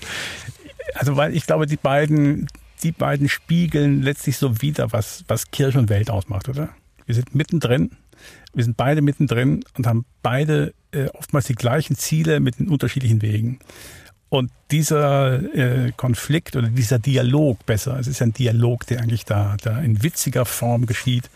Also, 0.94 1.16
weil 1.16 1.34
ich 1.34 1.46
glaube, 1.46 1.66
die 1.66 1.76
beiden, 1.76 2.46
die 2.82 2.92
beiden 2.92 3.28
spiegeln 3.28 4.02
letztlich 4.02 4.36
so 4.36 4.62
wieder, 4.62 4.92
was, 4.92 5.24
was 5.28 5.50
Kirche 5.50 5.78
und 5.78 5.88
Welt 5.88 6.10
ausmacht, 6.10 6.48
oder? 6.48 6.68
Wir 7.06 7.14
sind 7.14 7.34
mittendrin, 7.34 7.96
wir 8.54 8.64
sind 8.64 8.76
beide 8.76 9.02
mittendrin 9.02 9.64
und 9.76 9.86
haben 9.86 10.04
beide 10.22 10.74
äh, 10.92 11.06
oftmals 11.14 11.46
die 11.46 11.54
gleichen 11.54 11.96
Ziele 11.96 12.40
mit 12.40 12.58
den 12.58 12.68
unterschiedlichen 12.68 13.22
Wegen. 13.22 13.60
Und 14.30 14.52
dieser 14.70 15.42
äh, 15.56 15.90
Konflikt 15.96 16.54
oder 16.54 16.68
dieser 16.68 17.00
Dialog 17.00 17.66
besser, 17.66 17.98
es 17.98 18.06
ist 18.06 18.22
ein 18.22 18.32
Dialog, 18.32 18.86
der 18.86 19.00
eigentlich 19.00 19.24
da, 19.24 19.56
da 19.60 19.80
in 19.80 20.04
witziger 20.04 20.44
Form 20.44 20.86
geschieht. 20.86 21.28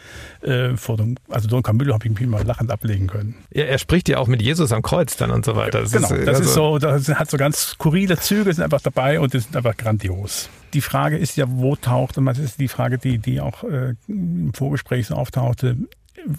Äh, 0.43 0.77
vor 0.77 0.97
dem, 0.97 1.17
also 1.29 1.49
Don 1.49 1.65
Camillo 1.65 1.93
habe 1.93 2.07
ich 2.07 2.19
mich 2.19 2.29
mal 2.29 2.45
lachend 2.45 2.71
ablegen 2.71 3.09
können. 3.09 3.35
Ja, 3.53 3.65
er 3.65 3.79
spricht 3.79 4.09
ja 4.09 4.19
auch 4.19 4.29
mit 4.29 4.41
Jesus 4.41 4.71
am 4.71 4.83
Kreuz 4.83 5.17
dann 5.17 5.33
und 5.33 5.45
so 5.45 5.57
weiter. 5.57 5.81
Das 5.81 5.91
genau, 5.91 6.07
ist, 6.07 6.25
das 6.25 6.37
also 6.37 6.43
ist 6.43 6.55
so, 6.55 6.79
das 6.79 7.09
hat 7.09 7.29
so 7.29 7.37
ganz 7.37 7.71
skurrile 7.71 8.17
Züge, 8.17 8.55
sind 8.55 8.63
einfach 8.63 8.81
dabei 8.81 9.19
und 9.19 9.33
sind 9.33 9.57
einfach 9.57 9.77
grandios. 9.77 10.49
Die 10.73 10.81
Frage 10.81 11.19
ist 11.19 11.37
ja, 11.37 11.47
wo 11.49 11.75
taucht, 11.75 12.17
und 12.17 12.27
das 12.27 12.39
ist 12.39 12.61
die 12.61 12.69
Frage, 12.69 12.99
die, 12.99 13.19
die 13.19 13.41
auch 13.41 13.65
äh, 13.65 13.95
im 14.07 14.55
Vorgespräch 14.55 15.09
so 15.09 15.17
auftauchte, 15.17 15.77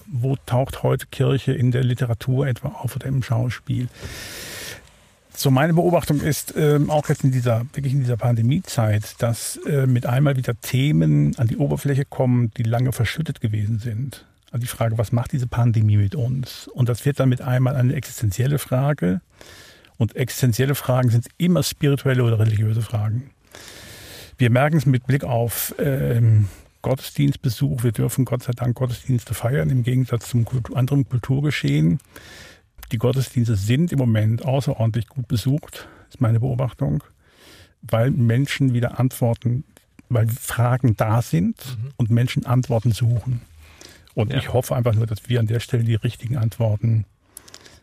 wo 0.07 0.37
taucht 0.45 0.83
heute 0.83 1.05
Kirche 1.07 1.51
in 1.51 1.71
der 1.71 1.83
Literatur 1.83 2.47
etwa 2.47 2.69
auf 2.69 2.95
oder 2.95 3.07
im 3.07 3.21
Schauspiel? 3.21 3.89
So 5.37 5.51
meine 5.51 5.73
Beobachtung 5.73 6.21
ist 6.21 6.53
ähm, 6.55 6.89
auch 6.89 7.09
jetzt 7.09 7.23
in 7.23 7.31
dieser 7.31 7.65
wirklich 7.73 7.93
in 7.93 7.99
dieser 7.99 8.15
Pandemiezeit, 8.15 9.15
dass 9.19 9.57
äh, 9.67 9.85
mit 9.85 10.05
einmal 10.05 10.37
wieder 10.37 10.59
Themen 10.59 11.35
an 11.37 11.47
die 11.47 11.57
Oberfläche 11.57 12.05
kommen, 12.05 12.51
die 12.57 12.63
lange 12.63 12.93
verschüttet 12.93 13.41
gewesen 13.41 13.79
sind. 13.79 14.25
Also 14.51 14.61
die 14.61 14.67
Frage, 14.67 14.97
was 14.97 15.11
macht 15.11 15.33
diese 15.33 15.47
Pandemie 15.47 15.97
mit 15.97 16.15
uns? 16.15 16.69
Und 16.69 16.87
das 16.87 17.05
wird 17.05 17.19
dann 17.19 17.27
mit 17.27 17.41
einmal 17.41 17.75
eine 17.75 17.93
existenzielle 17.93 18.59
Frage. 18.59 19.19
Und 19.97 20.15
existenzielle 20.15 20.75
Fragen 20.75 21.09
sind 21.09 21.27
immer 21.37 21.63
spirituelle 21.63 22.23
oder 22.23 22.39
religiöse 22.39 22.81
Fragen. 22.81 23.31
Wir 24.37 24.49
merken 24.49 24.77
es 24.77 24.85
mit 24.85 25.05
Blick 25.05 25.23
auf 25.25 25.75
ähm, 25.79 26.47
Gottesdienstbesuch. 26.81 27.83
Wir 27.83 27.91
dürfen 27.91 28.25
Gott 28.25 28.43
sei 28.43 28.53
Dank 28.53 28.75
Gottesdienste 28.75 29.33
feiern, 29.33 29.69
im 29.69 29.83
Gegensatz 29.83 30.29
zum 30.29 30.45
anderen 30.73 31.07
Kulturgeschehen. 31.07 31.99
Die 32.91 32.97
Gottesdienste 32.97 33.55
sind 33.55 33.91
im 33.91 33.99
Moment 33.99 34.45
außerordentlich 34.45 35.07
gut 35.07 35.27
besucht, 35.27 35.87
ist 36.09 36.21
meine 36.21 36.39
Beobachtung, 36.39 37.03
weil 37.81 38.11
Menschen 38.11 38.73
wieder 38.73 38.99
Antworten, 38.99 39.63
weil 40.09 40.27
Fragen 40.27 40.95
da 40.95 41.21
sind 41.21 41.57
mhm. 41.57 41.91
und 41.97 42.09
Menschen 42.09 42.45
Antworten 42.45 42.91
suchen. 42.91 43.41
Und 44.13 44.31
ja. 44.31 44.37
ich 44.37 44.53
hoffe 44.53 44.75
einfach 44.75 44.93
nur, 44.93 45.07
dass 45.07 45.27
wir 45.29 45.39
an 45.39 45.47
der 45.47 45.59
Stelle 45.59 45.83
die 45.83 45.95
richtigen 45.95 46.37
Antworten 46.37 47.05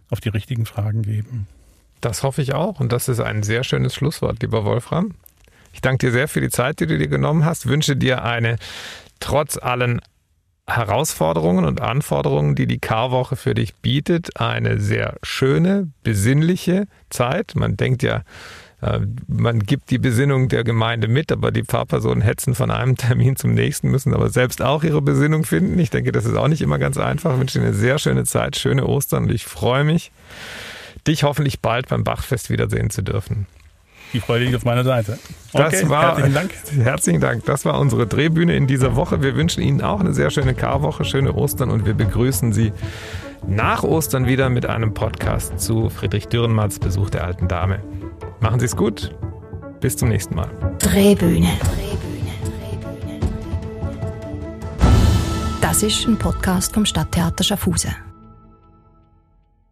auf 0.09 0.21
die 0.21 0.31
richtigen 0.31 0.67
Fragen 0.67 1.03
geben. 1.03 1.47
Das 2.01 2.23
hoffe 2.23 2.43
ich 2.43 2.55
auch. 2.55 2.81
Und 2.81 2.93
das 2.93 3.09
ist 3.09 3.21
ein 3.21 3.43
sehr 3.43 3.65
schönes 3.65 3.95
Schlusswort, 3.95 4.43
lieber 4.43 4.65
Wolfram. 4.65 5.15
Ich 5.73 5.81
danke 5.81 6.07
dir 6.07 6.13
sehr 6.13 6.29
für 6.29 6.41
die 6.41 6.51
Zeit, 6.51 6.81
die 6.81 6.87
du 6.87 6.99
dir 6.99 7.09
genommen 7.09 7.45
hast. 7.45 7.67
Wünsche 7.67 7.97
dir 7.97 8.25
eine 8.25 8.57
trotz 9.21 9.57
allen 9.57 10.01
Herausforderungen 10.69 11.65
und 11.65 11.81
Anforderungen, 11.81 12.55
die 12.55 12.67
die 12.67 12.79
Karwoche 12.79 13.37
für 13.37 13.55
dich 13.55 13.75
bietet, 13.77 14.41
eine 14.41 14.79
sehr 14.81 15.17
schöne, 15.23 15.91
besinnliche 16.05 16.87
Zeit. 17.11 17.55
Man 17.57 17.77
denkt 17.77 18.03
ja, 18.03 18.23
äh, 18.81 19.01
man 19.27 19.61
gibt 19.61 19.91
die 19.91 19.99
Besinnung 19.99 20.49
der 20.49 20.63
Gemeinde 20.63 21.09
mit, 21.09 21.33
aber 21.33 21.51
die 21.51 21.65
Pfarrpersonen 21.65 22.23
hetzen 22.23 22.55
von 22.55 22.71
einem 22.71 22.97
Termin 22.99 23.37
zum 23.37 23.55
nächsten, 23.55 23.91
müssen 23.91 24.15
aber 24.15 24.31
selbst 24.31 24.63
auch 24.63 24.85
ihre 24.85 25.03
Besinnung 25.03 25.45
finden. 25.45 25.79
Ich 25.79 25.91
denke, 25.91 26.13
das 26.13 26.27
ist 26.27 26.37
auch 26.37 26.49
nicht 26.49 26.63
immer 26.63 26.79
ganz 26.79 26.97
einfach. 26.97 27.35
Ich 27.35 27.41
wünsche 27.41 27.59
dir 27.59 27.67
eine 27.67 27.75
sehr 27.75 27.99
schöne 27.99 28.25
Zeit, 28.25 28.57
schöne 28.57 28.87
Ostern 28.87 29.25
und 29.25 29.33
ich 29.33 29.47
freue 29.47 29.85
mich, 29.85 30.13
dich 31.07 31.25
hoffentlich 31.25 31.61
bald 31.61 31.89
beim 31.89 32.05
Bachfest 32.05 32.51
wiedersehen 32.51 32.91
zu 32.91 33.03
dürfen. 33.03 33.47
Die 34.13 34.21
Freude 34.21 34.45
liegt 34.45 34.57
auf 34.57 34.65
meiner 34.65 34.85
Seite. 34.85 35.19
Okay, 35.53 35.69
das 35.71 35.89
war, 35.89 36.17
herzlichen 36.17 36.35
Dank. 36.35 36.51
Herzlichen 36.83 37.21
Dank. 37.21 37.45
Das 37.45 37.65
war 37.65 37.79
unsere 37.79 38.07
Drehbühne 38.07 38.55
in 38.57 38.67
dieser 38.67 38.97
Woche. 38.97 39.23
Wir 39.23 39.37
wünschen 39.37 39.63
Ihnen 39.63 39.81
auch 39.81 40.01
eine 40.01 40.13
sehr 40.13 40.31
schöne 40.31 40.55
Karwoche, 40.55 41.05
schöne 41.05 41.35
Ostern 41.35 41.71
und 41.71 41.87
wir 41.87 41.95
begrüßen 41.95 42.53
Sie 42.53 42.73
nach 43.47 43.83
Ostern 43.83 44.27
wieder 44.27 44.49
mit 44.51 44.67
einem 44.67 44.95
Podcast 44.95 45.59
zu 45.59 45.91
Friedrich 45.91 46.29
Dürrenmatts 46.29 46.79
Besuch 46.79 47.11
der 47.11 47.25
alten 47.25 47.49
Dame. 47.49 47.81
Machen 48.41 48.61
Sie 48.61 48.67
es 48.67 48.77
gut. 48.77 49.15
Bis 49.81 49.97
zum 49.97 50.11
nächsten 50.11 50.37
Mal. 50.37 50.49
Drehbühne. 50.79 51.49
Das 55.61 55.83
ist 55.83 56.07
ein 56.07 56.19
Podcast 56.19 56.75
vom 56.75 56.85
Stadttheater 56.85 57.43
Schaffhausen. 57.43 58.12